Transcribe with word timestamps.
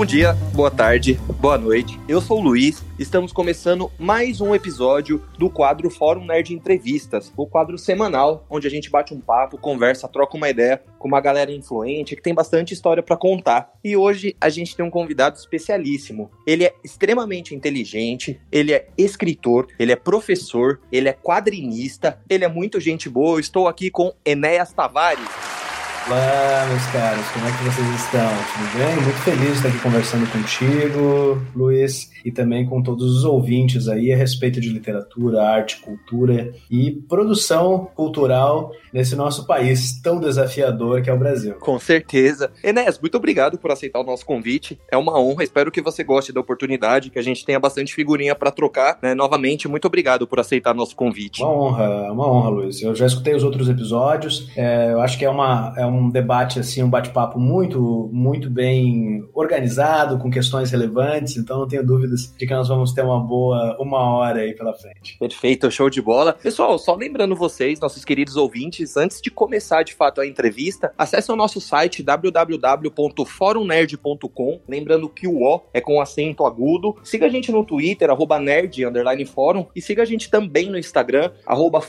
Bom 0.00 0.06
dia, 0.06 0.32
boa 0.54 0.70
tarde, 0.70 1.20
boa 1.38 1.58
noite. 1.58 2.00
Eu 2.08 2.22
sou 2.22 2.38
o 2.38 2.42
Luiz. 2.42 2.82
Estamos 2.98 3.34
começando 3.34 3.92
mais 3.98 4.40
um 4.40 4.54
episódio 4.54 5.22
do 5.36 5.50
quadro 5.50 5.90
Fórum 5.90 6.24
Nerd 6.24 6.54
Entrevistas, 6.54 7.30
o 7.36 7.46
quadro 7.46 7.76
semanal 7.76 8.46
onde 8.48 8.66
a 8.66 8.70
gente 8.70 8.88
bate 8.88 9.12
um 9.12 9.20
papo, 9.20 9.58
conversa, 9.58 10.08
troca 10.08 10.38
uma 10.38 10.48
ideia 10.48 10.82
com 10.98 11.06
uma 11.06 11.20
galera 11.20 11.52
influente 11.52 12.16
que 12.16 12.22
tem 12.22 12.32
bastante 12.32 12.72
história 12.72 13.02
para 13.02 13.14
contar. 13.14 13.74
E 13.84 13.94
hoje 13.94 14.34
a 14.40 14.48
gente 14.48 14.74
tem 14.74 14.86
um 14.86 14.90
convidado 14.90 15.36
especialíssimo. 15.36 16.30
Ele 16.46 16.64
é 16.64 16.74
extremamente 16.82 17.54
inteligente, 17.54 18.40
ele 18.50 18.72
é 18.72 18.88
escritor, 18.96 19.66
ele 19.78 19.92
é 19.92 19.96
professor, 19.96 20.80
ele 20.90 21.10
é 21.10 21.12
quadrinista, 21.12 22.18
ele 22.26 22.46
é 22.46 22.48
muito 22.48 22.80
gente 22.80 23.06
boa. 23.06 23.36
Eu 23.36 23.40
estou 23.40 23.68
aqui 23.68 23.90
com 23.90 24.14
Enéas 24.24 24.72
Tavares. 24.72 25.59
Olá, 26.06 26.66
meus 26.68 26.86
caros, 26.86 27.26
como 27.28 27.46
é 27.46 27.52
que 27.52 27.64
vocês 27.64 27.88
estão? 28.00 28.30
Tudo 28.54 28.78
bem? 28.78 28.96
Muito 28.96 29.18
feliz 29.18 29.42
de 29.42 29.52
estar 29.52 29.68
aqui 29.68 29.78
conversando 29.78 30.26
contigo, 30.32 31.40
Luiz, 31.54 32.10
e 32.24 32.30
também 32.30 32.66
com 32.66 32.82
todos 32.82 33.18
os 33.18 33.24
ouvintes 33.24 33.88
aí 33.88 34.12
a 34.12 34.16
respeito 34.16 34.60
de 34.60 34.68
literatura, 34.68 35.42
arte, 35.42 35.80
cultura 35.80 36.52
e 36.70 36.92
produção 37.08 37.88
cultural 37.94 38.72
nesse 38.92 39.14
nosso 39.16 39.46
país 39.46 40.00
tão 40.00 40.20
desafiador 40.20 41.02
que 41.02 41.10
é 41.10 41.12
o 41.12 41.18
Brasil. 41.18 41.54
Com 41.54 41.78
certeza. 41.78 42.50
Enéas, 42.62 42.98
muito 42.98 43.16
obrigado 43.16 43.58
por 43.58 43.70
aceitar 43.70 44.00
o 44.00 44.04
nosso 44.04 44.24
convite. 44.26 44.78
É 44.90 44.96
uma 44.96 45.18
honra, 45.18 45.44
espero 45.44 45.70
que 45.70 45.80
você 45.80 46.02
goste 46.02 46.32
da 46.32 46.40
oportunidade, 46.40 47.10
que 47.10 47.18
a 47.18 47.22
gente 47.22 47.44
tenha 47.44 47.60
bastante 47.60 47.94
figurinha 47.94 48.34
para 48.34 48.50
trocar. 48.50 48.98
Né? 49.02 49.14
Novamente, 49.14 49.68
muito 49.68 49.86
obrigado 49.86 50.26
por 50.26 50.40
aceitar 50.40 50.74
nosso 50.74 50.96
convite. 50.96 51.42
Uma 51.42 51.52
honra, 51.52 52.12
uma 52.12 52.30
honra, 52.30 52.48
Luiz. 52.50 52.82
Eu 52.82 52.94
já 52.94 53.06
escutei 53.06 53.34
os 53.34 53.44
outros 53.44 53.68
episódios, 53.68 54.50
é, 54.56 54.92
eu 54.92 55.00
acho 55.00 55.18
que 55.18 55.24
é 55.24 55.30
uma. 55.30 55.74
É 55.76 55.86
um 55.86 56.08
debate, 56.08 56.58
assim, 56.58 56.82
um 56.82 56.90
bate-papo 56.90 57.38
muito, 57.38 58.10
muito 58.12 58.50
bem 58.50 59.24
organizado, 59.32 60.18
com 60.18 60.30
questões 60.30 60.70
relevantes, 60.70 61.36
então 61.36 61.58
não 61.58 61.68
tenho 61.68 61.84
dúvidas 62.10 62.34
de 62.36 62.46
que 62.46 62.54
nós 62.54 62.68
vamos 62.68 62.92
ter 62.92 63.02
uma 63.02 63.18
boa 63.20 63.76
uma 63.78 64.16
hora 64.16 64.40
aí 64.40 64.52
pela 64.54 64.74
frente. 64.74 65.16
Perfeito, 65.18 65.70
show 65.70 65.88
de 65.88 66.02
bola. 66.02 66.32
Pessoal, 66.32 66.76
só 66.78 66.94
lembrando 66.94 67.36
vocês, 67.36 67.80
nossos 67.80 68.04
queridos 68.04 68.36
ouvintes, 68.36 68.96
antes 68.96 69.20
de 69.20 69.30
começar 69.30 69.84
de 69.84 69.94
fato 69.94 70.20
a 70.20 70.26
entrevista, 70.26 70.92
acesse 70.98 71.30
o 71.30 71.36
nosso 71.36 71.60
site 71.60 72.02
www.forumnerd.com, 72.02 74.60
lembrando 74.68 75.08
que 75.08 75.28
o 75.28 75.42
O 75.42 75.62
é 75.72 75.80
com 75.80 76.00
acento 76.00 76.44
agudo. 76.44 76.96
Siga 77.04 77.26
a 77.26 77.28
gente 77.28 77.52
no 77.52 77.64
Twitter, 77.64 78.10
arroba 78.10 78.40
nerd, 78.40 78.84
underline 78.84 79.24
fórum, 79.24 79.66
e 79.74 79.80
siga 79.80 80.02
a 80.02 80.06
gente 80.06 80.30
também 80.30 80.68
no 80.68 80.78
Instagram, 80.78 81.30
arroba. 81.46 81.80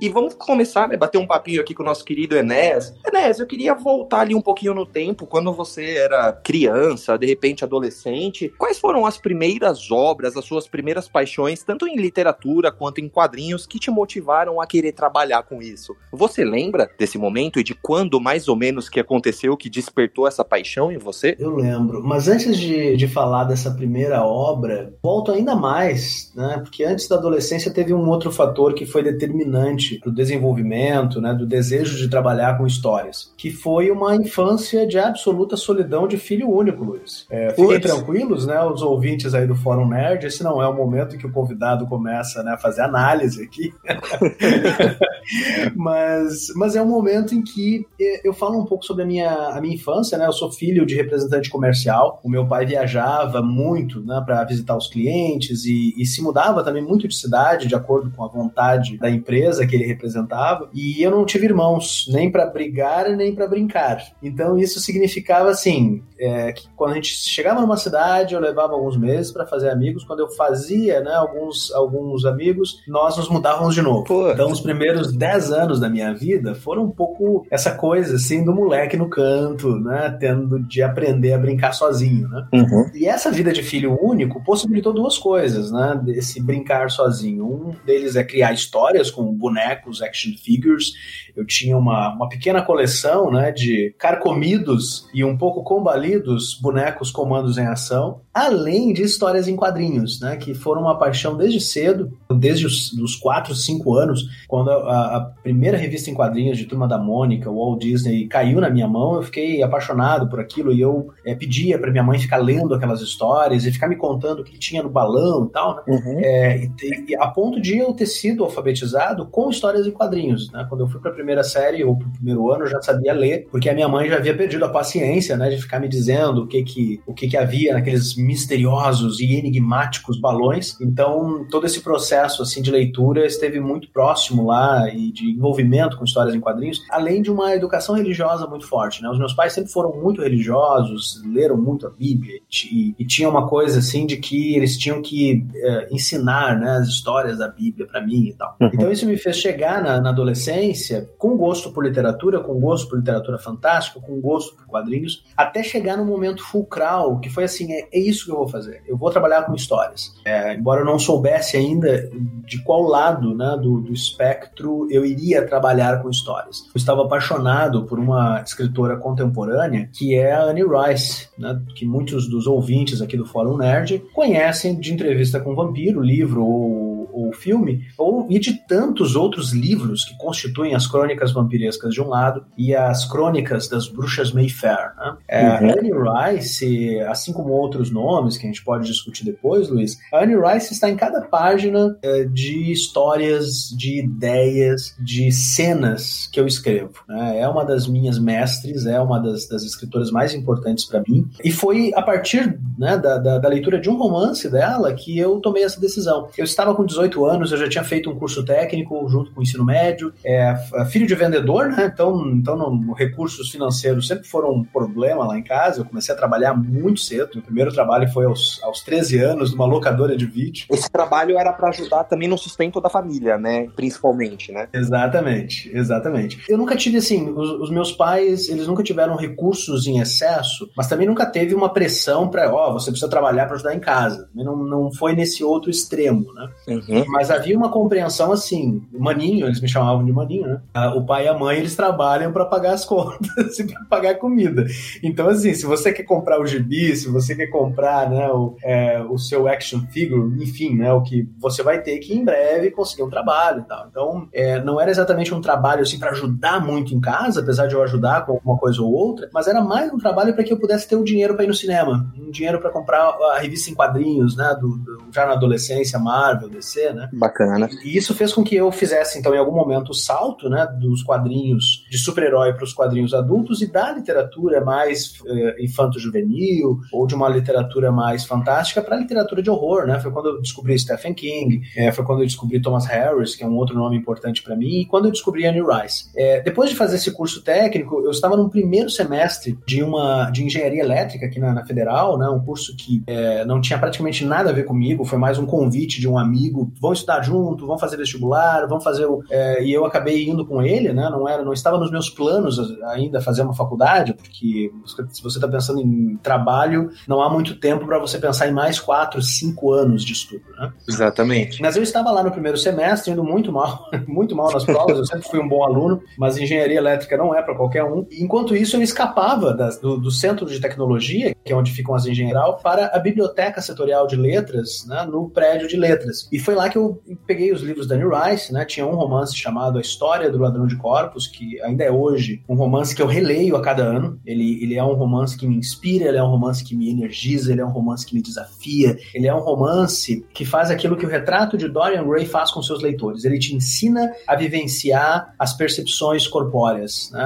E 0.00 0.08
vamos 0.08 0.34
começar, 0.34 0.88
né, 0.88 0.96
bater 0.96 1.18
um 1.18 1.26
papinho 1.26 1.60
aqui 1.60 1.74
com 1.74 1.82
o 1.82 1.86
nosso 1.86 2.04
querido 2.04 2.36
Enéas, 2.36 2.94
Enéas. 3.06 3.40
eu 3.40 3.46
queria 3.46 3.74
voltar 3.74 4.20
ali 4.20 4.34
um 4.34 4.40
pouquinho 4.40 4.74
no 4.74 4.86
tempo, 4.86 5.26
quando 5.26 5.52
você 5.52 5.96
era 5.96 6.32
criança, 6.32 7.18
de 7.18 7.26
repente 7.26 7.64
adolescente. 7.64 8.52
Quais 8.58 8.78
foram 8.78 8.99
as 9.06 9.18
primeiras 9.18 9.90
obras, 9.90 10.36
as 10.36 10.44
suas 10.44 10.68
primeiras 10.68 11.08
paixões, 11.08 11.62
tanto 11.62 11.86
em 11.86 11.96
literatura 11.96 12.70
quanto 12.70 13.00
em 13.00 13.08
quadrinhos, 13.08 13.66
que 13.66 13.78
te 13.78 13.90
motivaram 13.90 14.60
a 14.60 14.66
querer 14.66 14.92
trabalhar 14.92 15.42
com 15.42 15.62
isso? 15.62 15.96
Você 16.12 16.44
lembra 16.44 16.90
desse 16.98 17.18
momento 17.18 17.58
e 17.58 17.64
de 17.64 17.74
quando 17.74 18.20
mais 18.20 18.48
ou 18.48 18.56
menos 18.56 18.88
que 18.88 19.00
aconteceu 19.00 19.56
que 19.56 19.70
despertou 19.70 20.26
essa 20.26 20.44
paixão 20.44 20.90
em 20.90 20.98
você? 20.98 21.36
Eu 21.38 21.54
lembro, 21.54 22.02
mas 22.04 22.28
antes 22.28 22.56
de, 22.58 22.96
de 22.96 23.08
falar 23.08 23.44
dessa 23.44 23.70
primeira 23.70 24.24
obra, 24.24 24.92
volto 25.02 25.32
ainda 25.32 25.54
mais, 25.54 26.32
né? 26.34 26.60
Porque 26.62 26.84
antes 26.84 27.08
da 27.08 27.16
adolescência 27.16 27.72
teve 27.72 27.92
um 27.92 28.08
outro 28.08 28.30
fator 28.30 28.74
que 28.74 28.86
foi 28.86 29.02
determinante 29.02 29.98
para 29.98 30.10
o 30.10 30.14
desenvolvimento, 30.14 31.20
né? 31.20 31.34
Do 31.34 31.46
desejo 31.46 31.96
de 31.96 32.08
trabalhar 32.08 32.58
com 32.58 32.66
histórias, 32.66 33.32
que 33.36 33.50
foi 33.50 33.90
uma 33.90 34.14
infância 34.14 34.86
de 34.86 34.98
absoluta 34.98 35.56
solidão 35.56 36.06
de 36.06 36.16
filho 36.16 36.48
único, 36.48 36.84
Luiz. 36.84 37.26
É, 37.30 37.50
fiquem 37.50 37.80
tranquilos, 37.80 38.46
né, 38.46 38.62
os 38.64 38.82
ouvintes 38.90 39.34
aí 39.34 39.46
do 39.46 39.54
Fórum 39.54 39.88
Nerd, 39.88 40.26
esse 40.26 40.42
não 40.42 40.62
é 40.62 40.68
o 40.68 40.74
momento 40.74 41.16
que 41.16 41.26
o 41.26 41.32
convidado 41.32 41.86
começa 41.86 42.42
né, 42.42 42.52
a 42.52 42.58
fazer 42.58 42.82
análise 42.82 43.42
aqui. 43.42 43.72
mas, 45.76 46.48
mas 46.56 46.76
é 46.76 46.82
um 46.82 46.88
momento 46.88 47.34
em 47.34 47.42
que 47.42 47.86
eu 48.24 48.32
falo 48.32 48.58
um 48.60 48.64
pouco 48.64 48.84
sobre 48.84 49.02
a 49.02 49.06
minha, 49.06 49.30
a 49.30 49.60
minha 49.60 49.74
infância, 49.74 50.16
né? 50.18 50.26
Eu 50.26 50.32
sou 50.32 50.50
filho 50.50 50.84
de 50.86 50.94
representante 50.94 51.50
comercial. 51.50 52.20
O 52.24 52.28
meu 52.28 52.46
pai 52.46 52.66
viajava 52.66 53.42
muito, 53.42 54.00
né, 54.04 54.22
para 54.24 54.44
visitar 54.44 54.76
os 54.76 54.88
clientes 54.88 55.64
e, 55.64 55.94
e, 55.96 56.06
se 56.06 56.22
mudava 56.22 56.64
também 56.64 56.82
muito 56.82 57.06
de 57.06 57.14
cidade, 57.14 57.68
de 57.68 57.74
acordo 57.74 58.10
com 58.10 58.24
a 58.24 58.28
vontade 58.28 58.98
da 58.98 59.10
empresa 59.10 59.66
que 59.66 59.74
ele 59.76 59.84
representava. 59.84 60.68
E 60.74 61.02
eu 61.02 61.10
não 61.10 61.24
tive 61.24 61.46
irmãos, 61.46 62.08
nem 62.12 62.30
para 62.30 62.46
brigar 62.46 63.10
nem 63.16 63.34
para 63.34 63.46
brincar. 63.46 64.02
Então 64.22 64.58
isso 64.58 64.80
significava 64.80 65.50
assim, 65.50 66.02
é, 66.18 66.52
que 66.52 66.68
quando 66.76 66.92
a 66.92 66.94
gente 66.94 67.14
chegava 67.14 67.60
numa 67.60 67.76
cidade, 67.76 68.34
eu 68.34 68.40
levava 68.40 68.76
alguns 68.80 68.96
meses 68.96 69.30
para 69.30 69.46
fazer 69.46 69.70
amigos. 69.70 70.04
Quando 70.04 70.20
eu 70.20 70.28
fazia, 70.30 71.00
né, 71.00 71.12
alguns 71.14 71.70
alguns 71.72 72.24
amigos, 72.24 72.82
nós 72.88 73.16
nos 73.16 73.28
mudávamos 73.28 73.74
de 73.74 73.82
novo. 73.82 74.04
Pô. 74.04 74.30
Então 74.30 74.50
os 74.50 74.60
primeiros 74.60 75.12
10 75.12 75.52
anos 75.52 75.78
da 75.78 75.88
minha 75.88 76.14
vida 76.14 76.54
foram 76.54 76.84
um 76.84 76.90
pouco 76.90 77.46
essa 77.50 77.72
coisa 77.72 78.16
assim 78.16 78.44
do 78.44 78.54
moleque 78.54 78.96
no 78.96 79.08
canto, 79.08 79.78
né, 79.78 80.16
tendo 80.18 80.58
de 80.60 80.82
aprender 80.82 81.32
a 81.34 81.38
brincar 81.38 81.72
sozinho, 81.72 82.28
né? 82.28 82.46
Uhum. 82.52 82.90
E 82.94 83.06
essa 83.06 83.30
vida 83.30 83.52
de 83.52 83.62
filho 83.62 83.98
único 84.00 84.42
possibilitou 84.42 84.92
duas 84.92 85.18
coisas, 85.18 85.70
né, 85.70 86.00
desse 86.02 86.40
brincar 86.40 86.90
sozinho. 86.90 87.44
Um 87.44 87.74
deles 87.84 88.16
é 88.16 88.24
criar 88.24 88.52
histórias 88.52 89.10
com 89.10 89.32
bonecos, 89.32 90.02
action 90.02 90.32
figures. 90.42 90.92
Eu 91.36 91.46
tinha 91.46 91.76
uma, 91.76 92.14
uma 92.14 92.28
pequena 92.28 92.62
coleção 92.62 93.30
né, 93.30 93.52
de 93.52 93.94
carcomidos 93.98 95.08
e 95.12 95.24
um 95.24 95.36
pouco 95.36 95.62
combalidos 95.62 96.58
bonecos 96.60 97.10
comandos 97.10 97.58
em 97.58 97.66
ação, 97.66 98.20
além 98.32 98.92
de 98.92 99.02
histórias 99.02 99.48
em 99.48 99.56
quadrinhos, 99.56 100.20
né, 100.20 100.36
que 100.36 100.54
foram 100.54 100.82
uma 100.82 100.98
paixão 100.98 101.36
desde 101.36 101.60
cedo, 101.60 102.16
desde 102.32 102.66
os 102.66 102.92
dos 102.92 103.16
4, 103.16 103.54
5 103.54 103.94
anos, 103.94 104.28
quando 104.46 104.70
a, 104.70 105.16
a, 105.16 105.20
primeira 105.42 105.76
revista 105.76 106.10
em 106.10 106.14
quadrinhos 106.14 106.56
de 106.56 106.64
Turma 106.64 106.86
da 106.86 106.96
Mônica, 106.96 107.50
Walt 107.50 107.80
Disney, 107.80 108.26
caiu 108.28 108.60
na 108.60 108.70
minha 108.70 108.86
mão, 108.86 109.16
eu 109.16 109.22
fiquei 109.22 109.62
apaixonado 109.62 110.28
por 110.28 110.38
aquilo 110.38 110.72
e 110.72 110.80
eu 110.80 111.08
é, 111.24 111.34
pedia 111.34 111.78
para 111.78 111.90
minha 111.90 112.04
mãe 112.04 112.18
ficar 112.18 112.36
lendo 112.36 112.74
aquelas 112.74 113.00
histórias 113.00 113.64
e 113.64 113.72
ficar 113.72 113.88
me 113.88 113.96
contando 113.96 114.40
o 114.40 114.44
que 114.44 114.58
tinha 114.58 114.82
no 114.82 114.90
balão 114.90 115.46
e 115.46 115.52
tal, 115.52 115.76
né? 115.76 115.82
Uhum. 115.88 116.20
É, 116.20 116.64
e, 116.64 117.04
e, 117.08 117.16
a 117.16 117.26
ponto 117.28 117.60
de 117.60 117.78
eu 117.78 117.92
ter 117.92 118.06
sido 118.06 118.44
alfabetizado 118.44 119.26
com 119.26 119.50
histórias 119.50 119.86
em 119.86 119.90
quadrinhos, 119.90 120.50
né? 120.52 120.66
Quando 120.68 120.82
eu 120.82 120.88
fui 120.88 121.00
para 121.00 121.10
a 121.10 121.14
primeira 121.14 121.42
série 121.42 121.82
ou 121.84 121.96
para 121.96 122.06
o 122.06 122.12
primeiro 122.12 122.50
ano, 122.52 122.64
eu 122.64 122.68
já 122.68 122.80
sabia 122.80 123.12
ler, 123.12 123.48
porque 123.50 123.68
a 123.68 123.74
minha 123.74 123.88
mãe 123.88 124.08
já 124.08 124.16
havia 124.16 124.36
perdido 124.36 124.64
a 124.64 124.68
paciência, 124.68 125.36
né, 125.36 125.48
de 125.50 125.58
ficar 125.58 125.80
me 125.80 125.88
dizendo 125.88 126.42
o 126.42 126.46
que 126.46 126.62
que, 126.62 127.00
o 127.06 127.14
que, 127.14 127.28
que 127.28 127.36
havia 127.36 127.74
naqueles 127.74 128.16
misteriosos 128.22 129.20
e 129.20 129.34
enigmáticos 129.34 130.20
balões. 130.20 130.76
Então, 130.80 131.46
todo 131.50 131.66
esse 131.66 131.80
processo 131.80 132.42
assim 132.42 132.62
de 132.62 132.70
leitura 132.70 133.26
esteve 133.26 133.60
muito 133.60 133.90
próximo 133.90 134.46
lá 134.46 134.88
e 134.92 135.12
de 135.12 135.30
envolvimento 135.30 135.96
com 135.96 136.04
histórias 136.04 136.34
em 136.34 136.40
quadrinhos, 136.40 136.80
além 136.90 137.22
de 137.22 137.30
uma 137.30 137.54
educação 137.54 137.94
religiosa 137.94 138.46
muito 138.46 138.66
forte, 138.66 139.02
né? 139.02 139.08
Os 139.10 139.18
meus 139.18 139.32
pais 139.32 139.52
sempre 139.52 139.70
foram 139.70 140.00
muito 140.00 140.22
religiosos, 140.22 141.22
leram 141.24 141.56
muito 141.56 141.86
a 141.86 141.90
Bíblia 141.90 142.40
e, 142.70 142.94
e 142.98 143.04
tinha 143.04 143.28
uma 143.28 143.48
coisa 143.48 143.78
assim 143.78 144.06
de 144.06 144.16
que 144.16 144.54
eles 144.54 144.76
tinham 144.76 145.02
que 145.02 145.44
é, 145.54 145.88
ensinar, 145.90 146.58
né, 146.58 146.78
as 146.78 146.88
histórias 146.88 147.38
da 147.38 147.48
Bíblia 147.48 147.86
para 147.86 148.04
mim 148.04 148.28
e 148.28 148.34
tal. 148.34 148.56
Uhum. 148.60 148.70
Então 148.72 148.90
isso 148.90 149.06
me 149.06 149.16
fez 149.16 149.36
chegar 149.36 149.82
na, 149.82 150.00
na 150.00 150.10
adolescência 150.10 151.08
com 151.18 151.36
gosto 151.36 151.70
por 151.72 151.84
literatura, 151.84 152.40
com 152.40 152.58
gosto 152.58 152.88
por 152.88 152.98
literatura 152.98 153.38
fantástica, 153.38 154.00
com 154.00 154.20
gosto 154.20 154.54
por 154.56 154.66
quadrinhos, 154.66 155.24
até 155.36 155.62
chegar 155.62 155.96
no 155.96 156.04
momento 156.04 156.42
fulcral, 156.42 157.18
que 157.18 157.28
foi 157.28 157.44
assim, 157.44 157.72
é, 157.72 157.88
é 157.92 157.98
isso 158.10 158.26
que 158.26 158.32
eu 158.32 158.36
vou 158.36 158.48
fazer. 158.48 158.82
Eu 158.86 158.96
vou 158.96 159.10
trabalhar 159.10 159.42
com 159.42 159.54
histórias. 159.54 160.14
É, 160.24 160.54
embora 160.54 160.82
eu 160.82 160.84
não 160.84 160.98
soubesse 160.98 161.56
ainda 161.56 162.10
de 162.44 162.62
qual 162.62 162.82
lado 162.82 163.34
né, 163.34 163.58
do, 163.60 163.80
do 163.80 163.92
espectro 163.92 164.86
eu 164.90 165.04
iria 165.04 165.46
trabalhar 165.46 166.02
com 166.02 166.10
histórias. 166.10 166.66
Eu 166.66 166.78
estava 166.78 167.02
apaixonado 167.02 167.84
por 167.86 167.98
uma 167.98 168.42
escritora 168.42 168.96
contemporânea 168.96 169.88
que 169.92 170.14
é 170.14 170.32
a 170.32 170.44
Annie 170.44 170.64
Rice, 170.64 171.28
né, 171.38 171.60
que 171.74 171.86
muitos 171.86 172.28
dos 172.28 172.46
ouvintes 172.46 173.00
aqui 173.00 173.16
do 173.16 173.24
Fórum 173.24 173.56
Nerd 173.56 174.02
conhecem 174.12 174.78
de 174.78 174.92
Entrevista 174.92 175.40
com 175.40 175.52
o 175.52 175.56
Vampiro, 175.56 176.02
livro 176.02 176.44
ou, 176.44 176.89
ou 177.26 177.32
filme, 177.32 177.86
ou, 177.96 178.26
e 178.30 178.38
de 178.38 178.54
tantos 178.66 179.16
outros 179.16 179.52
livros 179.52 180.04
que 180.04 180.16
constituem 180.16 180.74
as 180.74 180.86
crônicas 180.86 181.32
vampirescas 181.32 181.94
de 181.94 182.00
um 182.00 182.08
lado 182.08 182.44
e 182.56 182.74
as 182.74 183.04
crônicas 183.04 183.68
das 183.68 183.88
bruxas 183.88 184.32
Mayfair. 184.32 184.92
Né? 184.96 185.16
É, 185.28 185.48
uhum. 185.48 185.70
Anne 185.70 186.32
Rice, 186.32 187.00
assim 187.08 187.32
como 187.32 187.52
outros 187.52 187.90
nomes 187.90 188.36
que 188.36 188.46
a 188.46 188.48
gente 188.48 188.64
pode 188.64 188.86
discutir 188.86 189.24
depois, 189.24 189.68
Luiz, 189.68 189.98
Anne 190.12 190.36
Rice 190.36 190.72
está 190.72 190.88
em 190.88 190.96
cada 190.96 191.20
página 191.22 191.96
é, 192.02 192.24
de 192.24 192.70
histórias, 192.70 193.70
de 193.76 194.00
ideias, 194.00 194.94
de 194.98 195.30
cenas 195.32 196.28
que 196.32 196.38
eu 196.38 196.46
escrevo. 196.46 196.94
Né? 197.08 197.40
É 197.40 197.48
uma 197.48 197.64
das 197.64 197.86
minhas 197.86 198.18
mestres, 198.18 198.86
é 198.86 199.00
uma 199.00 199.18
das, 199.18 199.48
das 199.48 199.62
escritoras 199.64 200.10
mais 200.10 200.34
importantes 200.34 200.84
para 200.84 201.02
mim. 201.06 201.28
E 201.44 201.50
foi 201.50 201.92
a 201.94 202.02
partir 202.02 202.58
né, 202.78 202.96
da, 202.96 203.18
da, 203.18 203.38
da 203.38 203.48
leitura 203.48 203.80
de 203.80 203.88
um 203.88 203.96
romance 203.96 204.48
dela 204.48 204.92
que 204.92 205.18
eu 205.18 205.40
tomei 205.40 205.64
essa 205.64 205.80
decisão. 205.80 206.28
Eu 206.36 206.44
estava 206.44 206.74
com 206.74 206.84
18 206.84 207.09
18 207.10 207.24
anos 207.26 207.52
eu 207.52 207.58
já 207.58 207.68
tinha 207.68 207.84
feito 207.84 208.10
um 208.10 208.18
curso 208.18 208.44
técnico 208.44 209.06
junto 209.08 209.32
com 209.32 209.40
o 209.40 209.42
ensino 209.42 209.64
médio. 209.64 210.12
É, 210.24 210.54
filho 210.90 211.06
de 211.06 211.14
vendedor, 211.14 211.68
né? 211.68 211.90
Então, 211.92 212.26
então 212.28 212.56
no, 212.56 212.92
recursos 212.92 213.50
financeiros 213.50 214.06
sempre 214.06 214.26
foram 214.26 214.52
um 214.52 214.64
problema 214.64 215.26
lá 215.26 215.38
em 215.38 215.42
casa. 215.42 215.80
Eu 215.80 215.84
comecei 215.84 216.14
a 216.14 216.18
trabalhar 216.18 216.54
muito 216.54 217.00
cedo. 217.00 217.30
Meu 217.34 217.42
primeiro 217.42 217.72
trabalho 217.72 218.08
foi 218.10 218.24
aos, 218.24 218.60
aos 218.62 218.82
13 218.82 219.18
anos 219.18 219.52
numa 219.52 219.66
locadora 219.66 220.16
de 220.16 220.26
vídeo. 220.26 220.66
Esse 220.70 220.90
trabalho 220.90 221.38
era 221.38 221.52
para 221.52 221.68
ajudar 221.68 222.04
também 222.04 222.28
no 222.28 222.38
sustento 222.38 222.80
da 222.80 222.88
família, 222.88 223.36
né? 223.36 223.66
Principalmente, 223.74 224.52
né? 224.52 224.68
Exatamente, 224.72 225.70
exatamente. 225.74 226.42
Eu 226.48 226.56
nunca 226.56 226.76
tive 226.76 226.98
assim, 226.98 227.30
os, 227.30 227.50
os 227.60 227.70
meus 227.70 227.92
pais, 227.92 228.48
eles 228.48 228.66
nunca 228.66 228.82
tiveram 228.82 229.16
recursos 229.16 229.86
em 229.86 229.98
excesso, 229.98 230.70
mas 230.76 230.86
também 230.86 231.06
nunca 231.06 231.26
teve 231.26 231.54
uma 231.54 231.72
pressão 231.72 232.28
para, 232.28 232.52
ó, 232.52 232.70
oh, 232.70 232.72
você 232.74 232.90
precisa 232.90 233.10
trabalhar 233.10 233.46
para 233.46 233.56
ajudar 233.56 233.74
em 233.74 233.80
casa. 233.80 234.28
Não, 234.34 234.56
não 234.56 234.92
foi 234.92 235.14
nesse 235.14 235.42
outro 235.42 235.70
extremo, 235.70 236.32
né? 236.34 236.50
Uhum. 236.68 236.89
Mas 237.08 237.30
havia 237.30 237.56
uma 237.56 237.70
compreensão 237.70 238.32
assim, 238.32 238.82
maninho, 238.92 239.46
eles 239.46 239.60
me 239.60 239.68
chamavam 239.68 240.04
de 240.04 240.12
maninho, 240.12 240.46
né? 240.46 240.60
Ah, 240.74 240.94
o 240.94 241.04
pai 241.04 241.24
e 241.24 241.28
a 241.28 241.34
mãe, 241.34 241.58
eles 241.58 241.76
trabalham 241.76 242.32
para 242.32 242.44
pagar 242.44 242.72
as 242.72 242.84
contas 242.86 243.58
e 243.58 243.64
para 243.64 243.84
pagar 243.84 244.10
a 244.10 244.18
comida. 244.18 244.66
Então, 245.02 245.28
assim, 245.28 245.54
se 245.54 245.66
você 245.66 245.92
quer 245.92 246.04
comprar 246.04 246.40
o 246.40 246.46
gibi, 246.46 246.94
se 246.96 247.08
você 247.08 247.34
quer 247.34 247.46
comprar, 247.48 248.08
né, 248.08 248.28
o, 248.28 248.56
é, 248.62 249.02
o 249.02 249.18
seu 249.18 249.48
action 249.48 249.80
figure, 249.90 250.42
enfim, 250.42 250.76
né, 250.76 250.92
o 250.92 251.02
que 251.02 251.28
você 251.38 251.62
vai 251.62 251.80
ter 251.80 251.98
que 251.98 252.14
em 252.14 252.24
breve 252.24 252.70
conseguir 252.70 253.02
um 253.02 253.10
trabalho 253.10 253.60
e 253.60 253.64
tal. 253.64 253.86
Então, 253.88 254.28
é, 254.32 254.62
não 254.62 254.80
era 254.80 254.90
exatamente 254.90 255.34
um 255.34 255.40
trabalho 255.40 255.82
assim 255.82 255.98
para 255.98 256.10
ajudar 256.10 256.64
muito 256.64 256.94
em 256.94 257.00
casa, 257.00 257.40
apesar 257.40 257.66
de 257.66 257.74
eu 257.74 257.82
ajudar 257.82 258.26
com 258.26 258.32
alguma 258.32 258.56
coisa 258.58 258.82
ou 258.82 258.92
outra, 258.92 259.28
mas 259.32 259.46
era 259.46 259.60
mais 259.60 259.92
um 259.92 259.98
trabalho 259.98 260.34
para 260.34 260.44
que 260.44 260.52
eu 260.52 260.58
pudesse 260.58 260.88
ter 260.88 260.96
o 260.96 261.00
um 261.00 261.04
dinheiro 261.04 261.34
para 261.34 261.44
ir 261.44 261.48
no 261.48 261.54
cinema, 261.54 262.12
um 262.18 262.30
dinheiro 262.30 262.60
para 262.60 262.70
comprar 262.70 263.16
a 263.32 263.38
revista 263.38 263.70
em 263.70 263.74
quadrinhos, 263.74 264.36
né, 264.36 264.56
do, 264.60 264.76
do, 264.78 265.04
já 265.12 265.26
na 265.26 265.32
adolescência, 265.32 265.98
Marvel, 265.98 266.48
DC, 266.48 266.79
né? 266.92 267.08
Bacana. 267.12 267.68
E 267.84 267.96
isso 267.96 268.14
fez 268.14 268.32
com 268.32 268.42
que 268.42 268.54
eu 268.54 268.70
fizesse, 268.72 269.18
então, 269.18 269.34
em 269.34 269.38
algum 269.38 269.54
momento, 269.54 269.90
o 269.90 269.94
salto, 269.94 270.48
né, 270.48 270.66
dos 270.78 271.02
quadrinhos 271.02 271.84
de 271.90 271.98
super-herói 271.98 272.52
para 272.54 272.64
os 272.64 272.72
quadrinhos 272.72 273.14
adultos 273.14 273.60
e 273.62 273.66
da 273.66 273.92
literatura 273.92 274.60
mais 274.64 275.14
eh, 275.26 275.56
infanto-juvenil 275.60 276.78
ou 276.92 277.06
de 277.06 277.14
uma 277.14 277.28
literatura 277.28 277.92
mais 277.92 278.24
fantástica 278.24 278.82
para 278.82 278.96
a 278.96 278.98
literatura 278.98 279.42
de 279.42 279.50
horror, 279.50 279.86
né? 279.86 279.98
Foi 280.00 280.10
quando 280.10 280.30
eu 280.30 280.40
descobri 280.40 280.78
Stephen 280.78 281.14
King, 281.14 281.62
eh, 281.76 281.92
foi 281.92 282.04
quando 282.04 282.20
eu 282.20 282.26
descobri 282.26 282.60
Thomas 282.60 282.86
Harris, 282.86 283.34
que 283.34 283.44
é 283.44 283.46
um 283.46 283.56
outro 283.56 283.76
nome 283.76 283.96
importante 283.96 284.42
para 284.42 284.56
mim, 284.56 284.80
e 284.80 284.86
quando 284.86 285.06
eu 285.06 285.10
descobri 285.10 285.46
Annie 285.46 285.62
Rice. 285.62 286.10
Eh, 286.16 286.40
depois 286.42 286.70
de 286.70 286.76
fazer 286.76 286.96
esse 286.96 287.10
curso 287.12 287.42
técnico, 287.42 288.00
eu 288.04 288.10
estava 288.10 288.36
no 288.36 288.48
primeiro 288.48 288.90
semestre 288.90 289.58
de 289.66 289.82
uma 289.82 290.30
de 290.30 290.44
engenharia 290.44 290.82
elétrica 290.82 291.26
aqui 291.26 291.38
na, 291.38 291.52
na 291.52 291.64
Federal, 291.64 292.18
né? 292.18 292.28
Um 292.28 292.40
curso 292.40 292.76
que 292.76 293.02
eh, 293.06 293.44
não 293.44 293.60
tinha 293.60 293.78
praticamente 293.78 294.24
nada 294.24 294.50
a 294.50 294.52
ver 294.52 294.64
comigo, 294.64 295.04
foi 295.04 295.18
mais 295.18 295.38
um 295.38 295.46
convite 295.46 296.00
de 296.00 296.08
um 296.08 296.18
amigo, 296.18 296.69
vão 296.80 296.92
estudar 296.92 297.22
junto, 297.22 297.66
vão 297.66 297.78
fazer 297.78 297.96
vestibular, 297.96 298.66
vão 298.66 298.80
fazer 298.80 299.06
o, 299.06 299.22
eh, 299.30 299.64
e 299.64 299.72
eu 299.72 299.84
acabei 299.84 300.28
indo 300.28 300.46
com 300.46 300.62
ele, 300.62 300.92
né? 300.92 301.08
Não 301.10 301.28
era, 301.28 301.44
não 301.44 301.52
estava 301.52 301.78
nos 301.78 301.90
meus 301.90 302.10
planos 302.10 302.58
ainda 302.84 303.20
fazer 303.20 303.42
uma 303.42 303.54
faculdade, 303.54 304.14
porque 304.14 304.70
se 305.10 305.22
você 305.22 305.38
está 305.38 305.48
pensando 305.48 305.80
em 305.80 306.16
trabalho, 306.22 306.90
não 307.06 307.22
há 307.22 307.30
muito 307.30 307.56
tempo 307.56 307.86
para 307.86 307.98
você 307.98 308.18
pensar 308.18 308.48
em 308.48 308.52
mais 308.52 308.78
quatro, 308.78 309.22
cinco 309.22 309.72
anos 309.72 310.04
de 310.04 310.12
estudo, 310.12 310.42
né? 310.58 310.72
Exatamente. 310.88 311.60
Mas 311.62 311.76
eu 311.76 311.82
estava 311.82 312.10
lá 312.10 312.22
no 312.22 312.30
primeiro 312.30 312.58
semestre, 312.58 313.12
indo 313.12 313.24
muito 313.24 313.52
mal, 313.52 313.88
muito 314.06 314.34
mal 314.36 314.52
nas 314.52 314.64
provas, 314.64 314.98
eu 314.98 315.06
sempre 315.06 315.28
fui 315.28 315.40
um 315.40 315.48
bom 315.48 315.64
aluno, 315.64 316.02
mas 316.18 316.36
engenharia 316.36 316.78
elétrica 316.78 317.16
não 317.16 317.34
é 317.34 317.42
para 317.42 317.54
qualquer 317.54 317.84
um. 317.84 318.06
enquanto 318.10 318.54
isso, 318.54 318.76
eu 318.76 318.82
escapava 318.82 319.54
das, 319.54 319.78
do, 319.78 319.96
do, 319.98 320.10
centro 320.10 320.46
de 320.46 320.60
tecnologia, 320.60 321.34
que 321.44 321.52
é 321.52 321.56
onde 321.56 321.72
ficam 321.72 321.94
as 321.94 322.06
engenharias, 322.06 322.30
para 322.62 322.86
a 322.94 322.98
biblioteca 322.98 323.60
setorial 323.60 324.06
de 324.06 324.16
letras, 324.16 324.84
né, 324.86 325.04
no 325.04 325.28
prédio 325.30 325.68
de 325.68 325.76
letras. 325.76 326.28
E 326.30 326.38
foi 326.38 326.54
lá 326.60 326.68
que 326.68 326.76
eu 326.76 327.02
peguei 327.26 327.52
os 327.52 327.62
livros 327.62 327.86
da 327.86 327.94
Anne 327.94 328.04
Rice, 328.04 328.52
né? 328.52 328.64
Tinha 328.64 328.86
um 328.86 328.94
romance 328.94 329.34
chamado 329.36 329.78
A 329.78 329.80
História 329.80 330.30
do 330.30 330.38
Ladrão 330.38 330.66
de 330.66 330.76
Corpos, 330.76 331.26
que 331.26 331.60
ainda 331.62 331.84
é 331.84 331.90
hoje 331.90 332.42
um 332.48 332.54
romance 332.54 332.94
que 332.94 333.00
eu 333.00 333.06
releio 333.06 333.56
a 333.56 333.62
cada 333.62 333.82
ano. 333.82 334.20
Ele, 334.24 334.62
ele 334.62 334.74
é 334.74 334.84
um 334.84 334.94
romance 334.94 335.36
que 335.36 335.46
me 335.46 335.56
inspira, 335.56 336.06
ele 336.06 336.18
é 336.18 336.22
um 336.22 336.30
romance 336.30 336.62
que 336.62 336.76
me 336.76 336.90
energiza, 336.90 337.52
ele 337.52 337.60
é 337.60 337.64
um 337.64 337.70
romance 337.70 338.04
que 338.04 338.14
me 338.14 338.22
desafia, 338.22 338.98
ele 339.14 339.26
é 339.26 339.34
um 339.34 339.40
romance 339.40 340.24
que 340.34 340.44
faz 340.44 340.70
aquilo 340.70 340.96
que 340.96 341.06
o 341.06 341.08
retrato 341.08 341.56
de 341.56 341.68
Dorian 341.68 342.06
Gray 342.06 342.26
faz 342.26 342.50
com 342.50 342.62
seus 342.62 342.82
leitores. 342.82 343.24
Ele 343.24 343.38
te 343.38 343.54
ensina 343.54 344.12
a 344.26 344.36
vivenciar 344.36 345.34
as 345.38 345.54
percepções 345.54 346.28
corpóreas, 346.28 347.10
né? 347.12 347.22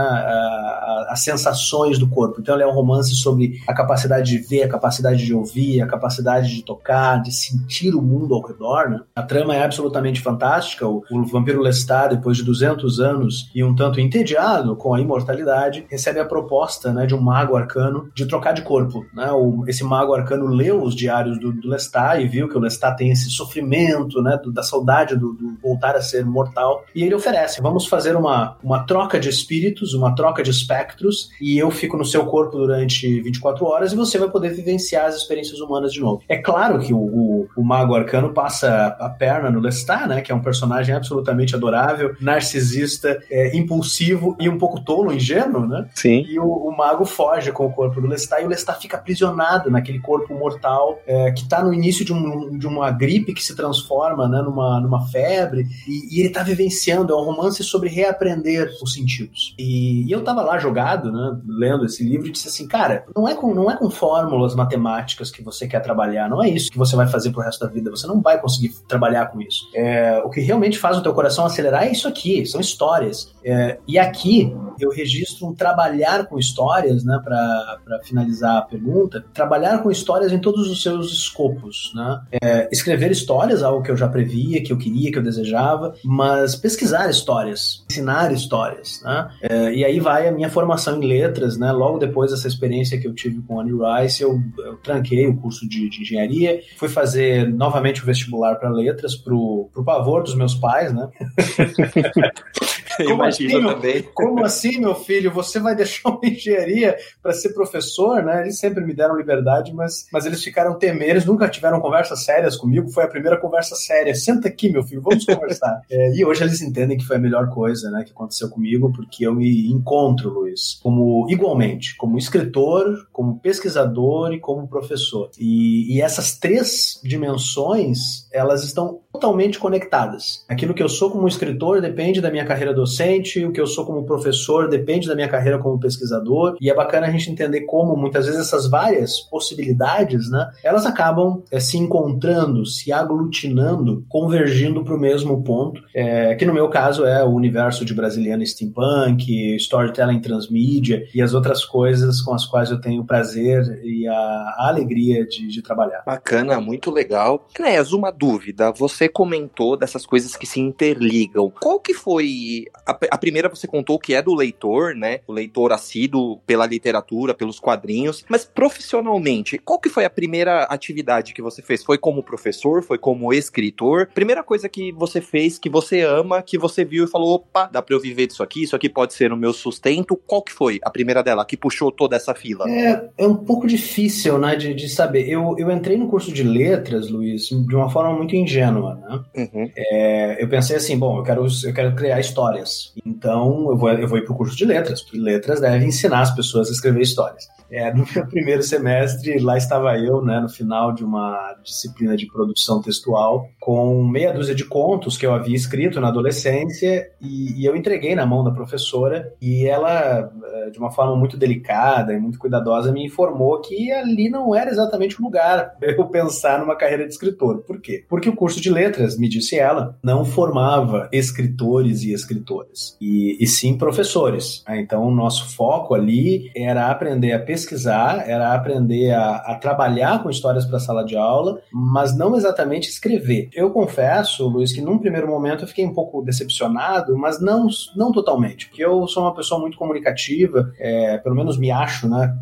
as 1.08 1.20
sensações 1.20 1.98
do 1.98 2.08
corpo. 2.08 2.40
Então, 2.40 2.54
ele 2.54 2.64
é 2.64 2.66
um 2.66 2.74
romance 2.74 3.14
sobre 3.14 3.60
a 3.66 3.74
capacidade 3.74 4.30
de 4.30 4.38
ver, 4.38 4.62
a 4.62 4.68
capacidade 4.68 5.24
de 5.24 5.34
ouvir, 5.34 5.82
a 5.82 5.86
capacidade 5.86 6.54
de 6.54 6.62
tocar, 6.62 7.20
de 7.22 7.32
sentir 7.32 7.94
o 7.94 8.02
mundo 8.02 8.34
ao 8.34 8.46
redor. 8.46 8.90
Né? 8.90 9.00
Trama 9.24 9.54
é 9.54 9.62
absolutamente 9.64 10.20
fantástica. 10.20 10.86
O, 10.86 11.04
o 11.10 11.24
vampiro 11.24 11.60
Lestat, 11.60 12.14
depois 12.14 12.36
de 12.36 12.44
200 12.44 13.00
anos 13.00 13.50
e 13.54 13.62
um 13.64 13.74
tanto 13.74 14.00
entediado 14.00 14.76
com 14.76 14.94
a 14.94 15.00
imortalidade, 15.00 15.86
recebe 15.88 16.20
a 16.20 16.24
proposta 16.24 16.92
né, 16.92 17.06
de 17.06 17.14
um 17.14 17.20
mago 17.20 17.56
arcano 17.56 18.10
de 18.14 18.26
trocar 18.26 18.52
de 18.52 18.62
corpo. 18.62 19.04
Né? 19.14 19.30
O, 19.32 19.64
esse 19.66 19.84
mago 19.84 20.14
arcano 20.14 20.46
leu 20.46 20.82
os 20.82 20.94
diários 20.94 21.38
do, 21.38 21.52
do, 21.52 21.68
Lestat 21.68 22.20
e 22.20 22.28
viu 22.28 22.48
que 22.48 22.56
o 22.56 22.60
Lestat 22.60 22.96
tem 22.96 23.10
esse 23.10 23.30
sofrimento 23.30 24.22
né, 24.22 24.38
do, 24.42 24.52
da 24.52 24.62
saudade 24.62 25.16
do, 25.16 25.32
do, 25.32 25.56
voltar 25.62 25.96
a 25.96 26.02
ser 26.02 26.24
mortal. 26.24 26.84
E 26.94 27.02
ele 27.02 27.14
oferece: 27.14 27.60
vamos 27.60 27.86
fazer 27.86 28.16
uma, 28.16 28.56
uma 28.62 28.84
troca 28.84 29.18
de 29.18 29.28
espíritos, 29.28 29.94
uma 29.94 30.14
troca 30.14 30.42
de 30.42 30.50
espectros, 30.50 31.30
e 31.40 31.58
eu 31.58 31.70
fico 31.70 31.96
no 31.96 32.04
seu 32.04 32.26
corpo 32.26 32.58
durante 32.58 33.20
24 33.22 33.64
horas 33.66 33.92
e 33.92 33.96
você 33.96 34.18
vai 34.18 34.28
poder 34.28 34.50
vivenciar 34.50 35.06
as 35.06 35.16
experiências 35.16 35.60
humanas 35.60 35.92
de 35.92 36.00
novo. 36.00 36.22
É 36.28 36.36
claro 36.36 36.78
que 36.78 36.92
o, 36.92 36.98
o, 36.98 37.48
o 37.56 37.62
mago 37.62 37.94
arcano 37.94 38.32
passa 38.32 38.96
a 38.98 39.08
perna 39.18 39.50
no 39.50 39.60
Lestat, 39.60 40.06
né, 40.06 40.20
que 40.20 40.32
é 40.32 40.34
um 40.34 40.42
personagem 40.42 40.94
absolutamente 40.94 41.54
adorável, 41.54 42.14
narcisista, 42.20 43.22
é, 43.30 43.56
impulsivo 43.56 44.36
e 44.38 44.48
um 44.48 44.58
pouco 44.58 44.80
tolo, 44.80 45.12
ingênuo, 45.12 45.66
né? 45.66 45.86
Sim. 45.94 46.24
E 46.28 46.38
o, 46.38 46.46
o 46.46 46.76
mago 46.76 47.04
foge 47.04 47.52
com 47.52 47.66
o 47.66 47.72
corpo 47.72 48.00
do 48.00 48.06
Lestat 48.06 48.42
e 48.42 48.46
o 48.46 48.48
Lestat 48.48 48.80
fica 48.80 48.96
aprisionado 48.96 49.70
naquele 49.70 49.98
corpo 49.98 50.34
mortal 50.34 50.98
é, 51.06 51.30
que 51.32 51.42
está 51.42 51.62
no 51.62 51.72
início 51.72 52.04
de, 52.04 52.12
um, 52.12 52.58
de, 52.58 52.66
uma 52.66 52.90
gripe 52.90 53.34
que 53.34 53.42
se 53.42 53.54
transforma 53.54 54.28
né, 54.28 54.42
numa, 54.42 54.80
numa 54.80 55.06
febre 55.08 55.66
e, 55.86 56.16
e 56.16 56.20
ele 56.20 56.28
está 56.28 56.42
vivenciando, 56.42 57.12
é 57.12 57.16
um 57.16 57.24
romance 57.24 57.62
sobre 57.62 57.88
reaprender 57.88 58.70
os 58.82 58.92
sentidos. 58.92 59.54
E, 59.58 60.06
e 60.06 60.12
eu 60.12 60.20
estava 60.20 60.42
lá 60.42 60.58
jogado, 60.58 61.10
né, 61.12 61.38
lendo 61.46 61.84
esse 61.84 62.04
livro 62.04 62.26
e 62.26 62.30
disse 62.30 62.48
assim, 62.48 62.66
cara, 62.66 63.04
não 63.14 63.28
é, 63.28 63.34
com, 63.34 63.54
não 63.54 63.70
é 63.70 63.76
com 63.76 63.90
fórmulas 63.90 64.54
matemáticas 64.54 65.30
que 65.30 65.42
você 65.42 65.66
quer 65.66 65.80
trabalhar, 65.80 66.28
não 66.28 66.42
é 66.42 66.48
isso 66.48 66.70
que 66.70 66.78
você 66.78 66.96
vai 66.96 67.06
fazer 67.06 67.30
pro 67.30 67.42
resto 67.42 67.64
da 67.64 67.70
vida, 67.70 67.90
você 67.90 68.06
não 68.06 68.20
vai 68.20 68.40
conseguir 68.40 68.74
trabalhar 68.88 69.03
com 69.30 69.40
isso. 69.40 69.68
É, 69.74 70.18
o 70.24 70.30
que 70.30 70.40
realmente 70.40 70.78
faz 70.78 70.96
o 70.96 71.02
teu 71.02 71.14
coração 71.14 71.44
acelerar 71.44 71.84
é 71.84 71.92
isso 71.92 72.08
aqui, 72.08 72.44
são 72.46 72.60
histórias. 72.60 73.32
É, 73.44 73.78
e 73.86 73.98
aqui 73.98 74.54
eu 74.80 74.90
registro 74.90 75.46
um 75.46 75.54
trabalhar 75.54 76.26
com 76.26 76.38
histórias, 76.38 77.04
né, 77.04 77.20
para 77.22 78.00
finalizar 78.04 78.58
a 78.58 78.62
pergunta, 78.62 79.24
trabalhar 79.32 79.82
com 79.82 79.90
histórias 79.90 80.32
em 80.32 80.38
todos 80.38 80.70
os 80.70 80.82
seus 80.82 81.12
escopos, 81.12 81.92
né? 81.94 82.20
É, 82.42 82.68
escrever 82.72 83.10
histórias, 83.10 83.62
algo 83.62 83.82
que 83.82 83.90
eu 83.90 83.96
já 83.96 84.08
previa, 84.08 84.62
que 84.62 84.72
eu 84.72 84.78
queria, 84.78 85.10
que 85.10 85.18
eu 85.18 85.22
desejava, 85.22 85.94
mas 86.04 86.56
pesquisar 86.56 87.08
histórias, 87.08 87.84
ensinar 87.90 88.32
histórias, 88.32 89.00
né? 89.02 89.28
É, 89.42 89.74
e 89.74 89.84
aí 89.84 90.00
vai 90.00 90.28
a 90.28 90.32
minha 90.32 90.50
formação 90.50 91.02
em 91.02 91.06
letras, 91.06 91.56
né? 91.56 91.72
Logo 91.72 91.98
depois 91.98 92.30
dessa 92.30 92.48
experiência 92.48 92.98
que 92.98 93.06
eu 93.06 93.14
tive 93.14 93.40
com 93.42 93.60
Annie 93.60 93.74
Rice, 93.74 94.22
eu, 94.22 94.40
eu 94.58 94.76
tranquei 94.76 95.26
o 95.26 95.36
curso 95.36 95.68
de, 95.68 95.88
de, 95.88 96.02
engenharia, 96.02 96.60
fui 96.76 96.88
fazer 96.88 97.48
novamente 97.48 98.02
o 98.02 98.06
vestibular 98.06 98.56
para 98.56 98.70
letras, 98.70 98.93
pro, 99.16 99.68
pro 99.72 99.84
pavor 99.84 100.22
dos 100.22 100.34
meus 100.34 100.54
pais, 100.54 100.92
né? 100.92 101.08
Como 103.06 103.22
assim, 103.22 103.48
também. 103.48 104.02
Como 104.14 104.44
assim, 104.44 104.80
meu 104.80 104.94
filho? 104.94 105.32
Você 105.32 105.58
vai 105.58 105.74
deixar 105.74 106.10
uma 106.10 106.20
engenharia 106.24 106.96
para 107.22 107.32
ser 107.32 107.50
professor, 107.50 108.22
né? 108.22 108.42
Eles 108.42 108.58
sempre 108.58 108.84
me 108.84 108.94
deram 108.94 109.16
liberdade, 109.16 109.72
mas, 109.72 110.06
mas 110.12 110.26
eles 110.26 110.42
ficaram 110.42 110.78
temeres, 110.78 111.24
nunca 111.24 111.48
tiveram 111.48 111.80
conversas 111.80 112.24
sérias 112.24 112.56
comigo. 112.56 112.90
Foi 112.90 113.04
a 113.04 113.08
primeira 113.08 113.36
conversa 113.36 113.74
séria. 113.74 114.14
Senta 114.14 114.48
aqui, 114.48 114.70
meu 114.70 114.82
filho, 114.82 115.02
vamos 115.02 115.24
conversar. 115.24 115.82
é, 115.90 116.14
e 116.14 116.24
hoje 116.24 116.42
eles 116.42 116.60
entendem 116.62 116.96
que 116.96 117.04
foi 117.04 117.16
a 117.16 117.20
melhor 117.20 117.50
coisa, 117.50 117.90
né, 117.90 118.04
que 118.04 118.12
aconteceu 118.12 118.48
comigo, 118.48 118.92
porque 118.92 119.26
eu 119.26 119.34
me 119.34 119.70
encontro, 119.70 120.30
Luiz, 120.30 120.78
como 120.82 121.26
igualmente, 121.28 121.96
como 121.96 122.18
escritor, 122.18 123.08
como 123.12 123.38
pesquisador 123.38 124.32
e 124.32 124.40
como 124.40 124.68
professor. 124.68 125.30
E, 125.38 125.96
e 125.96 126.00
essas 126.00 126.38
três 126.38 127.00
dimensões, 127.02 128.28
elas 128.32 128.64
estão 128.64 129.00
totalmente 129.14 129.60
conectadas. 129.60 130.44
Aquilo 130.48 130.74
que 130.74 130.82
eu 130.82 130.88
sou 130.88 131.08
como 131.08 131.28
escritor 131.28 131.80
depende 131.80 132.20
da 132.20 132.32
minha 132.32 132.44
carreira 132.44 132.74
docente, 132.74 133.44
o 133.44 133.52
que 133.52 133.60
eu 133.60 133.66
sou 133.66 133.86
como 133.86 134.04
professor 134.04 134.68
depende 134.68 135.06
da 135.06 135.14
minha 135.14 135.28
carreira 135.28 135.56
como 135.56 135.78
pesquisador, 135.78 136.56
e 136.60 136.68
é 136.68 136.74
bacana 136.74 137.06
a 137.06 137.10
gente 137.10 137.30
entender 137.30 137.60
como 137.60 137.96
muitas 137.96 138.26
vezes 138.26 138.40
essas 138.40 138.68
várias 138.68 139.20
possibilidades, 139.20 140.28
né, 140.28 140.50
elas 140.64 140.84
acabam 140.84 141.42
é, 141.52 141.60
se 141.60 141.78
encontrando, 141.78 142.66
se 142.66 142.92
aglutinando, 142.92 144.04
convergindo 144.08 144.82
para 144.82 144.96
o 144.96 144.98
mesmo 144.98 145.44
ponto, 145.44 145.80
é, 145.94 146.34
que 146.34 146.44
no 146.44 146.52
meu 146.52 146.68
caso 146.68 147.04
é 147.04 147.22
o 147.22 147.30
universo 147.30 147.84
de 147.84 147.94
Brasiliana 147.94 148.44
Steampunk, 148.44 149.54
Storytelling 149.56 150.20
Transmídia 150.20 151.04
e 151.14 151.22
as 151.22 151.34
outras 151.34 151.64
coisas 151.64 152.20
com 152.20 152.34
as 152.34 152.44
quais 152.46 152.70
eu 152.70 152.80
tenho 152.80 153.02
o 153.02 153.06
prazer 153.06 153.80
e 153.84 154.08
a, 154.08 154.12
a 154.12 154.68
alegria 154.68 155.24
de, 155.24 155.46
de 155.46 155.62
trabalhar. 155.62 156.02
Bacana, 156.04 156.60
muito 156.60 156.90
legal. 156.90 157.46
Clés, 157.54 157.92
uma 157.92 158.10
dúvida, 158.10 158.72
você 158.72 159.03
você 159.04 159.08
comentou 159.08 159.76
dessas 159.76 160.06
coisas 160.06 160.34
que 160.36 160.46
se 160.46 160.60
interligam. 160.60 161.52
Qual 161.60 161.78
que 161.78 161.92
foi 161.92 162.64
a, 162.86 162.96
a 163.10 163.18
primeira 163.18 163.48
você 163.48 163.66
contou 163.66 163.98
que 163.98 164.14
é 164.14 164.22
do 164.22 164.34
leitor, 164.34 164.94
né? 164.94 165.20
O 165.26 165.32
leitor 165.32 165.72
assíduo 165.72 166.38
pela 166.46 166.66
literatura, 166.66 167.34
pelos 167.34 167.60
quadrinhos, 167.60 168.24
mas 168.28 168.44
profissionalmente, 168.44 169.58
qual 169.58 169.78
que 169.78 169.88
foi 169.88 170.04
a 170.04 170.10
primeira 170.10 170.64
atividade 170.64 171.34
que 171.34 171.42
você 171.42 171.60
fez? 171.60 171.84
Foi 171.84 171.98
como 171.98 172.22
professor, 172.22 172.82
foi 172.82 172.98
como 172.98 173.32
escritor? 173.32 174.08
Primeira 174.14 174.42
coisa 174.42 174.68
que 174.68 174.92
você 174.92 175.20
fez 175.20 175.58
que 175.58 175.68
você 175.68 176.00
ama, 176.02 176.42
que 176.42 176.56
você 176.56 176.84
viu 176.84 177.04
e 177.04 177.08
falou, 177.08 177.34
opa, 177.34 177.68
dá 177.70 177.82
para 177.82 177.94
eu 177.94 178.00
viver 178.00 178.26
disso 178.26 178.42
aqui, 178.42 178.62
isso 178.62 178.76
aqui 178.76 178.88
pode 178.88 179.12
ser 179.12 179.32
o 179.32 179.36
meu 179.36 179.52
sustento. 179.52 180.16
Qual 180.26 180.42
que 180.42 180.52
foi 180.52 180.80
a 180.82 180.90
primeira 180.90 181.22
dela 181.22 181.44
que 181.44 181.56
puxou 181.56 181.90
toda 181.90 182.16
essa 182.16 182.34
fila? 182.34 182.68
É, 182.70 183.10
é 183.18 183.26
um 183.26 183.36
pouco 183.36 183.66
difícil, 183.66 184.38
né, 184.38 184.56
de, 184.56 184.72
de 184.74 184.88
saber. 184.88 185.28
Eu, 185.28 185.56
eu 185.58 185.70
entrei 185.70 185.96
no 185.96 186.08
curso 186.08 186.32
de 186.32 186.42
letras, 186.42 187.10
Luiz, 187.10 187.48
de 187.48 187.76
uma 187.76 187.90
forma 187.90 188.14
muito 188.16 188.34
ingênua, 188.34 188.93
né? 188.96 189.20
Uhum. 189.36 189.70
É, 189.76 190.42
eu 190.42 190.48
pensei 190.48 190.76
assim, 190.76 190.98
bom, 190.98 191.18
eu 191.18 191.22
quero, 191.22 191.46
eu 191.64 191.74
quero 191.74 191.94
criar 191.94 192.20
histórias. 192.20 192.92
Então 193.04 193.70
eu 193.70 193.76
vou, 193.76 193.90
eu 193.90 194.08
vou 194.08 194.18
ir 194.18 194.24
pro 194.24 194.34
curso 194.34 194.56
de 194.56 194.64
letras, 194.64 195.02
porque 195.02 195.18
letras 195.18 195.60
deve 195.60 195.84
ensinar 195.84 196.20
as 196.20 196.34
pessoas 196.34 196.68
a 196.68 196.72
escrever 196.72 197.02
histórias. 197.02 197.48
É, 197.70 197.92
no 197.92 198.06
meu 198.14 198.26
primeiro 198.28 198.62
semestre, 198.62 199.38
lá 199.40 199.56
estava 199.56 199.98
eu, 199.98 200.22
né, 200.22 200.40
no 200.40 200.48
final 200.48 200.92
de 200.92 201.04
uma 201.04 201.56
disciplina 201.62 202.16
de 202.16 202.26
produção 202.26 202.80
textual, 202.80 203.48
com 203.60 204.04
meia 204.04 204.32
dúzia 204.32 204.54
de 204.54 204.64
contos 204.64 205.16
que 205.16 205.26
eu 205.26 205.32
havia 205.32 205.56
escrito 205.56 206.00
na 206.00 206.08
adolescência, 206.08 207.08
e, 207.20 207.60
e 207.60 207.64
eu 207.64 207.74
entreguei 207.74 208.14
na 208.14 208.26
mão 208.26 208.44
da 208.44 208.50
professora, 208.50 209.32
e 209.40 209.66
ela, 209.66 210.30
eh, 210.44 210.70
de 210.70 210.78
uma 210.78 210.90
forma 210.90 211.16
muito 211.16 211.36
delicada 211.36 212.12
e 212.12 212.20
muito 212.20 212.38
cuidadosa, 212.38 212.92
me 212.92 213.04
informou 213.04 213.60
que 213.60 213.90
ali 213.90 214.28
não 214.28 214.54
era 214.54 214.70
exatamente 214.70 215.20
o 215.20 215.24
lugar 215.24 215.74
eu 215.80 216.06
pensar 216.14 216.60
numa 216.60 216.76
carreira 216.76 217.06
de 217.06 217.12
escritor. 217.12 217.62
Por 217.62 217.80
quê? 217.80 218.04
Porque 218.08 218.28
o 218.28 218.36
curso 218.36 218.60
de 218.60 218.70
letras, 218.70 218.83
me 219.18 219.28
disse 219.28 219.58
ela, 219.58 219.98
não 220.02 220.24
formava 220.24 221.08
escritores 221.12 222.02
e 222.02 222.12
escritoras, 222.12 222.96
e, 223.00 223.36
e 223.40 223.46
sim 223.46 223.76
professores. 223.76 224.62
Então, 224.68 225.04
o 225.04 225.14
nosso 225.14 225.54
foco 225.54 225.94
ali 225.94 226.50
era 226.56 226.90
aprender 226.90 227.32
a 227.32 227.38
pesquisar, 227.38 228.28
era 228.28 228.54
aprender 228.54 229.12
a, 229.12 229.36
a 229.36 229.54
trabalhar 229.56 230.22
com 230.22 230.30
histórias 230.30 230.64
para 230.64 230.76
a 230.76 230.80
sala 230.80 231.04
de 231.04 231.16
aula, 231.16 231.60
mas 231.72 232.16
não 232.16 232.36
exatamente 232.36 232.88
escrever. 232.88 233.48
Eu 233.52 233.70
confesso, 233.70 234.46
Luiz, 234.48 234.72
que 234.72 234.80
num 234.80 234.98
primeiro 234.98 235.28
momento 235.28 235.64
eu 235.64 235.68
fiquei 235.68 235.84
um 235.84 235.94
pouco 235.94 236.22
decepcionado, 236.22 237.16
mas 237.16 237.40
não, 237.40 237.68
não 237.96 238.12
totalmente, 238.12 238.68
porque 238.68 238.84
eu 238.84 239.06
sou 239.06 239.22
uma 239.22 239.34
pessoa 239.34 239.60
muito 239.60 239.76
comunicativa, 239.76 240.72
é, 240.78 241.18
pelo 241.18 241.34
menos 241.34 241.58
me 241.58 241.70
acho, 241.70 242.08
né? 242.08 242.34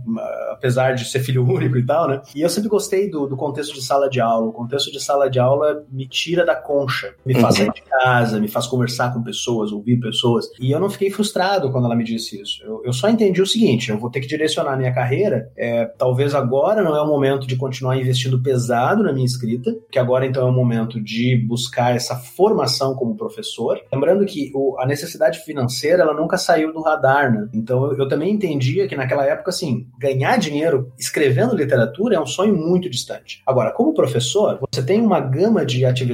Apesar 0.51 0.95
de 0.95 1.05
ser 1.05 1.21
filho 1.21 1.45
único 1.47 1.77
e 1.77 1.85
tal, 1.85 2.09
né? 2.09 2.23
E 2.35 2.43
eu 2.43 2.49
sempre 2.49 2.69
gostei 2.69 3.11
do, 3.11 3.27
do 3.27 3.37
contexto 3.37 3.75
de 3.75 3.83
sala 3.83 4.09
de 4.09 4.21
aula. 4.21 4.47
O 4.47 4.53
contexto 4.53 4.91
de 4.91 5.03
sala 5.03 5.29
de 5.29 5.39
aula 5.39 5.85
me 5.91 6.07
tira 6.07 6.32
da 6.37 6.57
concha, 6.57 7.15
me 7.25 7.35
faz 7.35 7.59
uhum. 7.59 7.67
sair 7.67 7.73
de 7.75 7.83
casa, 7.83 8.41
me 8.41 8.49
faz 8.49 8.67
conversar 8.67 9.12
com 9.12 9.23
pessoas, 9.23 9.73
ouvir 9.73 9.99
pessoas. 10.01 10.47
E 10.59 10.71
eu 10.71 10.81
não 10.81 10.89
fiquei 10.89 11.11
frustrado 11.11 11.71
quando 11.71 11.85
ela 11.85 11.95
me 11.95 12.05
disse 12.05 12.41
isso. 12.41 12.62
Eu, 12.65 12.83
eu 12.85 12.93
só 12.93 13.09
entendi 13.09 13.43
o 13.43 13.47
seguinte: 13.47 13.91
eu 13.91 13.99
vou 13.99 14.11
ter 14.11 14.21
que 14.21 14.27
direcionar 14.27 14.77
minha 14.77 14.93
carreira. 14.93 15.51
É, 15.57 15.85
talvez 15.85 16.35
agora 16.35 16.83
não 16.83 16.97
é 16.97 17.03
o 17.03 17.07
momento 17.07 17.47
de 17.47 17.57
continuar 17.57 17.97
investindo 17.97 18.43
pesado 18.43 19.03
na 19.03 19.12
minha 19.12 19.27
escrita, 19.27 19.75
que 19.91 19.99
agora 19.99 20.27
então 20.27 20.47
é 20.47 20.51
o 20.51 20.55
momento 20.55 21.01
de 21.01 21.37
buscar 21.47 21.95
essa 21.95 22.17
formação 22.17 22.95
como 22.95 23.17
professor. 23.17 23.81
Lembrando 23.93 24.25
que 24.25 24.51
o, 24.55 24.77
a 24.81 24.87
necessidade 24.87 25.41
financeira 25.41 26.03
ela 26.03 26.15
nunca 26.15 26.39
saiu 26.39 26.73
do 26.73 26.81
radar, 26.81 27.33
né? 27.33 27.49
Então 27.53 27.85
eu, 27.85 27.99
eu 27.99 28.09
também 28.09 28.33
entendia 28.33 28.89
que 28.89 28.97
naquela 28.97 29.27
época, 29.27 29.51
assim, 29.51 29.87
ganhar 29.99 30.39
dinheiro 30.39 30.93
escrevendo 30.99 31.57
literatura 31.57 32.17
é 32.17 32.21
um 32.21 32.27
sonho 32.27 32.55
muito 32.55 32.89
distante. 32.89 33.43
Agora, 33.47 33.73
como 33.73 33.95
professor, 33.95 34.59
você 34.73 34.83
tem 34.83 35.01
uma 35.01 35.21
gama 35.21 35.65
de 35.65 35.85
atividades 35.85 36.12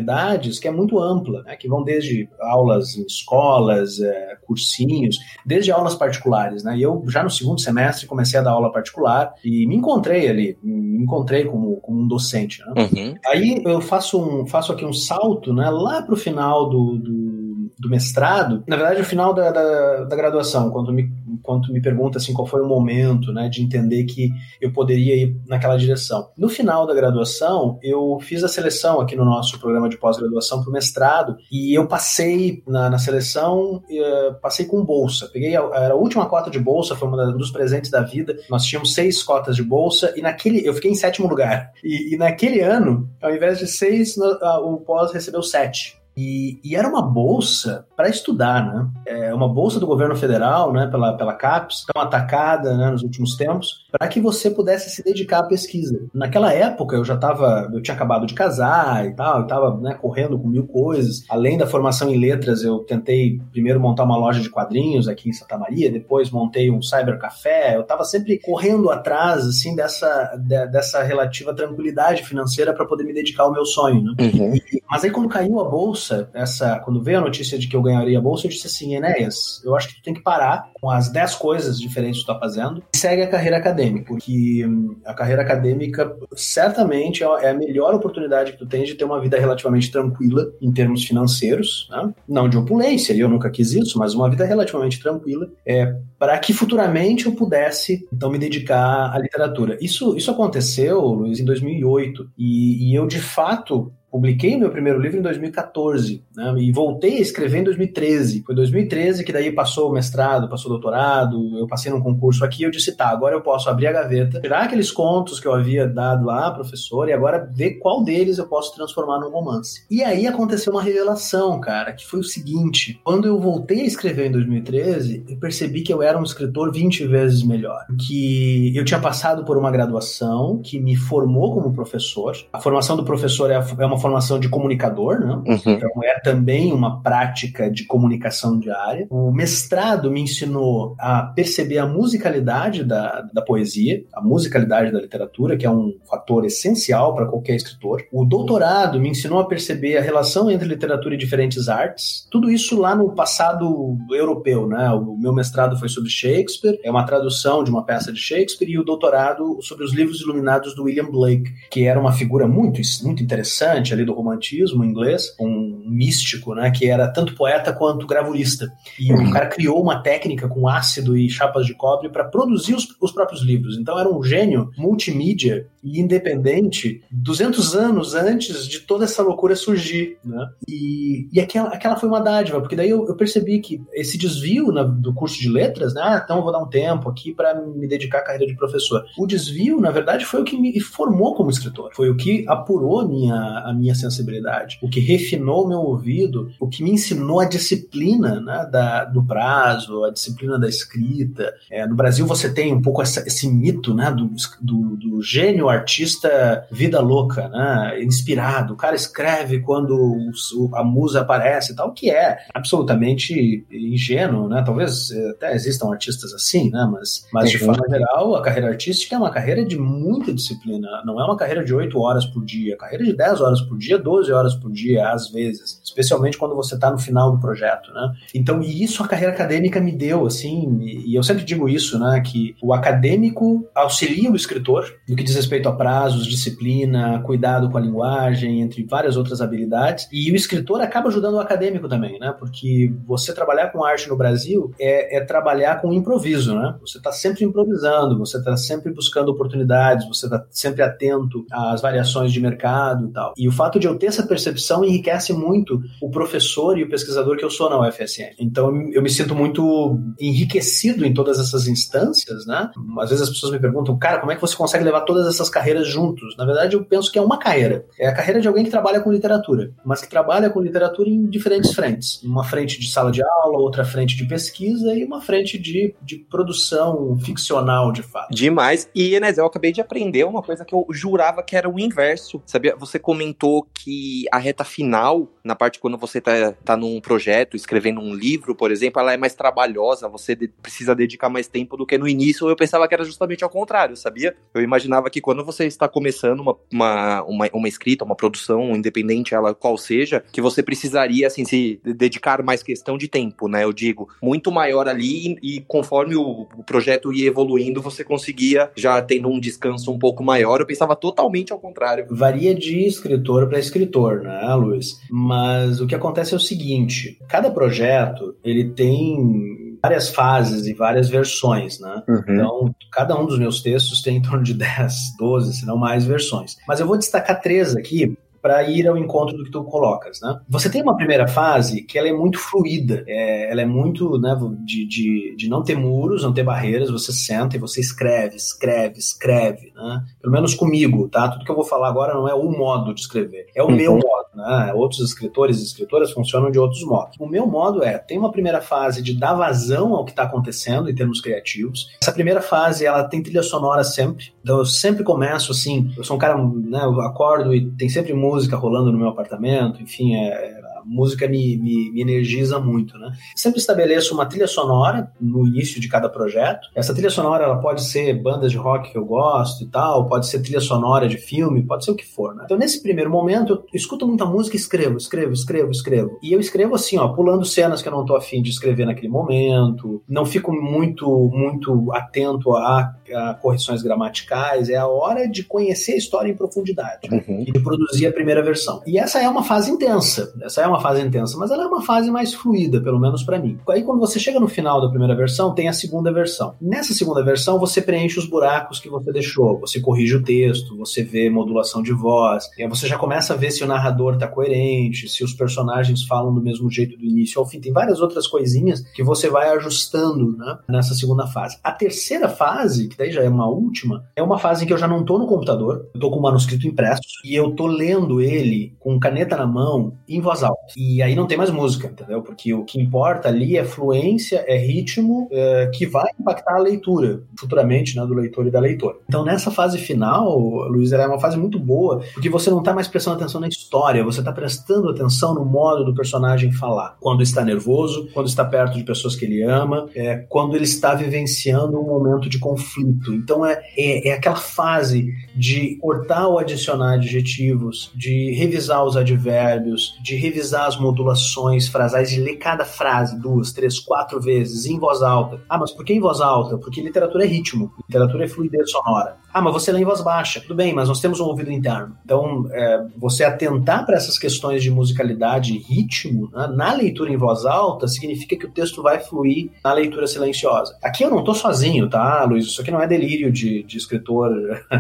que 0.59 0.69
é 0.69 0.71
muito 0.71 0.99
ampla, 0.99 1.43
né? 1.43 1.57
que 1.57 1.69
vão 1.69 1.83
desde 1.83 2.29
aulas 2.41 2.97
em 2.97 3.05
escolas, 3.05 4.01
é, 4.01 4.37
cursinhos, 4.47 5.17
desde 5.45 5.71
aulas 5.71 5.95
particulares. 5.95 6.63
Né? 6.63 6.79
E 6.79 6.83
eu 6.83 7.03
já 7.09 7.23
no 7.23 7.31
segundo 7.31 7.61
semestre 7.61 8.07
comecei 8.07 8.39
a 8.39 8.43
dar 8.43 8.53
aula 8.53 8.73
particular 8.73 9.35
e 9.45 9.67
me 9.67 9.77
encontrei 9.77 10.29
ali, 10.29 10.59
me 10.63 11.03
encontrei 11.03 11.45
como, 11.45 11.77
como 11.77 12.01
um 12.01 12.09
docente. 12.09 12.61
Né? 12.61 12.89
Uhum. 12.93 13.15
Aí 13.27 13.63
eu 13.65 13.81
faço, 13.81 14.21
um, 14.21 14.47
faço 14.47 14.73
aqui 14.73 14.85
um 14.85 14.93
salto 14.93 15.53
né, 15.53 15.69
lá 15.71 16.03
para 16.03 16.15
o 16.15 16.17
final 16.17 16.69
do, 16.69 16.99
do, 16.99 17.71
do, 17.79 17.89
mestrado, 17.89 18.63
na 18.67 18.77
verdade, 18.77 19.01
o 19.01 19.05
final 19.05 19.33
da, 19.35 19.51
da, 19.51 20.05
da 20.05 20.17
graduação, 20.17 20.71
quando 20.71 20.93
me 20.93 21.11
quando 21.43 21.73
me 21.73 21.81
pergunta 21.81 22.19
assim 22.19 22.33
qual 22.33 22.47
foi 22.47 22.61
o 22.61 22.67
momento, 22.69 23.33
né, 23.33 23.49
de 23.49 23.63
entender 23.63 24.05
que 24.05 24.31
eu 24.61 24.73
poderia 24.73 25.15
ir 25.15 25.37
naquela 25.47 25.77
direção. 25.77 26.31
No 26.37 26.49
final 26.49 26.87
da 26.87 26.95
graduação, 26.95 27.79
eu 27.83 28.19
fiz 28.21 28.43
a 28.45 28.49
seleção 28.49 29.01
aqui 29.01 29.17
no 29.17 29.25
nosso 29.25 29.59
programa 29.59 29.89
de 29.89 29.97
pós-graduação 29.99 30.61
para 30.61 30.71
o 30.71 30.73
mestrado 30.73 31.37
e 31.51 31.77
eu 31.77 31.87
passei 31.87 32.63
na, 32.67 32.91
na 32.91 32.99
seleção, 32.99 33.77
uh, 33.77 34.41
passei 34.41 34.67
com 34.67 34.85
bolsa. 34.85 35.29
Peguei 35.33 35.57
a, 35.57 35.61
era 35.75 35.95
a 35.95 35.97
última 35.97 36.27
cota 36.27 36.51
de 36.51 36.59
bolsa, 36.59 36.97
foi 36.97 37.09
um 37.09 37.37
dos 37.37 37.51
presentes 37.51 37.91
da 37.91 38.03
vida. 38.03 38.37
Nós 38.49 38.65
tínhamos 38.65 38.95
seis 38.95 39.23
cotas 39.23 39.57
de 39.57 39.63
bolsa 39.63 40.13
e 40.17 40.23
naquele 40.23 40.67
eu 40.67 40.75
fiquei 40.75 40.91
em 40.91 40.95
sétimo 40.95 41.29
lugar. 41.29 41.73
E, 41.83 42.15
e 42.15 42.17
naquele 42.17 42.61
ano, 42.61 43.09
ao 43.21 43.35
invés 43.35 43.59
de 43.59 43.67
seis, 43.67 44.17
no, 44.17 44.27
uh, 44.27 44.75
o 44.75 44.81
pós 44.81 45.13
recebeu 45.13 45.43
sete. 45.43 45.98
E, 46.19 46.59
e, 46.65 46.75
era 46.75 46.89
uma 46.89 47.01
bolsa 47.01 47.87
para 47.97 48.09
estudar, 48.09 48.67
né? 48.67 48.89
É 49.07 49.33
uma 49.33 49.49
bolsa 49.49 49.79
do 49.79 49.87
governo 49.87 50.17
federal, 50.17 50.73
né, 50.73 50.89
pela, 50.89 51.17
pela 51.17 51.33
CAPES, 51.33 51.85
tão 51.95 52.03
atacada 52.03 52.77
né, 52.77 52.91
nos 52.91 53.05
últimos 53.05 53.37
tempos, 53.37 53.87
para 53.93 54.09
que 54.09 54.21
você 54.21 54.51
pudesse 54.51 54.91
se 54.91 55.05
dedicar 55.05 55.39
à 55.39 55.43
pesquisa. 55.45 56.01
Naquela 56.13 56.53
época 56.53 56.97
eu 56.97 57.05
já 57.05 57.15
estava, 57.15 57.71
eu 57.73 57.81
tinha 57.81 57.95
acabado 57.95 58.27
de 58.27 58.35
casar 58.35 59.07
e 59.07 59.15
tal, 59.15 59.39
eu 59.39 59.43
estava 59.45 59.77
né, 59.81 59.95
correndo 59.95 60.37
com 60.37 60.49
mil 60.49 60.67
coisas. 60.67 61.25
Além 61.29 61.57
da 61.57 61.69
formação 61.69 62.11
em 62.11 62.19
letras, 62.19 62.65
eu 62.65 62.81
tentei 62.81 63.41
primeiro 63.53 63.79
montar 63.79 64.03
uma 64.03 64.17
loja 64.17 64.41
de 64.41 64.51
quadrinhos 64.51 65.07
aqui 65.07 65.29
em 65.29 65.33
Santa 65.33 65.57
Maria, 65.57 65.89
depois 65.89 66.33
montei 66.33 66.69
um 66.69 66.83
cybercafé. 66.83 67.77
Eu 67.77 67.83
estava 67.83 68.03
sempre 68.03 68.41
correndo 68.41 68.91
atrás 68.91 69.47
assim 69.47 69.77
dessa, 69.77 70.37
de, 70.37 70.67
dessa 70.67 71.01
relativa 71.05 71.55
tranquilidade 71.55 72.25
financeira 72.25 72.75
para 72.75 72.87
poder 72.87 73.05
me 73.05 73.15
dedicar 73.15 73.45
ao 73.45 73.53
meu 73.53 73.65
sonho. 73.65 74.03
Né? 74.03 74.15
Uhum. 74.21 74.59
Mas 74.91 75.05
aí 75.05 75.11
quando 75.13 75.29
caiu 75.29 75.61
a 75.61 75.65
bolsa 75.65 76.08
bolsa, 76.09 76.31
essa, 76.33 76.79
quando 76.81 77.03
veio 77.03 77.19
a 77.19 77.21
notícia 77.21 77.59
de 77.59 77.69
que 77.69 77.77
eu 77.77 77.83
ganharia 77.83 78.19
a 78.19 78.23
bolsa, 78.23 78.47
eu 78.47 78.51
disse 78.51 78.67
assim, 78.67 78.95
Enéas, 78.95 79.63
eu 79.65 79.77
acho 79.77 79.89
que 79.89 79.97
tu 79.97 80.03
tem 80.03 80.15
que 80.15 80.23
parar 80.23 80.71
com 80.81 80.91
as 80.91 81.11
10 81.11 81.35
coisas 81.37 81.79
diferentes 81.79 82.21
que 82.21 82.27
tu 82.27 82.33
tá 82.33 82.39
fazendo 82.39 82.83
e 82.93 82.97
segue 82.97 83.23
a 83.23 83.29
carreira 83.29 83.57
acadêmica, 83.57 84.07
porque 84.07 84.65
hum, 84.67 84.97
a 85.05 85.13
carreira 85.15 85.43
acadêmica 85.43 86.17
certamente 86.35 87.23
é, 87.23 87.27
é 87.27 87.51
a 87.51 87.55
melhor 87.55 87.95
oportunidade 87.95 88.53
que 88.53 88.59
tu 88.59 88.67
tens 88.67 88.89
de 88.89 88.95
ter 88.95 89.05
uma 89.05 89.21
vida 89.21 89.39
relativamente 89.39 89.91
tranquila 89.91 90.51
em 90.61 90.73
termos 90.73 91.05
financeiros, 91.05 91.89
né? 91.91 92.13
não 92.29 92.49
de 92.49 92.57
opulência, 92.57 93.13
eu 93.13 93.29
nunca 93.29 93.51
quis 93.51 93.73
isso, 93.73 93.99
mas 93.99 94.15
uma 94.15 94.31
vida 94.31 94.45
relativamente 94.45 95.01
tranquila, 95.01 95.49
é, 95.67 95.95
para 96.19 96.39
que 96.39 96.53
futuramente 96.53 97.27
eu 97.27 97.33
pudesse 97.33 98.07
então 98.13 98.31
me 98.31 98.39
dedicar 98.39 99.13
à 99.13 99.19
literatura. 99.19 99.77
Isso, 99.81 100.17
isso 100.17 100.31
aconteceu, 100.31 101.01
Luiz, 101.01 101.39
em 101.41 101.45
2008, 101.45 102.31
e, 102.37 102.91
e 102.91 102.95
eu 102.95 103.07
de 103.07 103.21
fato 103.21 103.93
publiquei 104.11 104.57
meu 104.57 104.71
primeiro 104.71 105.01
livro 105.01 105.19
em 105.19 105.23
2014 105.23 106.25
né, 106.35 106.55
e 106.59 106.73
voltei 106.73 107.19
a 107.19 107.21
escrever 107.21 107.59
em 107.59 107.65
2013. 107.65 108.43
Foi 108.45 108.55
2013 108.55 109.25
que 109.25 109.33
daí 109.33 109.53
passou 109.53 109.91
o 109.91 109.93
mestrado, 109.93 110.49
passou 110.49 110.71
o 110.71 110.75
doutorado, 110.75 111.59
eu 111.59 111.67
passei 111.67 111.93
num 111.93 112.01
concurso 112.01 112.45
aqui 112.45 112.63
eu 112.63 112.71
disse, 112.71 112.97
tá, 112.97 113.09
agora 113.09 113.35
eu 113.35 113.41
posso 113.41 113.69
abrir 113.69 113.87
a 113.87 113.93
gaveta, 113.93 114.41
tirar 114.41 114.63
aqueles 114.63 114.91
contos 114.91 115.41
que 115.41 115.47
eu 115.47 115.55
havia 115.55 115.87
dado 115.87 116.25
lá, 116.25 116.51
professor, 116.51 117.09
e 117.09 117.13
agora 117.13 117.49
ver 117.55 117.75
qual 117.75 118.03
deles 118.03 118.39
eu 118.39 118.47
posso 118.47 118.75
transformar 118.75 119.19
num 119.21 119.31
romance. 119.31 119.85
E 119.91 120.03
aí 120.03 120.27
aconteceu 120.27 120.73
uma 120.73 120.83
revelação, 120.83 121.61
cara, 121.61 121.93
que 121.93 122.07
foi 122.07 122.21
o 122.21 122.25
seguinte, 122.25 123.01
quando 123.05 123.27
eu 123.27 123.39
voltei 123.39 123.83
a 123.83 123.87
escrever 123.87 124.27
em 124.27 124.33
2013, 124.33 125.25
eu 125.29 125.37
percebi 125.39 125.83
que 125.83 125.93
eu 125.93 126.03
era 126.03 126.19
um 126.19 126.23
escritor 126.23 126.73
20 126.73 127.07
vezes 127.07 127.43
melhor, 127.43 127.87
que 128.07 128.77
eu 128.77 128.85
tinha 128.85 129.01
passado 129.01 129.45
por 129.45 129.57
uma 129.57 129.71
graduação 129.71 130.61
que 130.63 130.79
me 130.81 130.97
formou 130.97 131.55
como 131.55 131.73
professor. 131.73 132.37
A 132.53 132.61
formação 132.61 132.97
do 132.97 133.05
professor 133.05 133.51
é, 133.51 133.55
é 133.55 133.87
uma 133.87 133.98
uma 133.99 134.01
formação 134.01 134.39
de 134.39 134.49
comunicador, 134.49 135.19
né? 135.21 135.35
Uhum. 135.47 135.73
Então 135.73 135.91
é 136.03 136.21
também 136.21 136.73
uma 136.73 137.03
prática 137.03 137.71
de 137.71 137.85
comunicação 137.85 138.59
diária. 138.59 139.07
O 139.11 139.33
mestrado 139.33 140.11
me 140.11 140.21
ensinou 140.21 140.95
a 140.99 141.23
perceber 141.23 141.79
a 141.79 141.87
musicalidade 141.87 142.85
da, 142.85 143.23
da 143.33 143.43
poesia, 143.43 144.05
a 144.15 144.23
musicalidade 144.23 144.93
da 144.93 145.01
literatura, 145.01 145.57
que 145.57 145.67
é 145.67 145.71
um 145.71 145.95
fator 146.09 146.45
essencial 146.45 147.15
para 147.15 147.27
qualquer 147.27 147.57
escritor. 147.57 148.05
O 148.13 148.25
doutorado 148.25 149.01
me 149.01 149.11
ensinou 149.11 149.41
a 149.41 149.47
perceber 149.47 149.97
a 149.97 150.03
relação 150.03 150.51
entre 150.51 150.69
literatura 150.69 151.15
e 151.15 151.19
diferentes 151.19 151.69
artes. 151.69 152.27
Tudo 152.31 152.51
isso 152.51 152.79
lá 152.79 152.95
no 152.95 153.13
passado 153.13 153.97
europeu, 154.11 154.67
né? 154.67 154.91
O 154.91 155.17
meu 155.17 155.33
mestrado 155.33 155.79
foi 155.79 155.89
sobre 155.89 156.11
Shakespeare, 156.11 156.79
é 156.85 156.91
uma 156.91 157.05
tradução 157.05 157.65
de 157.65 157.71
uma 157.71 157.85
peça 157.85 158.13
de 158.13 158.21
Shakespeare, 158.21 158.71
e 158.71 158.79
o 158.79 158.85
doutorado 158.85 159.59
sobre 159.63 159.85
os 159.85 159.95
livros 159.95 160.21
iluminados 160.21 160.75
do 160.75 160.85
William 160.85 161.11
Blake, 161.11 161.53
que 161.71 161.85
era 161.85 161.99
uma 161.99 162.13
figura 162.13 162.47
muito, 162.47 162.81
muito 163.03 163.23
interessante 163.23 163.88
expoente 163.89 163.95
ali 163.95 164.05
do 164.05 164.13
romantismo 164.13 164.85
inglês, 164.85 165.35
um 165.41 165.83
místico, 165.87 166.55
né, 166.55 166.71
que 166.71 166.89
era 166.89 167.09
tanto 167.09 167.35
poeta 167.35 167.73
quanto 167.73 168.07
gravurista. 168.07 168.71
E 168.99 169.13
o 169.13 169.31
cara 169.31 169.47
criou 169.47 169.83
uma 169.83 170.03
técnica 170.03 170.49
com 170.49 170.69
ácido 170.69 171.17
e 171.17 171.29
chapas 171.29 171.67
de 171.67 171.75
cobre 171.75 172.09
para 172.09 172.25
produzir 172.25 172.75
os, 172.75 172.87
os 173.01 173.13
próprios 173.13 173.43
livros. 173.43 173.77
Então 173.79 173.99
era 173.99 174.09
um 174.09 174.23
gênio 174.23 174.71
multimídia 174.77 175.67
e 175.83 176.01
independente 176.01 177.03
200 177.11 177.75
anos 177.75 178.15
antes 178.15 178.67
de 178.67 178.81
toda 178.81 179.05
essa 179.05 179.23
loucura 179.23 179.55
surgir, 179.55 180.19
né? 180.25 180.47
E, 180.69 181.29
e 181.33 181.41
aquela, 181.41 181.69
aquela 181.71 181.97
foi 181.97 182.09
uma 182.09 182.21
dádiva, 182.21 182.61
porque 182.61 182.77
daí 182.77 182.91
eu, 182.91 183.07
eu 183.07 183.17
percebi 183.17 183.61
que 183.61 183.81
esse 183.93 184.19
desvio 184.19 184.73
na, 184.73 184.83
do 184.83 185.15
curso 185.15 185.39
de 185.39 185.49
letras, 185.49 185.95
né? 185.95 186.03
Ah, 186.05 186.21
então 186.23 186.39
eu 186.39 186.43
vou 186.43 186.53
dar 186.53 186.59
um 186.59 186.69
tempo 186.69 187.09
aqui 187.09 187.33
para 187.33 187.55
me 187.55 187.87
dedicar 187.87 188.19
à 188.19 188.23
carreira 188.23 188.47
de 188.47 188.57
professor. 188.57 189.05
O 189.17 189.27
desvio, 189.27 189.81
na 189.81 189.91
verdade, 189.91 190.25
foi 190.25 190.41
o 190.41 190.45
que 190.45 190.59
me 190.59 190.79
formou 190.81 191.35
como 191.35 191.51
escritor, 191.51 191.91
foi 191.95 192.11
o 192.11 192.17
que 192.17 192.45
apurou 192.49 193.01
a 193.01 193.09
minha, 193.09 193.35
a 193.35 193.73
minha 193.79 193.95
sensibilidade, 193.95 194.79
o 194.83 194.89
que 194.89 195.01
refinou 195.01 195.69
meu 195.69 195.81
ouvido, 195.81 196.51
o 196.61 196.69
que 196.69 196.83
me 196.83 196.91
ensinou 196.91 197.41
a 197.41 197.45
disciplina 197.45 198.41
né, 198.41 198.69
da, 198.71 199.05
do 199.05 199.23
prazo, 199.23 200.05
a 200.05 200.11
disciplina 200.11 200.59
da 200.59 200.69
escrita. 200.69 201.55
É, 201.71 201.87
no 201.87 201.95
Brasil 201.95 202.27
você 202.27 202.53
tem 202.53 202.75
um 202.75 202.83
pouco 202.83 203.03
essa, 203.03 203.27
esse 203.27 203.49
mito 203.49 203.95
né, 203.95 204.11
do, 204.11 204.31
do, 204.61 204.97
do 204.97 205.23
gênio 205.23 205.69
artista 205.69 206.67
vida 206.71 207.01
louca, 207.01 207.49
né, 207.49 208.03
inspirado. 208.03 208.75
O 208.75 208.77
cara 208.77 208.97
escreve 208.97 209.61
quando 209.61 209.95
o, 209.95 210.77
a 210.77 210.85
musa 210.85 211.21
aparece 211.21 211.73
e 211.73 211.77
tal, 211.77 211.93
que 211.93 212.11
é 212.11 212.39
absolutamente 212.55 213.67
ingênuo, 213.71 214.49
né? 214.49 214.63
Talvez 214.65 215.11
até 215.31 215.55
existam 215.55 215.91
artistas 215.91 216.33
assim, 216.33 216.71
né? 216.71 216.89
Mas, 216.91 217.27
mas 217.33 217.51
de 217.51 217.59
forma 217.59 217.85
geral, 217.89 218.35
a 218.35 218.43
carreira 218.43 218.69
artística 218.69 219.15
é 219.15 219.19
uma 219.19 219.31
carreira 219.31 219.65
de 219.65 219.79
muita 219.79 220.33
disciplina. 220.33 220.89
Não 221.05 221.21
é 221.21 221.25
uma 221.25 221.37
carreira 221.37 221.65
de 221.65 221.75
8 221.75 221.99
horas 221.99 222.27
por 222.27 222.45
dia, 222.45 222.75
é 222.75 222.77
carreira 222.77 223.05
de 223.05 223.13
10 223.13 223.41
horas 223.41 223.61
por 223.61 223.68
dia, 223.77 223.99
12 223.99 224.33
horas 224.33 224.55
por 224.55 224.71
dia, 224.71 225.11
às 225.11 225.31
vezes. 225.31 225.81
Especialmente 225.85 226.39
quando 226.39 226.55
você 226.55 226.75
está 226.75 226.91
no 226.91 226.99
final 226.99 227.33
do 227.33 227.41
projeto, 227.41 227.93
né? 227.93 228.13
Então, 228.35 228.63
e 228.63 228.83
isso 228.83 229.03
a 229.03 229.09
carreira 229.09 229.33
acadêmica 229.33 229.81
me 229.81 229.93
deu, 229.93 230.27
assim, 230.27 230.79
e 230.81 231.15
eu 231.15 231.23
sempre 231.23 231.45
digo 231.45 231.69
isso, 231.69 231.99
né? 231.99 232.21
Que 232.25 232.55
o 232.63 232.73
acadêmico 232.73 233.69
auxilia 233.75 234.31
o 234.31 234.37
escritor 234.37 234.95
no 235.09 235.17
que 235.17 235.25
diz 235.25 235.35
respeito 235.35 235.69
a 235.69 235.73
prazos, 235.73 236.27
disciplina, 236.27 237.21
cuidado 237.21 237.71
com 237.71 237.79
a 237.79 237.81
linguagem, 237.81 238.61
entre 238.61 238.85
várias 238.85 239.17
outras 239.17 239.41
habilidades. 239.41 240.09
E 240.13 240.31
o 240.31 240.37
escritor 240.37 240.81
acaba 240.81 241.09
ajudando 241.09 241.35
o 241.35 241.41
acadêmico 241.41 241.89
também, 241.89 242.19
né? 242.19 242.35
Porque 242.39 242.93
você 243.07 243.35
trabalhar 243.35 243.69
com 243.69 243.85
arte 243.85 244.09
no 244.09 244.17
Brasil 244.17 244.73
é, 244.79 245.17
é 245.17 245.21
trabalhar 245.21 245.81
com 245.81 245.93
improviso, 245.93 246.55
né? 246.55 246.75
Você 246.81 246.99
está 246.99 247.13
sempre 247.13 247.45
improvisando, 247.45 248.19
você 248.19 248.39
está 248.39 248.57
sempre 248.57 248.93
buscando 248.93 249.31
oportunidades, 249.31 250.07
você 250.07 250.27
está 250.27 250.45
sempre 250.51 250.83
atento 250.83 251.45
às 251.51 251.81
variações 251.81 252.33
de 252.33 252.41
mercado 252.41 253.07
e 253.07 253.13
tal. 253.13 253.35
E 253.37 253.49
o 253.49 253.53
fato 253.59 253.81
de 253.81 253.89
eu 253.89 253.99
ter 253.99 254.07
essa 254.07 254.23
percepção 254.23 254.85
enriquece 254.85 255.33
muito 255.33 255.83
o 256.01 256.11
professor 256.11 256.79
e 256.79 256.85
o 256.85 256.89
pesquisador 256.89 257.37
que 257.37 257.45
eu 257.45 257.51
sou 257.51 257.69
na 257.69 257.81
UFSM. 257.81 258.37
Então 258.39 258.71
eu 258.93 259.03
me 259.03 259.11
sinto 259.11 259.35
muito 259.35 259.99
enriquecido 260.21 261.05
em 261.05 261.13
todas 261.13 261.41
essas 261.41 261.67
instâncias, 261.67 262.47
né? 262.47 262.71
Às 263.01 263.11
vezes 263.11 263.25
as 263.25 263.31
pessoas 263.31 263.53
me 263.53 263.59
perguntam, 263.59 263.99
cara, 263.99 264.21
como 264.21 264.31
é 264.31 264.37
que 264.37 264.41
você 264.41 264.57
consegue 264.57 264.85
levar 264.85 265.01
todas 265.01 265.27
essas 265.27 265.51
carreiras 265.51 265.89
juntos? 265.89 266.37
Na 266.37 266.45
verdade, 266.45 266.77
eu 266.77 266.85
penso 266.85 267.11
que 267.11 267.19
é 267.19 267.23
uma 267.23 267.37
carreira. 267.37 267.85
É 267.99 268.07
a 268.07 268.15
carreira 268.15 268.41
de 268.41 268.47
alguém 268.47 268.65
que 268.65 268.71
trabalha 268.71 269.01
com 269.01 269.11
literatura, 269.11 269.73
mas 269.85 270.01
que 270.01 270.09
trabalha 270.09 270.49
com 270.51 270.61
literatura 270.61 271.09
em 271.09 271.27
diferentes 271.27 271.73
frentes. 271.75 272.23
Uma 272.23 272.45
frente 272.45 272.79
de 272.79 272.89
sala 272.89 273.11
de 273.11 273.23
aula, 273.23 273.59
outra 273.59 273.85
frente 273.85 274.17
de 274.17 274.25
pesquisa 274.25 274.95
e 274.95 275.05
uma 275.05 275.21
frente 275.21 275.59
de, 275.59 275.95
de 276.01 276.19
produção 276.31 277.19
ficcional, 277.19 277.91
de 277.91 278.03
fato. 278.03 278.33
Demais. 278.33 278.89
E, 278.95 279.15
Enes, 279.15 279.37
eu 279.37 279.47
acabei 279.47 279.73
de 279.73 279.81
aprender 279.81 280.25
uma 280.25 280.43
coisa 280.43 280.65
que 280.65 280.75
eu 280.75 280.87
jurava 280.91 281.43
que 281.43 281.57
era 281.57 281.69
o 281.69 281.81
inverso. 281.81 282.41
Sabia? 282.47 282.77
Você 282.77 282.99
comentou 282.99 283.48
que 283.75 284.25
a 284.33 284.39
reta 284.39 284.65
final, 284.65 285.29
na 285.45 285.55
parte 285.55 285.79
quando 285.79 285.97
você 285.97 286.21
tá, 286.21 286.53
tá 286.65 286.77
num 286.77 287.01
projeto, 287.01 287.57
escrevendo 287.57 288.01
um 288.01 288.15
livro, 288.15 288.55
por 288.55 288.71
exemplo, 288.71 289.01
ela 289.01 289.13
é 289.13 289.17
mais 289.17 289.35
trabalhosa, 289.35 290.09
você 290.09 290.35
de, 290.35 290.49
precisa 290.49 290.95
dedicar 290.95 291.29
mais 291.29 291.49
tempo 291.49 291.77
do 291.77 291.87
que 291.87 291.99
no 291.99 292.09
início. 292.09 292.49
Eu 292.49 292.57
pensava 292.57 292.87
que 292.87 292.95
era 292.95 293.05
justamente 293.05 293.45
ao 293.45 293.51
contrário, 293.51 293.97
sabia? 293.97 294.37
Eu 294.55 294.63
imaginava 294.63 295.11
que 295.11 295.21
quando 295.21 295.45
você 295.45 295.67
está 295.67 295.89
começando 295.89 296.41
uma, 296.41 296.57
uma, 296.73 297.23
uma, 297.25 297.51
uma 297.53 297.69
escrita, 297.69 298.05
uma 298.05 298.17
produção, 298.17 298.75
independente 298.75 299.35
ela 299.35 299.55
qual 299.55 299.77
seja, 299.77 300.23
que 300.33 300.41
você 300.41 300.63
precisaria, 300.63 301.27
assim, 301.27 301.45
se 301.45 301.81
dedicar 301.85 302.43
mais 302.43 302.63
questão 302.63 302.99
de 302.99 303.09
tempo, 303.09 303.49
né? 303.49 303.65
Eu 303.65 303.73
digo, 303.73 304.09
muito 304.23 304.51
maior 304.51 304.89
ali 304.89 305.39
e, 305.43 305.57
e 305.57 305.61
conforme 305.61 306.17
o, 306.17 306.47
o, 306.57 306.65
projeto 306.65 307.13
ia 307.13 307.29
evoluindo, 307.29 307.81
você 307.81 308.05
conseguia 308.05 308.71
já 308.77 309.01
tendo 309.01 309.29
um 309.29 309.41
descanso 309.41 309.93
um 309.93 309.99
pouco 309.99 310.23
maior. 310.23 310.61
Eu 310.61 310.67
pensava 310.67 310.95
totalmente 310.95 311.53
ao 311.53 311.59
contrário. 311.59 312.07
Varia 312.11 312.55
de 312.55 312.87
escritor 312.87 313.38
para 313.47 313.59
escritor, 313.59 314.23
né, 314.23 314.55
Luiz? 314.55 315.01
Mas 315.11 315.81
o 315.81 315.87
que 315.87 315.95
acontece 315.95 316.35
é 316.35 316.37
o 316.37 316.41
seguinte: 316.41 317.19
cada 317.29 317.51
projeto 317.51 318.35
ele 318.43 318.71
tem 318.71 319.79
várias 319.83 320.09
fases 320.09 320.67
e 320.67 320.73
várias 320.73 321.09
versões, 321.09 321.79
né? 321.79 322.03
Uhum. 322.09 322.23
Então, 322.29 322.75
cada 322.93 323.19
um 323.19 323.27
dos 323.27 323.39
meus 323.39 323.63
textos 323.63 324.03
tem 324.03 324.17
em 324.17 324.23
torno 324.23 324.43
de 324.43 324.55
10, 324.55 325.17
12, 325.19 325.53
se 325.55 325.67
não 325.67 325.77
mais 325.77 326.05
versões. 326.05 326.57
Mas 326.67 326.81
eu 326.81 326.87
vou 326.87 326.99
destacar 326.99 327.41
três 327.41 327.77
aqui 327.77 328.17
para 328.41 328.63
ir 328.65 328.87
ao 328.87 328.97
encontro 328.97 329.37
do 329.37 329.45
que 329.45 329.51
tu 329.51 329.63
colocas, 329.65 330.21
né? 330.21 330.41
Você 330.49 330.71
tem 330.71 330.83
uma 330.83 330.97
primeira 330.97 331.27
fase 331.27 331.83
que 331.83 331.99
ela 331.99 332.09
é 332.09 332.13
muito 332.13 332.39
fluida, 332.39 333.05
é, 333.07 333.51
ela 333.51 333.63
é 333.63 333.67
muito, 333.67 334.19
né, 334.19 334.37
de, 334.65 334.87
de, 334.87 335.37
de 335.37 335.49
não 335.49 335.63
ter 335.63 335.77
muros, 335.77 336.23
não 336.23 336.33
ter 336.33 336.43
barreiras, 336.43 336.91
você 336.91 337.13
senta 337.13 337.57
e 337.57 337.59
você 337.59 337.81
escreve, 337.81 338.37
escreve, 338.37 338.99
escreve, 338.99 339.73
né? 339.75 340.05
Pelo 340.21 340.33
menos 340.33 340.55
comigo, 340.55 341.09
tá? 341.09 341.29
Tudo 341.29 341.45
que 341.45 341.51
eu 341.51 341.57
vou 341.57 341.65
falar 341.65 341.89
agora 341.89 342.15
não 342.15 342.29
é 342.29 342.35
o 342.35 342.51
modo 342.51 342.95
de 342.95 343.01
escrever, 343.01 343.47
é 343.55 343.63
o 343.63 343.67
uhum. 343.67 343.77
meu 343.77 343.93
modo, 343.93 344.29
né? 344.35 344.73
Outros 344.75 345.01
escritores 345.01 345.61
e 345.61 345.65
escritoras 345.65 346.11
funcionam 346.13 346.51
de 346.51 346.59
outros 346.59 346.83
modos. 346.85 347.17
O 347.19 347.27
meu 347.27 347.47
modo 347.47 347.83
é, 347.83 347.99
tem 347.99 348.19
uma 348.19 348.31
primeira 348.31 348.61
fase 348.61 349.03
de 349.03 349.19
dar 349.19 349.35
vazão 349.35 349.95
ao 349.95 350.05
que 350.05 350.11
está 350.11 350.25
acontecendo 350.25 350.89
em 350.89 350.95
termos 350.95 351.21
criativos. 351.21 351.89
Essa 352.01 352.13
primeira 352.13 352.41
fase, 352.41 352.87
ela 352.87 353.05
tem 353.05 353.23
trilha 353.23 353.43
sonora 353.43 353.85
sempre, 353.85 354.33
então 354.49 354.61
eu 354.61 354.65
sempre 354.65 355.05
começo 355.05 355.53
assim, 355.53 355.93
eu 355.95 356.03
sou 356.03 356.17
um 356.17 356.19
cara, 356.19 356.35
né, 356.39 356.81
eu 356.83 356.99
acordo 357.03 357.55
e 357.55 357.71
tem 357.73 357.87
sempre 357.87 358.15
música 358.15 358.57
rolando 358.57 358.91
no 358.91 358.97
meu 358.97 359.09
apartamento, 359.09 359.83
enfim, 359.83 360.15
é, 360.15 360.59
música 360.89 361.29
me, 361.29 361.57
me, 361.57 361.91
me, 361.93 362.01
energiza 362.01 362.59
muito, 362.59 362.99
né? 362.99 363.13
Sempre 363.37 363.61
estabeleço 363.61 364.15
uma 364.15 364.27
trilha 364.27 364.47
sonora 364.47 365.13
no 365.21 365.47
início 365.47 365.81
de 365.81 365.89
cada 365.89 366.09
projeto. 366.09 366.69
Essa 366.75 366.95
trilha 366.95 367.11
sonora 367.11 367.45
ela 367.45 367.61
pode 367.61 367.85
ser 367.85 368.15
bandas 368.15 368.51
de 368.51 368.57
rock 368.57 368.91
que 368.93 368.99
eu 368.99 369.05
gosto 369.05 369.65
e 369.65 369.67
tal, 369.67 370.07
pode 370.07 370.27
ser 370.27 370.41
trilha 370.41 370.61
sonora 370.61 371.09
de 371.09 371.19
filme, 371.19 371.63
pode 371.63 371.85
ser 371.85 371.91
o 371.91 371.95
que 371.95 372.07
for, 372.07 372.35
né? 372.35 372.43
Então 372.45 372.57
nesse 372.57 372.83
primeiro 372.83 373.11
momento 373.11 373.53
eu 373.53 373.67
escuto 373.75 374.07
muita 374.07 374.25
música 374.25 374.57
e 374.57 374.61
escrevo, 374.61 374.97
escrevo, 374.97 375.33
escrevo, 375.33 375.71
escrevo. 375.71 376.19
E 376.23 376.33
eu 376.33 376.41
escrevo 376.41 376.75
assim, 376.75 376.99
ó, 376.99 377.09
pulando 377.09 377.45
cenas 377.45 377.83
que 377.83 377.89
eu 377.89 377.93
não 377.93 378.05
tô 378.05 378.17
afim 378.17 378.43
de 378.43 378.51
escrever 378.51 378.87
naquele 378.87 379.09
momento, 379.09 380.03
não 380.09 380.25
fico 380.25 380.53
muito, 380.53 381.09
muito 381.33 381.93
atento 381.93 382.55
a, 382.57 382.95
a 383.15 383.35
correções 383.35 383.83
gramaticais, 383.83 384.69
é 384.69 384.77
a 384.77 384.87
hora 384.87 385.29
de 385.29 385.43
conhecer 385.45 385.93
a 385.93 385.97
história 385.97 386.31
em 386.31 386.37
profundidade 386.37 387.09
uhum. 387.11 387.45
e 387.47 387.53
de 387.53 387.61
produzir 387.61 388.07
a 388.07 388.13
primeira 388.13 388.43
versão. 388.43 388.83
E 388.87 388.99
essa 388.99 389.21
é 389.21 389.29
uma 389.29 389.43
fase 389.43 389.71
intensa, 389.71 390.33
essa 390.43 390.63
é 390.63 390.67
uma 390.67 390.78
fase 390.81 391.03
intensa, 391.03 391.37
mas 391.39 391.51
ela 391.51 391.65
é 391.65 391.67
uma 391.67 391.83
fase 391.83 392.11
mais 392.11 392.35
fluida, 392.35 392.81
pelo 392.81 392.99
menos 392.99 393.23
para 393.23 393.39
mim. 393.39 393.59
Aí 393.69 393.83
quando 393.83 394.01
você 394.01 394.19
chega 394.19 394.41
no 394.41 394.49
final 394.49 394.81
da 394.81 394.89
primeira 394.89 395.15
versão, 395.15 395.55
tem 395.55 395.69
a 395.69 395.73
segunda 395.73 396.13
versão. 396.13 396.55
Nessa 396.61 396.93
segunda 396.93 397.23
versão, 397.23 397.59
você 397.59 397.81
preenche 397.81 398.19
os 398.19 398.27
buracos 398.27 398.81
que 398.81 398.89
você 398.89 399.13
deixou, 399.13 399.59
você 399.61 399.81
corrige 399.81 400.17
o 400.17 400.23
texto, 400.23 400.77
você 400.77 401.03
vê 401.03 401.31
modulação 401.31 401.83
de 401.83 401.93
voz, 401.93 402.49
e 402.59 402.63
aí 402.63 402.69
você 402.69 402.87
já 402.87 402.99
começa 402.99 403.35
a 403.35 403.37
ver 403.37 403.51
se 403.51 403.63
o 403.65 403.67
narrador 403.67 404.17
tá 404.17 404.27
coerente, 404.27 405.09
se 405.09 405.25
os 405.25 405.33
personagens 405.33 406.05
falam 406.05 406.35
do 406.35 406.43
mesmo 406.43 406.71
jeito 406.71 406.97
do 406.97 407.05
início 407.05 407.41
ao 407.41 407.47
fim. 407.47 407.61
Tem 407.61 407.73
várias 407.73 408.01
outras 408.01 408.27
coisinhas 408.27 408.83
que 408.95 409.03
você 409.03 409.29
vai 409.29 409.49
ajustando 409.51 410.37
né, 410.37 410.59
nessa 410.69 410.95
segunda 410.95 411.27
fase. 411.27 411.59
A 411.63 411.73
terceira 411.73 412.29
fase, 412.29 412.89
que 412.89 412.97
daí 412.97 413.11
já 413.11 413.23
é 413.23 413.29
uma 413.29 413.49
última, 413.49 414.05
é 414.15 414.23
uma 414.23 414.39
fase 414.39 414.65
em 414.65 414.67
que 414.67 414.73
eu 414.73 414.79
já 414.79 414.89
não 414.89 415.05
tô 415.05 415.19
no 415.19 415.27
computador, 415.27 415.89
eu 415.95 416.01
tô 416.01 416.11
com 416.11 416.19
o 416.19 416.23
manuscrito 416.23 416.67
impresso 416.67 417.03
e 417.25 417.35
eu 417.35 417.55
tô 417.55 417.67
lendo 417.67 418.21
ele 418.21 418.77
com 418.79 418.99
caneta 418.99 419.37
na 419.37 419.47
mão 419.47 419.99
em 420.09 420.21
voz 420.21 420.43
alta. 420.43 420.68
E 420.77 421.03
aí 421.03 421.15
não 421.15 421.27
tem 421.27 421.37
mais 421.39 421.51
música, 421.51 421.89
entendeu? 421.89 422.23
Porque 422.23 422.53
o 422.53 422.65
que 422.65 422.81
importa 422.81 423.29
ali 423.29 423.57
é 423.57 423.65
fluência, 423.65 424.45
é 424.47 424.57
ritmo 424.57 425.29
é, 425.31 425.71
que 425.73 425.87
vai 425.87 426.07
impactar 426.19 426.57
a 426.57 426.59
leitura 426.59 427.23
futuramente, 427.39 427.97
né, 427.97 428.05
do 428.07 428.15
leitor 428.15 428.47
e 428.47 428.51
da 428.51 428.61
leitora. 428.61 428.97
Então 429.09 429.25
nessa 429.25 429.51
fase 429.51 429.79
final, 429.79 430.39
Luiz, 430.69 430.93
é 430.93 431.07
uma 431.07 431.21
fase 431.21 431.37
muito 431.37 431.59
boa, 431.59 432.03
porque 432.15 432.29
você 432.29 432.51
não 432.51 432.59
está 432.59 432.73
mais 432.73 432.89
prestando 432.89 433.17
atenção 433.17 433.41
na 433.41 433.49
história, 433.49 434.05
você 434.05 434.21
está 434.21 434.33
prestando 434.33 434.91
atenção 434.91 435.35
no 435.35 435.45
modo 435.45 435.85
do 435.85 435.95
personagem 435.95 436.53
falar. 436.53 436.97
Quando 437.01 437.23
está 437.23 437.45
nervoso, 437.45 438.09
quando 438.13 438.27
está 438.27 438.45
perto 438.45 438.77
de 438.77 438.85
pessoas 438.85 439.15
que 439.15 439.25
ele 439.25 439.43
ama, 439.43 439.89
é, 439.95 440.17
quando 440.29 440.55
ele 440.55 440.65
está 440.65 440.95
vivenciando 440.95 441.79
um 441.81 441.87
momento 441.87 442.29
de 442.29 442.39
conflito. 442.39 443.13
Então 443.15 443.45
é, 443.45 443.61
é, 443.77 444.09
é 444.09 444.13
aquela 444.13 444.37
fase 444.37 445.13
de 445.35 445.77
cortar 445.77 446.27
ou 446.29 446.39
adicionar 446.39 446.95
adjetivos, 446.95 447.91
de 447.95 448.33
revisar 448.33 448.85
os 448.85 448.97
advérbios, 448.97 449.95
de 450.03 450.17
revisar 450.17 450.48
as 450.55 450.79
modulações 450.79 451.69
frasais, 451.69 452.11
de 452.11 452.21
ler 452.21 452.37
cada 452.37 452.65
frase 452.65 453.19
duas, 453.19 453.53
três, 453.53 453.79
quatro 453.79 454.21
vezes 454.21 454.67
em 454.67 454.79
voz 454.79 455.03
alta. 455.03 455.41
Ah, 455.49 455.59
mas 455.59 455.71
por 455.71 455.85
que 455.85 455.93
em 455.93 456.01
voz 456.01 456.21
alta? 456.21 456.59
Porque 456.59 456.81
literatura 456.81 457.25
é 457.25 457.27
ritmo, 457.27 457.73
literatura 457.89 458.25
é 458.25 458.29
fluidez 458.29 458.71
sonora. 458.71 459.17
Ah, 459.39 459.41
mas 459.41 459.53
você 459.53 459.71
lê 459.71 459.83
em 459.83 459.85
voz 459.85 460.01
baixa. 460.01 460.41
Tudo 460.41 460.57
bem, 460.57 460.75
mas 460.75 460.89
nós 460.89 461.01
temos 461.01 461.21
um 461.21 461.27
ouvido 461.27 461.53
interno. 461.53 461.97
Então, 462.05 462.49
é, 462.51 462.85
você 462.97 463.23
atentar 463.23 463.87
para 463.87 463.97
essas 463.97 464.19
questões 464.19 464.65
de 464.65 464.69
musicalidade 464.69 465.53
e 465.55 465.59
ritmo 465.59 466.29
né, 466.35 466.49
na 466.49 466.73
leitura 466.75 467.13
em 467.13 467.17
voz 467.17 467.47
alta 467.47 467.87
significa 467.87 468.35
que 468.35 468.47
o 468.47 468.51
texto 468.51 468.83
vai 468.83 468.99
fluir 468.99 469.51
na 469.63 469.73
leitura 469.73 470.09
silenciosa. 470.09 470.77
Aqui 470.83 471.05
eu 471.05 471.11
não 471.11 471.21
estou 471.21 471.37
sozinho, 471.37 471.89
tá, 471.89 472.25
Luiz? 472.25 472.47
Isso 472.47 472.61
aqui 472.61 472.73
não 472.73 472.83
é 472.83 472.87
delírio 472.89 473.31
de, 473.31 473.63
de 473.63 473.79
escritor 473.79 474.29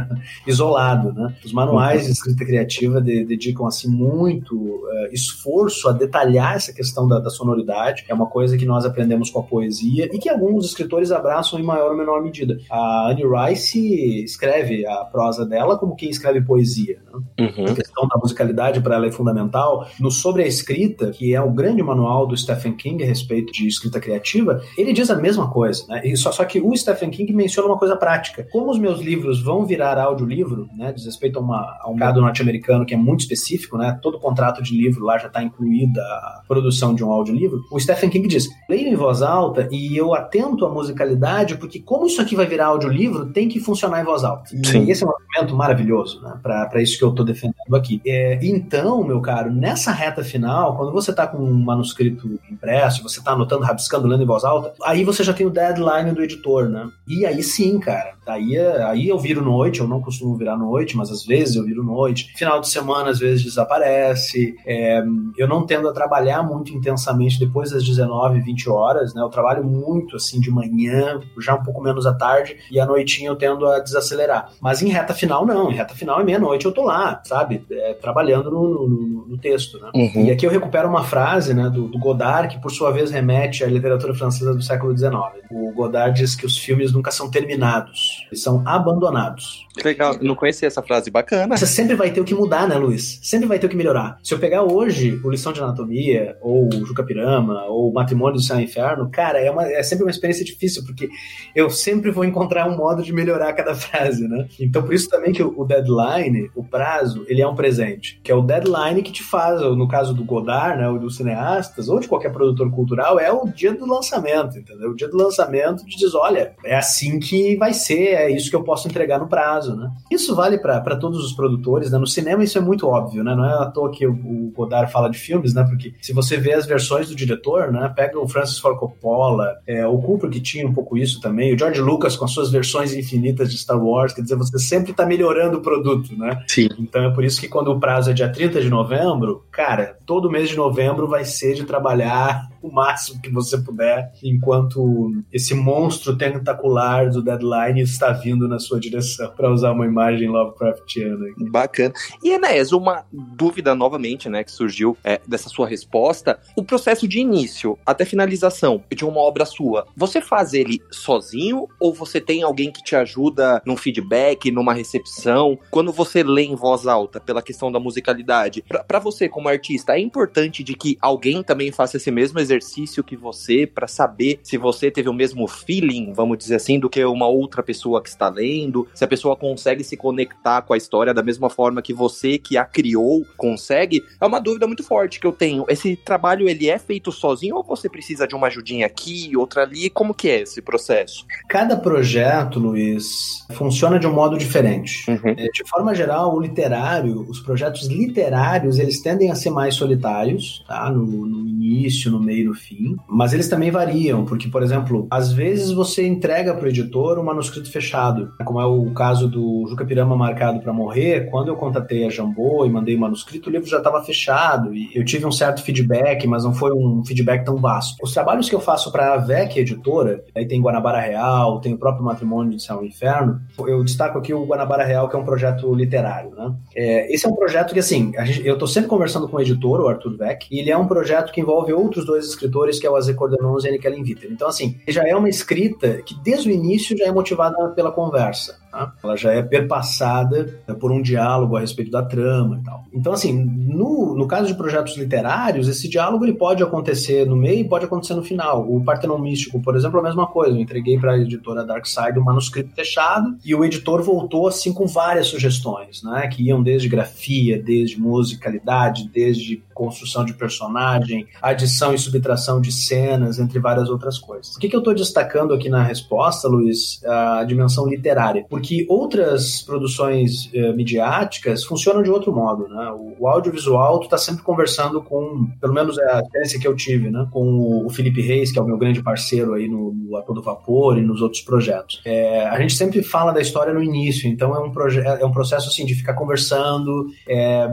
isolado, 0.45 1.13
né? 1.13 1.33
Os 1.45 1.53
manuais 1.53 2.07
de 2.07 2.11
escrita 2.11 2.45
criativa 2.45 3.01
de, 3.01 3.25
dedicam 3.25 3.65
assim 3.65 3.89
muito 3.89 4.57
uh, 4.57 5.13
esforço 5.13 5.89
a 5.89 5.93
detalhar 5.93 6.57
essa 6.57 6.73
questão 6.73 7.07
da, 7.07 7.21
da, 7.21 7.31
sonoridade. 7.31 8.05
É 8.09 8.15
uma 8.15 8.27
coisa 8.27 8.59
que 8.59 8.67
nós 8.67 8.85
aprendemos 8.85 9.31
com 9.31 9.39
a 9.39 9.45
poesia 9.45 10.11
e 10.13 10.19
que 10.19 10.29
alguns 10.29 10.67
escritores 10.67 11.13
abraçam 11.13 11.61
em 11.61 11.63
maior 11.63 11.93
ou 11.93 11.97
menor 11.97 12.21
medida. 12.21 12.59
A 12.69 13.13
Anne 13.13 13.23
Rice 13.23 14.25
escreve 14.25 14.48
a 14.87 15.05
prosa 15.05 15.45
dela 15.47 15.79
como 15.79 15.97
quem 15.97 16.11
escreve 16.11 16.41
poesia. 16.41 16.99
Né? 17.05 17.21
Uhum. 17.41 17.65
A 17.67 17.75
questão 17.75 18.07
da 18.09 18.19
musicalidade 18.19 18.81
para 18.81 18.97
ela 18.97 19.07
é 19.07 19.13
fundamental. 19.13 19.87
No 20.01 20.11
Sobre 20.11 20.43
a 20.43 20.47
Escrita, 20.47 21.11
que 21.11 21.35
é 21.35 21.41
o 21.41 21.51
grande 21.51 21.83
manual 21.83 22.27
do 22.27 22.37
Stephen 22.37 22.75
King 22.77 23.03
a 23.03 23.07
respeito 23.07 23.53
de 23.53 23.67
escrita 23.67 24.01
criativa, 24.01 24.61
ele 24.77 24.93
diz 24.93 25.11
a 25.11 25.17
mesma 25.17 25.51
coisa. 25.51 25.85
Né? 25.89 26.03
E 26.05 26.17
só, 26.17 26.33
só 26.33 26.45
que 26.45 26.61
o 26.61 26.77
Stephen 26.77 27.11
King 27.11 27.33
menciona 27.33 27.69
uma 27.69 27.79
coisa 27.79 27.97
prática. 27.97 28.47
Como 28.51 28.71
os 28.71 28.79
meus 28.79 29.01
livros 29.01 29.43
vão 29.43 29.65
virar 29.65 29.99
audiolivro, 29.99 30.69
né, 30.77 30.93
diz 30.93 31.05
respeito 31.05 31.39
a, 31.39 31.43
uma, 31.43 31.79
a 31.81 31.91
um 31.91 31.97
gado 31.97 32.21
norte-americano 32.21 32.87
que 32.87 32.95
é 32.95 32.97
muito 32.97 33.21
específico, 33.21 33.77
né, 33.77 33.99
todo 34.03 34.19
contrato 34.19 34.63
de 34.63 34.77
livro 34.77 35.05
lá 35.05 35.19
já 35.19 35.29
está 35.29 35.43
incluída 35.43 36.01
a 36.01 36.43
produção 36.47 36.95
de 36.95 37.05
um 37.05 37.11
audiolivro, 37.11 37.61
o 37.71 37.79
Stephen 37.79 38.11
King 38.11 38.29
diz, 38.29 38.49
leio 38.69 38.89
em 38.89 38.95
voz 38.95 39.23
alta 39.23 39.69
e 39.71 39.97
eu 39.97 40.15
atento 40.15 40.65
à 40.65 40.71
musicalidade, 40.71 41.57
porque 41.57 41.81
como 41.81 42.07
isso 42.07 42.21
aqui 42.21 42.37
vai 42.37 42.47
virar 42.47 42.67
audiolivro, 42.67 43.33
tem 43.33 43.49
que 43.49 43.61
funcionar 43.61 44.01
em 44.01 44.05
voz 44.05 44.25
alta. 44.25 44.28
Sim. 44.65 44.85
E 44.85 44.91
esse 44.91 45.05
é 45.05 45.07
um 45.07 45.11
argumento 45.11 45.57
maravilhoso, 45.57 46.21
né, 46.23 46.39
para 46.43 46.83
isso 46.83 46.99
que 46.99 47.05
eu 47.05 47.11
estou 47.11 47.25
defendendo 47.25 47.75
aqui. 47.75 48.01
É, 48.07 48.39
então, 48.43 49.03
meu 49.05 49.21
caro, 49.21 49.53
nessa 49.53 49.93
reta 49.93 50.23
final, 50.23 50.77
quando 50.77 50.93
você 50.93 51.11
está 51.11 51.27
com 51.27 51.39
um 51.39 51.65
manuscrito 51.65 52.39
impresso, 52.51 53.03
você 53.03 53.19
está 53.19 53.33
anotando, 53.33 53.65
rabiscando, 53.65 54.07
lendo 54.09 54.23
em 54.23 54.27
voz 54.27 54.45
alta, 54.45 54.73
aí 54.85 55.05
você 55.05 55.23
já 55.23 55.33
tem 55.33 55.47
o 55.47 55.51
deadline 55.51 56.13
do 56.13 56.23
editor, 56.23 56.69
né? 56.69 56.89
E 57.07 57.25
aí 57.25 57.43
sim, 57.43 57.79
cara, 57.79 58.15
aí, 58.27 58.57
aí 58.59 59.09
eu 59.09 59.19
viro 59.19 59.43
noite, 59.43 59.81
eu 59.81 59.89
não 59.89 60.01
costumo 60.01 60.37
virar 60.37 60.57
noite, 60.57 60.97
mas 60.97 61.11
às 61.11 61.25
vezes 61.25 61.57
eu 61.57 61.65
viro 61.65 61.83
noite. 61.83 62.33
Final 62.37 62.61
de 62.61 62.69
semana, 62.69 63.11
às 63.11 63.19
vezes 63.19 63.43
desaparece. 63.43 64.55
É, 64.67 65.03
eu 65.37 65.49
não 65.49 65.67
tendo 65.67 65.89
a 65.89 65.93
trabalhar 65.93 66.43
muito 66.43 66.73
intensamente 66.73 67.39
depois 67.39 67.71
das 67.71 67.85
19, 67.85 68.41
20 68.41 68.71
horas, 68.71 69.15
né? 69.15 69.23
Eu 69.23 69.29
trabalho 69.29 69.65
muito 69.65 70.17
assim 70.17 70.41
de 70.41 70.51
manhã, 70.51 71.21
já 71.39 71.55
um 71.55 71.63
pouco 71.63 71.83
menos 71.83 72.07
à 72.07 72.15
tarde, 72.15 72.57
e 72.71 72.79
à 72.81 72.87
noitinha 72.87 73.29
eu 73.31 73.37
tendo 73.37 73.67
a 73.67 73.79
desacelerar. 73.81 74.18
Mas 74.61 74.83
em 74.83 74.89
reta 74.89 75.15
final, 75.15 75.47
não. 75.47 75.71
Em 75.71 75.75
reta 75.75 75.95
final 75.95 76.21
é 76.21 76.25
meia-noite, 76.25 76.67
eu 76.67 76.73
tô 76.73 76.85
lá, 76.85 77.21
sabe? 77.25 77.65
É, 77.71 77.95
trabalhando 77.95 78.51
no, 78.51 78.89
no, 78.89 79.27
no 79.29 79.39
texto, 79.39 79.79
né? 79.79 79.91
Uhum. 79.95 80.27
E 80.27 80.31
aqui 80.31 80.47
eu 80.47 80.51
recupero 80.51 80.89
uma 80.89 81.05
frase 81.05 81.55
né, 81.55 81.69
do, 81.69 81.89
do 81.89 81.99
Godard, 81.99 82.55
que 82.55 82.61
por 82.61 82.71
sua 82.71 82.91
vez 82.91 83.11
remete 83.11 83.65
à 83.65 83.67
literatura 83.67 84.15
francesa 84.15 84.55
do 84.55 84.63
século 84.63 84.97
XIX. 84.97 85.13
O 85.51 85.73
Godard 85.73 86.19
diz 86.19 86.35
que 86.35 86.47
os 86.47 86.57
filmes 86.59 86.93
nunca 86.93 87.11
são 87.11 87.31
terminados, 87.31 88.27
eles 88.31 88.43
são 88.43 88.63
abandonados. 88.67 89.67
Legal, 89.85 90.17
não 90.21 90.35
conhecia 90.35 90.67
essa 90.67 90.83
frase, 90.83 91.11
bacana. 91.11 91.57
Você 91.57 91.67
sempre 91.67 91.95
vai 91.95 92.11
ter 92.11 92.21
o 92.21 92.25
que 92.25 92.35
mudar, 92.35 92.69
né, 92.69 92.77
Luiz? 92.77 93.21
Sempre 93.23 93.47
vai 93.47 93.59
ter 93.59 93.67
o 93.67 93.71
que 93.71 93.77
melhorar. 93.77 94.19
Se 94.23 94.35
eu 94.35 94.39
pegar 94.39 94.63
hoje 94.63 95.21
o 95.25 95.31
Lição 95.31 95.53
de 95.53 95.61
Anatomia, 95.61 96.37
ou 96.41 96.69
o 96.69 96.87
Juca 96.87 97.05
Pirama, 97.05 97.65
ou 97.67 97.91
o 97.91 97.95
Matrimônio 97.95 98.37
do 98.37 98.43
Céu 98.43 98.59
e 98.59 98.65
Inferno, 98.65 99.09
cara, 99.11 99.39
é, 99.39 99.51
uma, 99.51 99.65
é 99.65 99.83
sempre 99.83 100.05
uma 100.05 100.11
experiência 100.11 100.45
difícil, 100.45 100.85
porque 100.85 101.09
eu 101.55 101.71
sempre 101.71 102.11
vou 102.11 102.25
encontrar 102.25 102.69
um 102.69 102.77
modo 102.77 103.03
de 103.03 103.13
melhorar 103.13 103.53
cada 103.53 103.75
frase, 103.75 104.08
né? 104.17 104.49
Então, 104.61 104.83
por 104.83 104.95
isso 104.95 105.09
também 105.09 105.33
que 105.33 105.43
o 105.43 105.65
deadline, 105.65 106.51
o 106.55 106.65
prazo, 106.65 107.25
ele 107.29 107.43
é 107.43 107.49
um 107.49 107.55
presente, 107.55 108.21
que 108.23 108.31
é 108.31 108.35
o 108.35 108.43
deadline 108.43 109.03
que 109.03 109.13
te 109.13 109.23
faz, 109.23 109.61
no 109.61 109.89
caso 109.89 110.15
do 110.15 110.25
Godard, 110.25 110.79
né, 110.81 110.89
ou 110.89 110.99
dos 110.99 111.17
cineastas, 111.17 111.89
ou 111.89 112.01
de 112.01 112.09
qualquer 112.09 112.33
produtor 112.33 112.71
cultural, 112.71 113.19
é 113.19 113.31
o 113.33 113.47
dia 113.47 113.75
do 113.75 113.87
lançamento, 113.87 114.59
entendeu? 114.59 114.91
O 114.91 114.97
dia 114.97 115.09
do 115.09 115.17
lançamento 115.17 115.85
te 115.85 115.97
diz, 115.97 116.15
olha, 116.15 116.55
é 116.65 116.77
assim 116.77 117.19
que 117.19 117.57
vai 117.57 117.73
ser, 117.73 118.15
é 118.15 118.31
isso 118.31 118.51
que 118.51 118.57
eu 118.57 118.63
posso 118.63 118.89
entregar 118.89 119.19
no 119.19 119.29
prazo, 119.29 119.77
né? 119.77 119.91
Isso 120.11 120.35
vale 120.35 120.59
para 120.59 120.97
todos 120.97 121.25
os 121.25 121.33
produtores, 121.33 121.91
né? 121.91 121.99
No 121.99 122.07
cinema 122.07 122.45
isso 122.45 122.59
é 122.59 122.61
muito 122.61 122.87
óbvio, 122.87 123.23
né? 123.23 123.35
Não 123.35 123.45
é 123.45 123.53
à 123.63 123.67
toa 123.67 123.91
que 123.91 124.07
o, 124.07 124.13
o 124.13 124.53
Godard 124.55 124.91
fala 124.91 125.09
de 125.09 125.19
filmes, 125.19 125.55
né? 125.55 125.65
Porque 125.65 125.95
se 126.01 126.13
você 126.13 126.37
vê 126.37 126.55
as 126.55 126.67
versões 126.67 127.09
do 127.09 127.15
diretor, 127.15 127.73
né? 127.73 127.93
Pega 127.95 128.19
o 128.19 128.29
Francis 128.29 128.59
Ford 128.59 128.79
Coppola, 128.79 129.57
é, 129.67 129.87
o 129.87 129.99
Cooper 129.99 130.31
que 130.31 130.41
tinha 130.41 130.67
um 130.67 130.73
pouco 130.73 130.97
isso 130.97 131.21
também, 131.21 131.55
o 131.55 131.59
George 131.59 131.81
Lucas 131.81 132.17
com 132.17 132.25
as 132.25 132.31
suas 132.31 132.51
versões 132.51 132.95
infinitas 132.95 133.51
de 133.51 133.59
Star 133.59 133.83
Wars, 133.83 133.89
quer 134.07 134.23
dizer, 134.23 134.37
você 134.37 134.59
sempre 134.59 134.91
está 134.93 135.05
melhorando 135.05 135.59
o 135.59 135.63
produto, 135.63 136.17
né? 136.17 136.43
Sim. 136.47 136.69
Então 136.79 137.05
é 137.05 137.11
por 137.11 137.25
isso 137.25 137.41
que 137.41 137.49
quando 137.49 137.69
o 137.69 137.81
prazo 137.81 138.11
é 138.11 138.15
dia 138.15 138.31
30 138.31 138.61
de 138.61 138.71
novembro, 138.71 139.45
cara, 139.51 139.97
todo 140.07 140.31
mês 140.31 140.49
de 140.49 140.57
novembro 140.57 141.07
vai 141.07 141.25
ser 141.25 141.55
de 141.55 141.65
trabalhar 141.65 142.49
o 142.63 142.71
máximo 142.71 143.21
que 143.21 143.31
você 143.31 143.59
puder, 143.59 144.13
enquanto 144.23 145.13
esse 145.33 145.55
monstro 145.55 146.17
tentacular 146.17 147.11
do 147.11 147.23
deadline 147.23 147.81
está 147.81 148.13
vindo 148.13 148.49
na 148.49 148.59
sua 148.59 148.81
direção, 148.81 149.31
para 149.37 149.51
usar 149.53 149.73
uma 149.73 149.87
imagem 149.87 150.29
Lovecraftiana. 150.29 151.27
Bacana. 151.51 151.95
E 152.23 152.31
Enéas, 152.31 152.73
uma 152.73 153.05
dúvida 153.13 153.75
novamente, 153.75 154.29
né, 154.29 154.45
que 154.45 154.53
surgiu 154.53 154.97
é, 155.05 155.21
dessa 155.27 155.49
sua 155.49 155.67
resposta, 155.67 156.39
o 156.57 156.65
processo 156.65 157.07
de 157.07 157.19
início 157.19 157.79
até 157.85 158.05
finalização 158.05 158.83
de 158.95 159.05
uma 159.05 159.21
obra 159.21 159.45
sua, 159.45 159.87
você 159.97 160.21
faz 160.21 160.55
ele 160.55 160.81
sozinho 160.91 161.69
ou 161.81 161.93
você 161.93 162.21
tem 162.21 162.43
alguém 162.43 162.71
que 162.71 162.83
te 162.83 162.97
ajuda 162.97 163.63
num 163.65 163.77
feedback, 163.77 164.51
numa 164.51 164.73
recepção? 164.73 165.59
Quando 165.71 165.93
você 165.93 166.23
lê 166.23 166.43
em 166.43 166.55
voz 166.55 166.87
alta, 166.87 167.21
pela 167.21 167.43
questão 167.43 167.71
da 167.71 167.81
musicalidade, 167.81 168.65
para 168.87 168.99
você 168.99 169.29
como 169.29 169.49
artista, 169.49 169.95
é 169.95 170.01
importante 170.01 170.63
de 170.63 170.75
que 170.75 170.97
alguém 171.01 171.43
também 171.43 171.71
faça 171.73 171.97
esse 171.97 172.11
mesmo 172.11 172.39
exercício 172.49 173.05
que 173.05 173.17
você 173.17 173.67
para 173.67 173.87
saber 173.87 174.41
se 174.43 174.57
você 174.57 174.91
teve 174.91 175.09
o 175.09 175.13
mesmo 175.13 175.47
feeling, 175.47 176.13
vamos 176.13 176.39
dizer 176.39 176.57
assim, 176.57 176.79
do 176.79 176.89
que 176.89 177.05
uma 177.05 177.27
outra 177.27 177.63
pessoa 177.63 178.03
que 178.03 178.09
está 178.09 178.29
lendo, 178.29 178.89
se 178.95 179.05
a 179.05 179.09
pessoa 179.09 179.37
consegue 179.37 179.85
se 179.85 179.97
conectar 179.97 180.63
com 180.63 180.73
a 180.73 180.77
história 180.77 181.13
da 181.13 181.23
mesma 181.23 181.51
forma 181.51 181.83
que 181.83 181.93
você 181.93 182.39
que 182.39 182.57
a 182.57 182.65
criou 182.65 183.25
consegue. 183.37 184.03
É 184.21 184.27
uma 184.27 184.41
dúvida 184.41 184.67
muito 184.67 184.83
forte 184.83 185.21
que 185.21 185.27
eu 185.27 185.33
tenho. 185.33 185.65
Esse 185.69 185.97
trabalho 185.97 186.49
ele 186.49 186.69
é 186.69 186.79
feito 186.79 187.13
sozinho 187.13 187.57
ou 187.57 187.65
você 187.65 187.89
precisa 187.89 188.27
de 188.27 188.35
uma 188.35 188.47
ajudinha 188.47 188.87
aqui, 188.87 189.37
outra 189.37 189.63
ali? 189.63 189.91
Como 189.91 190.15
que 190.15 190.29
é 190.29 190.43
esse 190.43 190.63
processo? 190.63 191.27
Cada 191.49 191.77
projeto, 191.77 192.59
Luiz, 192.59 193.47
funciona 193.53 193.99
de 193.99 194.07
um 194.07 194.13
modo 194.13 194.39
diferente. 194.39 195.11
Uhum. 195.11 195.35
É, 195.37 195.49
de 195.49 195.69
forma 195.69 195.95
geral, 195.95 196.35
o 196.35 196.41
literário, 196.41 197.27
os 197.29 197.41
projetos 197.41 197.87
literários, 197.87 198.79
eles 198.79 199.01
tendem 199.01 199.31
a 199.31 199.35
ser 199.35 199.51
mais 199.51 199.75
solitários, 199.75 200.65
tá? 200.67 200.91
No, 200.91 201.05
no 201.27 201.47
início, 201.47 202.11
no 202.11 202.21
meio 202.21 202.38
e 202.41 202.45
no 202.45 202.55
fim. 202.55 202.97
Mas 203.09 203.33
eles 203.33 203.49
também 203.49 203.71
variam, 203.71 204.25
porque, 204.25 204.49
por 204.49 204.63
exemplo, 204.63 205.07
às 205.11 205.33
vezes 205.33 205.71
você 205.73 206.07
entrega 206.07 206.55
para 206.55 206.67
o 206.67 206.69
editor 206.69 207.19
um 207.19 207.25
manuscrito 207.25 207.71
fechado, 207.71 208.33
como 208.45 208.61
é 208.61 208.67
o 208.67 208.91
caso 208.93 209.29
do 209.29 209.67
Juca 209.69 209.85
Pirama 209.85 210.17
Marcado 210.17 210.61
para 210.61 210.73
Morrer. 210.73 211.29
Quando 211.31 211.49
eu 211.49 211.57
contatei 211.57 212.07
a 212.07 212.11
Jambô 212.11 212.65
e 212.65 212.71
mandei 212.71 212.97
o 212.97 213.01
manuscrito, 213.01 213.49
o 213.49 213.53
livro 213.53 213.69
já 213.69 213.79
estava 213.79 214.03
fechado 214.03 214.75
e 214.75 214.91
eu 214.95 215.05
tive 215.05 215.27
um 215.27 215.33
certo 215.33 215.63
feedback, 215.63 216.27
mas 216.27 216.45
não 216.45 216.55
foi 216.55 216.73
um 216.73 217.05
feedback 217.05 217.45
tão 217.45 217.57
vasto. 217.57 217.97
Os 218.03 218.13
trabalhos 218.13 218.49
que 218.49 218.55
eu 218.55 218.61
faço 218.61 218.91
para 218.93 219.15
a 219.15 219.17
VEC 219.17 219.59
Editora, 219.59 220.25
aí 220.35 220.47
tem 220.47 220.61
Guanabara 220.61 221.01
Real, 221.01 221.61
tem 221.61 221.75
o 221.75 221.79
próprio 221.79 222.05
Matrimônio 222.05 222.57
de 222.57 222.63
Céu 222.63 222.83
e 222.83 222.89
Inferno, 222.89 223.41
eu 223.67 223.83
destaco 223.85 224.19
aqui 224.19 224.33
o 224.33 224.45
Guanabara 224.45 224.85
Real, 224.85 225.09
que 225.09 225.17
é 225.17 225.19
um 225.19 225.25
projeto 225.25 225.73
literário. 225.75 226.31
Né? 226.31 226.55
É, 226.75 227.13
esse 227.13 227.27
é 227.27 227.29
um 227.29 227.35
projeto 227.35 227.73
que, 227.73 227.81
assim, 227.81 228.13
gente, 228.25 228.47
eu 228.47 228.55
estou 228.55 228.69
sempre 228.69 228.89
conversando 228.89 229.29
com 229.29 229.37
o 229.37 229.41
editor, 229.41 229.81
o 229.81 229.89
Arthur 229.89 230.17
Beck, 230.17 230.47
e 230.51 230.59
ele 230.59 230.71
é 230.71 230.77
um 230.77 230.87
projeto 230.87 231.33
que 231.33 231.41
envolve 231.41 231.73
outros 231.73 232.05
dois 232.05 232.28
escritores, 232.29 232.79
que 232.79 232.87
é 232.87 232.91
o 232.91 232.97
Aze 232.97 233.15
Cordenons 233.15 233.65
e 233.65 233.69
a 233.69 233.73
Nickel 233.73 234.03
Viter. 234.03 234.31
Então, 234.31 234.49
assim, 234.49 234.77
já 234.87 235.07
é 235.07 235.15
uma 235.15 235.29
escrita 235.29 236.03
que 236.03 236.15
desde 236.23 236.49
o 236.49 236.53
início 236.53 236.97
já 236.97 237.07
é 237.07 237.13
motivada 237.13 237.69
pela 237.71 237.91
conversa. 237.91 238.59
Tá? 238.71 238.93
Ela 239.03 239.17
já 239.17 239.33
é 239.33 239.43
perpassada 239.43 240.61
né, 240.67 240.75
por 240.75 240.93
um 240.93 241.01
diálogo 241.01 241.57
a 241.57 241.61
respeito 241.61 241.91
da 241.91 242.03
trama 242.03 242.59
e 242.61 242.65
tal. 242.65 242.85
Então, 242.93 243.13
assim, 243.13 243.33
no, 243.33 244.15
no 244.15 244.27
caso 244.27 244.47
de 244.47 244.55
projetos 244.55 244.97
literários, 244.97 245.69
esse 245.69 245.89
diálogo 245.89 246.25
ele 246.25 246.35
pode 246.35 246.63
acontecer 246.63 247.27
no 247.27 247.37
meio 247.37 247.61
e 247.61 247.69
pode 247.69 247.85
acontecer 247.85 248.15
no 248.15 248.23
final. 248.23 248.67
O 248.69 248.83
Partenon 248.83 249.19
Místico, 249.19 249.61
por 249.61 249.77
exemplo, 249.77 249.99
é 249.99 250.01
a 250.01 250.05
mesma 250.05 250.27
coisa. 250.27 250.57
Eu 250.57 250.61
entreguei 250.61 250.99
para 250.99 251.13
a 251.13 251.19
editora 251.19 251.65
Darkside 251.65 252.19
um 252.19 252.25
manuscrito 252.25 252.75
fechado 252.75 253.37
e 253.45 253.55
o 253.55 253.65
editor 253.65 254.03
voltou 254.03 254.49
assim 254.49 254.73
com 254.73 254.87
várias 254.87 255.27
sugestões, 255.27 256.03
né? 256.03 256.29
Que 256.29 256.43
iam 256.43 256.63
desde 256.63 256.89
grafia, 256.89 257.61
desde 257.61 258.01
musicalidade, 258.01 259.09
desde 259.13 259.63
construção 259.79 260.25
de 260.25 260.35
personagem, 260.35 261.29
adição 261.41 261.95
e 261.95 261.99
subtração 261.99 262.61
de 262.61 262.73
cenas, 262.73 263.39
entre 263.39 263.61
várias 263.61 263.89
outras 263.89 264.19
coisas. 264.19 264.57
O 264.57 264.59
que, 264.59 264.69
que 264.69 264.75
eu 264.75 264.81
estou 264.81 264.93
destacando 264.93 265.55
aqui 265.55 265.69
na 265.69 265.85
resposta, 265.85 266.49
Luiz? 266.49 267.01
A 267.05 267.45
dimensão 267.45 267.87
literária. 267.87 268.45
Porque 268.59 268.85
outras 268.89 269.63
produções 269.63 270.51
eh, 270.53 270.73
midiáticas 270.73 271.65
funcionam 271.65 272.03
de 272.03 272.11
outro 272.11 272.33
modo, 272.33 272.67
né? 272.69 272.91
O, 272.91 273.15
o 273.21 273.29
audiovisual, 273.29 274.01
tu 274.01 274.09
tá 274.09 274.19
sempre 274.19 274.43
conversando 274.43 275.01
com, 275.01 275.49
pelo 275.61 275.73
menos 275.73 275.97
é 275.97 276.17
a 276.17 276.21
experiência 276.21 276.59
que 276.59 276.67
eu 276.67 276.75
tive, 276.75 277.09
né? 277.09 277.27
Com 277.31 277.87
o 277.87 277.89
Felipe 277.89 278.21
Reis, 278.21 278.51
que 278.51 278.59
é 278.59 278.63
o 278.63 278.67
meu 278.67 278.77
grande 278.77 279.01
parceiro 279.01 279.55
aí 279.55 279.69
no, 279.69 279.93
no 279.93 280.23
Todo 280.23 280.43
Vapor 280.43 280.99
e 280.99 281.03
nos 281.03 281.23
outros 281.23 281.41
projetos. 281.41 282.01
É, 282.05 282.47
a 282.49 282.61
gente 282.61 282.75
sempre 282.75 283.01
fala 283.01 283.33
da 283.33 283.41
história 283.41 283.73
no 283.73 283.83
início, 283.83 284.29
então 284.29 284.55
é 284.55 284.59
um, 284.59 284.73
é 285.21 285.25
um 285.25 285.33
processo 285.33 285.69
assim 285.69 285.87
de 285.87 285.95
ficar 285.95 286.15
conversando 286.15 287.07
é, 287.29 287.69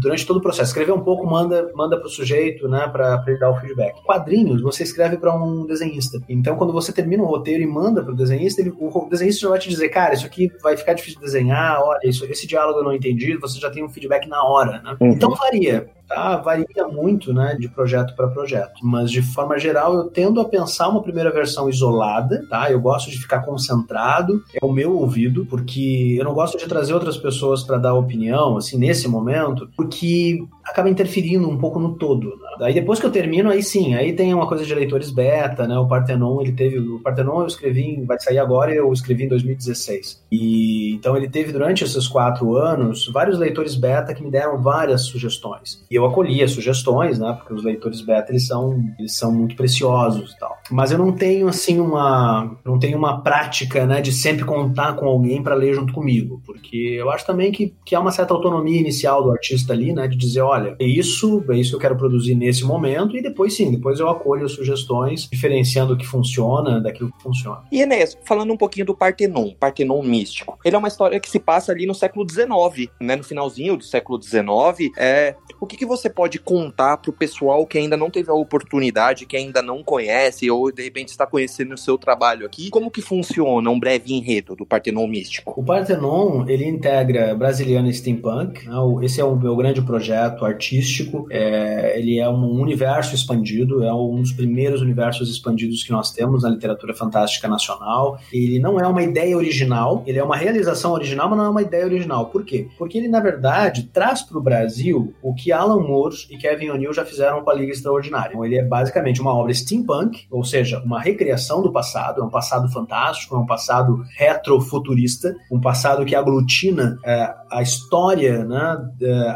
durante 0.00 0.26
todo 0.26 0.38
o 0.38 0.42
processo. 0.42 0.70
Escrever 0.70 0.92
um 0.92 1.04
pouco, 1.04 1.24
manda, 1.24 1.70
manda 1.74 1.96
pro 1.98 2.08
sujeito, 2.08 2.68
né? 2.68 2.88
Pra, 2.88 3.18
pra 3.18 3.30
ele 3.30 3.40
dar 3.40 3.50
o 3.50 3.60
feedback. 3.60 4.02
Quadrinhos, 4.02 4.60
você 4.60 4.82
escreve 4.82 5.18
para 5.18 5.34
um 5.34 5.64
desenhista. 5.66 6.20
Então, 6.28 6.56
quando 6.56 6.72
você 6.72 6.92
termina 6.92 7.22
o 7.22 7.26
roteiro 7.26 7.62
e 7.62 7.66
manda 7.66 8.02
pro 8.02 8.14
desenhista, 8.14 8.60
ele, 8.60 8.72
o 8.76 9.08
desenhista 9.08 9.42
já 9.42 9.48
vai 9.48 9.58
te 9.60 9.68
dizer, 9.68 9.88
cara, 9.88 10.15
isso 10.16 10.26
aqui 10.26 10.50
vai 10.62 10.76
ficar 10.76 10.94
difícil 10.94 11.20
de 11.20 11.26
desenhar, 11.26 11.80
olha, 11.80 12.00
isso, 12.04 12.24
esse 12.26 12.46
diálogo 12.46 12.80
eu 12.80 12.84
não 12.84 12.94
entendi, 12.94 13.36
você 13.36 13.58
já 13.58 13.70
tem 13.70 13.84
um 13.84 13.88
feedback 13.88 14.28
na 14.28 14.42
hora, 14.42 14.80
né? 14.82 14.96
Uhum. 15.00 15.12
Então 15.12 15.30
varia. 15.34 15.88
Tá, 16.08 16.36
varia 16.36 16.86
muito, 16.90 17.32
né, 17.32 17.56
de 17.58 17.68
projeto 17.68 18.14
para 18.14 18.28
projeto. 18.28 18.80
Mas 18.82 19.10
de 19.10 19.22
forma 19.22 19.58
geral, 19.58 19.94
eu 19.94 20.04
tendo 20.04 20.40
a 20.40 20.44
pensar 20.44 20.88
uma 20.88 21.02
primeira 21.02 21.32
versão 21.32 21.68
isolada, 21.68 22.46
tá? 22.48 22.70
Eu 22.70 22.80
gosto 22.80 23.10
de 23.10 23.18
ficar 23.18 23.40
concentrado, 23.40 24.42
é 24.54 24.64
o 24.64 24.72
meu 24.72 24.96
ouvido, 24.96 25.46
porque 25.46 26.16
eu 26.18 26.24
não 26.24 26.32
gosto 26.32 26.56
de 26.56 26.66
trazer 26.66 26.94
outras 26.94 27.16
pessoas 27.16 27.62
para 27.62 27.78
dar 27.78 27.94
opinião, 27.94 28.56
assim, 28.56 28.78
nesse 28.78 29.08
momento, 29.08 29.68
porque 29.76 30.44
acaba 30.64 30.90
interferindo 30.90 31.48
um 31.48 31.58
pouco 31.58 31.78
no 31.78 31.94
todo. 31.94 32.28
Né? 32.28 32.56
Daí 32.58 32.74
depois 32.74 32.98
que 32.98 33.06
eu 33.06 33.10
termino, 33.10 33.50
aí 33.50 33.62
sim, 33.62 33.94
aí 33.94 34.12
tem 34.12 34.34
uma 34.34 34.48
coisa 34.48 34.64
de 34.64 34.74
leitores 34.74 35.10
beta, 35.10 35.66
né? 35.66 35.78
O 35.78 35.86
Partenon, 35.86 36.40
ele 36.40 36.52
teve, 36.52 36.78
o 36.78 37.00
Partenon 37.00 37.40
eu 37.40 37.46
escrevi, 37.46 38.04
vai 38.04 38.18
sair 38.18 38.38
agora, 38.38 38.74
eu 38.74 38.92
escrevi 38.92 39.24
em 39.24 39.28
2016. 39.28 40.24
E 40.30 40.94
então 40.94 41.16
ele 41.16 41.28
teve 41.28 41.52
durante 41.52 41.84
esses 41.84 42.06
quatro 42.08 42.56
anos 42.56 43.08
vários 43.12 43.38
leitores 43.38 43.74
beta 43.74 44.14
que 44.14 44.22
me 44.22 44.30
deram 44.30 44.60
várias 44.60 45.06
sugestões. 45.06 45.84
E 45.90 45.95
eu 45.96 46.04
acolhi 46.04 46.42
as 46.42 46.50
sugestões, 46.50 47.18
né? 47.18 47.32
Porque 47.32 47.54
os 47.54 47.64
leitores 47.64 48.00
beta 48.00 48.32
eles 48.32 48.46
são, 48.46 48.84
eles 48.98 49.16
são 49.16 49.32
muito 49.32 49.56
preciosos 49.56 50.32
e 50.32 50.38
tal. 50.38 50.56
Mas 50.70 50.90
eu 50.90 50.98
não 50.98 51.12
tenho 51.12 51.48
assim 51.48 51.80
uma, 51.80 52.56
não 52.64 52.78
tenho 52.78 52.98
uma 52.98 53.22
prática, 53.22 53.86
né? 53.86 54.00
De 54.00 54.12
sempre 54.12 54.44
contar 54.44 54.94
com 54.94 55.06
alguém 55.06 55.42
para 55.42 55.54
ler 55.54 55.74
junto 55.74 55.92
comigo, 55.92 56.40
porque 56.44 56.76
eu 56.76 57.10
acho 57.10 57.26
também 57.26 57.52
que, 57.52 57.74
que 57.84 57.94
há 57.94 58.00
uma 58.00 58.12
certa 58.12 58.34
autonomia 58.34 58.80
inicial 58.80 59.22
do 59.22 59.30
artista 59.30 59.72
ali, 59.72 59.92
né? 59.92 60.06
De 60.06 60.16
dizer, 60.16 60.40
olha, 60.40 60.76
é 60.78 60.84
isso, 60.84 61.44
é 61.48 61.56
isso 61.56 61.70
que 61.70 61.76
eu 61.76 61.80
quero 61.80 61.96
produzir 61.96 62.34
nesse 62.34 62.64
momento 62.64 63.16
e 63.16 63.22
depois 63.22 63.54
sim, 63.54 63.70
depois 63.70 64.00
eu 64.00 64.08
acolho 64.08 64.48
sugestões, 64.48 65.28
diferenciando 65.30 65.94
o 65.94 65.96
que 65.96 66.06
funciona 66.06 66.80
daquilo 66.80 67.10
que 67.12 67.22
funciona. 67.22 67.62
E 67.70 67.80
Enéas, 67.80 68.16
falando 68.24 68.52
um 68.52 68.56
pouquinho 68.56 68.86
do 68.86 68.94
Partenon, 68.94 69.52
Partenon 69.58 70.02
místico, 70.02 70.58
ele 70.64 70.76
é 70.76 70.78
uma 70.78 70.88
história 70.88 71.18
que 71.20 71.30
se 71.30 71.38
passa 71.38 71.72
ali 71.72 71.86
no 71.86 71.94
século 71.94 72.26
XIX, 72.28 72.90
né? 73.00 73.16
No 73.16 73.24
finalzinho 73.24 73.76
do 73.76 73.84
século 73.84 74.20
XIX, 74.20 74.92
é 74.96 75.34
o 75.60 75.66
que, 75.66 75.76
que 75.76 75.85
você 75.86 76.10
pode 76.10 76.38
contar 76.38 76.96
para 76.98 77.10
o 77.10 77.14
pessoal 77.14 77.66
que 77.66 77.78
ainda 77.78 77.96
não 77.96 78.10
teve 78.10 78.30
a 78.30 78.34
oportunidade, 78.34 79.26
que 79.26 79.36
ainda 79.36 79.62
não 79.62 79.82
conhece 79.82 80.50
ou 80.50 80.70
de 80.70 80.82
repente 80.82 81.08
está 81.08 81.26
conhecendo 81.26 81.74
o 81.74 81.78
seu 81.78 81.96
trabalho 81.96 82.46
aqui? 82.46 82.70
Como 82.70 82.90
que 82.90 83.00
funciona 83.00 83.70
um 83.70 83.78
breve 83.78 84.12
enredo 84.12 84.54
do 84.54 84.66
Partenon 84.66 85.06
Místico? 85.06 85.54
O 85.56 85.64
Partenon, 85.64 86.44
ele 86.48 86.66
integra 86.66 87.34
Brasiliana 87.34 87.92
Steampunk, 87.92 88.68
né? 88.68 88.74
esse 89.02 89.20
é 89.20 89.24
o 89.24 89.36
meu 89.36 89.56
grande 89.56 89.82
projeto 89.82 90.44
artístico, 90.44 91.26
é, 91.30 91.98
ele 91.98 92.18
é 92.18 92.28
um 92.28 92.60
universo 92.60 93.14
expandido, 93.14 93.84
é 93.84 93.92
um 93.92 94.20
dos 94.20 94.32
primeiros 94.32 94.80
universos 94.82 95.30
expandidos 95.30 95.82
que 95.82 95.92
nós 95.92 96.10
temos 96.12 96.42
na 96.42 96.50
literatura 96.50 96.94
fantástica 96.94 97.48
nacional. 97.48 98.18
Ele 98.32 98.58
não 98.58 98.78
é 98.78 98.86
uma 98.86 99.02
ideia 99.02 99.36
original, 99.36 100.02
ele 100.06 100.18
é 100.18 100.24
uma 100.24 100.36
realização 100.36 100.92
original, 100.92 101.28
mas 101.28 101.38
não 101.38 101.46
é 101.46 101.48
uma 101.48 101.62
ideia 101.62 101.84
original. 101.84 102.26
Por 102.26 102.44
quê? 102.44 102.68
Porque 102.78 102.98
ele, 102.98 103.08
na 103.08 103.20
verdade, 103.20 103.84
traz 103.92 104.22
para 104.22 104.38
o 104.38 104.42
Brasil 104.42 105.14
o 105.22 105.34
que 105.34 105.52
Alan 105.52 105.75
Moore 105.80 106.16
e 106.30 106.36
Kevin 106.36 106.70
O'Neill 106.70 106.92
já 106.92 107.04
fizeram 107.04 107.42
com 107.42 107.50
a 107.50 107.54
Liga 107.54 107.72
Extraordinária. 107.72 108.30
Então, 108.30 108.44
ele 108.44 108.58
é 108.58 108.64
basicamente 108.64 109.20
uma 109.20 109.34
obra 109.34 109.52
steampunk, 109.52 110.26
ou 110.30 110.44
seja, 110.44 110.80
uma 110.80 111.00
recriação 111.00 111.62
do 111.62 111.72
passado, 111.72 112.20
é 112.20 112.24
um 112.24 112.30
passado 112.30 112.68
fantástico, 112.70 113.34
é 113.34 113.38
um 113.38 113.46
passado 113.46 114.04
retrofuturista, 114.16 115.34
um 115.50 115.60
passado 115.60 116.04
que 116.04 116.14
aglutina 116.14 116.98
é, 117.04 117.34
a 117.50 117.62
história, 117.62 118.44
né, 118.44 118.78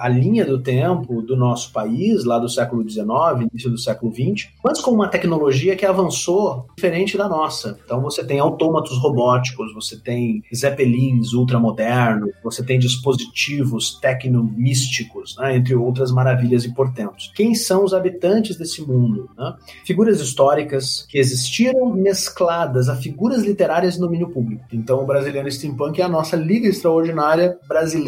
a 0.01 0.09
linha 0.09 0.44
do 0.44 0.62
tempo 0.62 1.23
do 1.23 1.37
nosso 1.37 1.73
país, 1.73 2.25
lá 2.25 2.38
do 2.38 2.49
século 2.49 2.88
XIX, 2.88 3.49
início 3.51 3.70
do 3.70 3.79
século 3.79 4.12
XX, 4.12 4.49
mas 4.64 4.81
com 4.81 4.90
uma 4.90 5.09
tecnologia 5.09 5.77
que 5.77 5.87
avançou 5.87 6.66
diferente 6.77 7.16
da 7.16 7.29
nossa. 7.29 7.79
Então 7.85 8.01
você 8.01 8.25
tem 8.25 8.38
autômatos 8.38 8.99
robóticos, 8.99 9.73
você 9.75 9.96
tem 9.96 10.42
zeppelins 10.55 11.33
ultramodernos, 11.33 12.31
você 12.42 12.64
tem 12.64 12.79
dispositivos 12.79 13.99
tecnomísticos, 14.01 15.37
né, 15.38 15.57
entre 15.57 15.75
outras 15.75 16.11
maravilhas 16.11 16.64
e 16.64 16.75
portentos. 16.75 17.33
Quem 17.35 17.55
são 17.55 17.85
os 17.85 17.94
habitantes 17.94 18.57
desse 18.57 18.83
mundo? 18.83 19.29
Né? 19.37 19.55
Figuras 19.85 20.20
históricas 20.20 21.07
que 21.09 21.18
existiram 21.18 21.92
mescladas 21.94 22.88
a 22.88 22.96
figuras 22.96 23.42
literárias 23.42 23.99
no 23.99 24.07
domínio 24.07 24.31
público. 24.31 24.64
Então 24.73 25.03
o 25.03 25.07
Brasiliano 25.07 25.51
Steampunk 25.51 26.01
é 26.01 26.05
a 26.05 26.09
nossa 26.09 26.37
liga 26.37 26.68
extraordinária 26.68 27.59
brasileira, 27.68 27.99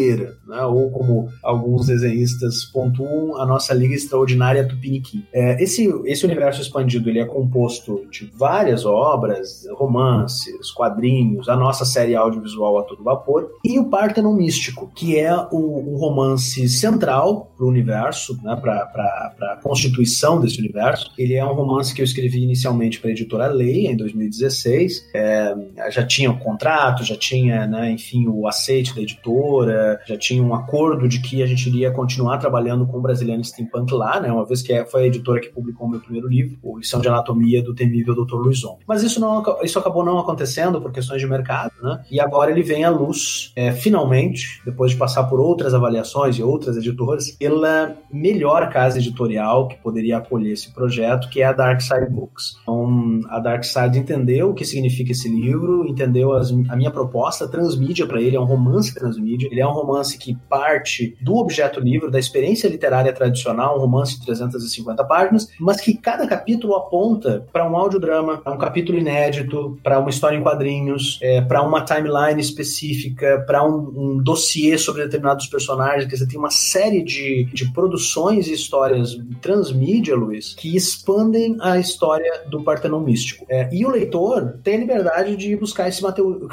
né? 0.47 0.63
ou 0.65 0.91
como 0.91 1.29
alguns 1.43 1.87
desenhistas 1.87 2.65
pontuam, 2.65 3.41
a 3.41 3.47
nossa 3.47 3.75
liga 3.75 3.95
extraordinária 3.95 4.67
Tupiniquim. 4.67 5.25
É, 5.33 5.63
esse, 5.63 5.93
esse 6.05 6.25
universo 6.25 6.61
expandido 6.61 7.09
ele 7.09 7.21
é 7.21 7.25
composto 7.25 8.07
de 8.11 8.31
várias 8.35 8.85
obras, 8.85 9.67
romances, 9.73 10.71
quadrinhos, 10.71 11.49
a 11.49 11.57
nossa 11.57 11.85
série 11.85 12.15
audiovisual 12.15 12.79
a 12.79 12.83
todo 12.83 13.03
vapor, 13.03 13.51
e 13.65 13.79
o 13.79 13.87
Partenon 13.87 14.35
Místico, 14.35 14.91
que 14.95 15.19
é 15.19 15.35
o, 15.35 15.95
o 15.95 15.97
romance 15.97 16.69
central 16.69 17.53
para 17.57 17.67
o 17.67 17.69
universo, 17.69 18.39
né, 18.43 18.57
para 18.57 19.35
a 19.41 19.59
constituição 19.63 20.41
desse 20.41 20.59
universo. 20.59 21.11
Ele 21.17 21.35
é 21.35 21.45
um 21.45 21.55
romance 21.55 21.95
que 21.95 22.01
eu 22.01 22.05
escrevi 22.05 22.43
inicialmente 22.43 23.01
para 23.01 23.11
a 23.11 23.13
editora 23.13 23.47
Leia, 23.47 23.91
em 23.91 23.97
2016. 23.97 25.11
É, 25.15 25.55
já 25.91 26.05
tinha 26.05 26.31
o 26.31 26.39
contrato, 26.39 27.05
já 27.05 27.17
tinha, 27.17 27.67
né, 27.67 27.91
enfim, 27.91 28.27
o 28.29 28.47
aceite 28.47 28.95
da 28.95 29.01
editora, 29.01 29.82
já 30.07 30.17
tinha 30.17 30.43
um 30.43 30.55
acordo 30.55 31.09
de 31.09 31.21
que 31.21 31.43
a 31.43 31.47
gente 31.47 31.69
iria 31.69 31.91
continuar 31.91 32.39
trabalhando 32.39 32.87
com 32.87 32.99
o 32.99 33.01
Brasiliano 33.01 33.45
Steampunk 33.45 33.93
lá, 33.93 34.21
né, 34.21 34.33
uma 34.33 34.45
vez 34.45 34.63
que 34.63 34.73
é, 34.73 34.85
foi 34.85 35.05
a 35.05 35.07
editora 35.07 35.41
que 35.41 35.49
publicou 35.49 35.87
o 35.87 35.91
meu 35.91 36.01
primeiro 36.01 36.29
livro, 36.29 36.59
o 36.63 36.79
Lição 36.79 37.01
de 37.01 37.09
Anatomia 37.09 37.63
do 37.63 37.75
Temível 37.75 38.15
Dr. 38.15 38.37
Luizon. 38.37 38.79
Mas 38.87 39.03
isso, 39.03 39.21
não, 39.21 39.43
isso 39.63 39.79
acabou 39.79 40.05
não 40.05 40.19
acontecendo 40.19 40.81
por 40.81 40.93
questões 40.93 41.21
de 41.21 41.27
mercado, 41.27 41.73
né, 41.83 42.03
e 42.11 42.21
agora 42.21 42.51
ele 42.51 42.63
vem 42.63 42.85
à 42.85 42.91
luz, 42.91 43.53
é, 43.57 43.73
finalmente, 43.73 44.61
depois 44.65 44.93
de 44.93 44.97
passar 44.97 45.25
por 45.25 45.41
outras 45.41 45.75
avaliações 45.75 46.37
e 46.37 46.43
outras 46.43 46.77
editoras, 46.77 47.31
pela 47.33 47.97
melhor 48.13 48.69
casa 48.71 48.99
editorial 48.99 49.69
que 49.69 49.77
poderia 49.77 50.19
acolher 50.19 50.53
esse 50.53 50.73
projeto, 50.73 51.29
que 51.29 51.43
é 51.43 51.45
a 51.45 51.53
Dark 51.53 51.81
Side 51.81 52.11
Books. 52.11 52.57
Então, 52.63 53.21
a 53.29 53.39
Dark 53.39 53.65
Side 53.65 53.99
entendeu 53.99 54.51
o 54.51 54.55
que 54.55 54.65
significa 54.65 55.13
esse 55.13 55.29
livro, 55.29 55.87
entendeu 55.87 56.33
as, 56.33 56.51
a 56.69 56.77
minha 56.77 56.91
proposta, 56.91 57.49
transmídia 57.49 58.07
para 58.07 58.21
ele, 58.21 58.37
é 58.37 58.41
um 58.41 58.45
romance 58.45 58.95
transmídia. 58.95 59.49
Ele 59.51 59.61
é 59.61 59.67
um 59.67 59.72
romance 59.73 60.19
que 60.19 60.37
parte 60.49 61.17
do 61.21 61.37
objeto 61.37 61.81
livro, 61.81 62.11
da 62.11 62.19
experiência 62.19 62.69
literária 62.69 63.13
tradicional, 63.13 63.77
um 63.77 63.81
romance 63.81 64.19
de 64.19 64.27
350 64.27 65.05
páginas, 65.05 65.49
mas 65.59 65.81
que 65.81 65.95
cada 65.95 66.27
capítulo 66.27 66.75
aponta 66.75 67.47
para 67.53 67.69
um 67.69 67.77
audiodrama, 67.77 68.39
para 68.39 68.53
um 68.53 68.59
capítulo 68.59 68.99
inédito, 68.99 69.79
para 69.83 69.99
uma 69.99 70.11
história 70.11 70.37
em 70.37 70.43
quadrinhos, 70.43 71.19
é, 71.23 71.41
para 71.41 71.63
uma 71.63 71.85
timeline 71.85 72.41
específica, 72.41 73.45
para 73.47 73.65
um, 73.65 73.93
um 73.95 74.23
dossiê 74.23 74.77
sobre 74.79 75.05
determinados 75.05 75.47
personagens, 75.47 76.09
que 76.09 76.17
você 76.17 76.27
tem 76.27 76.39
uma 76.39 76.51
série 76.51 77.03
de, 77.03 77.45
de 77.53 77.73
produções 77.73 78.47
e 78.49 78.53
histórias 78.53 79.17
transmídia, 79.41 80.15
Luiz, 80.15 80.55
que 80.55 80.77
expandem 80.77 81.57
a 81.61 81.79
história 81.79 82.43
do 82.49 82.63
Partenon 82.63 83.01
Místico. 83.01 83.45
É, 83.49 83.69
e 83.73 83.85
o 83.85 83.91
leitor 83.91 84.59
tem 84.63 84.77
a 84.77 84.79
liberdade 84.79 85.37
de 85.37 85.57
buscar 85.57 85.89
esse, 85.89 86.03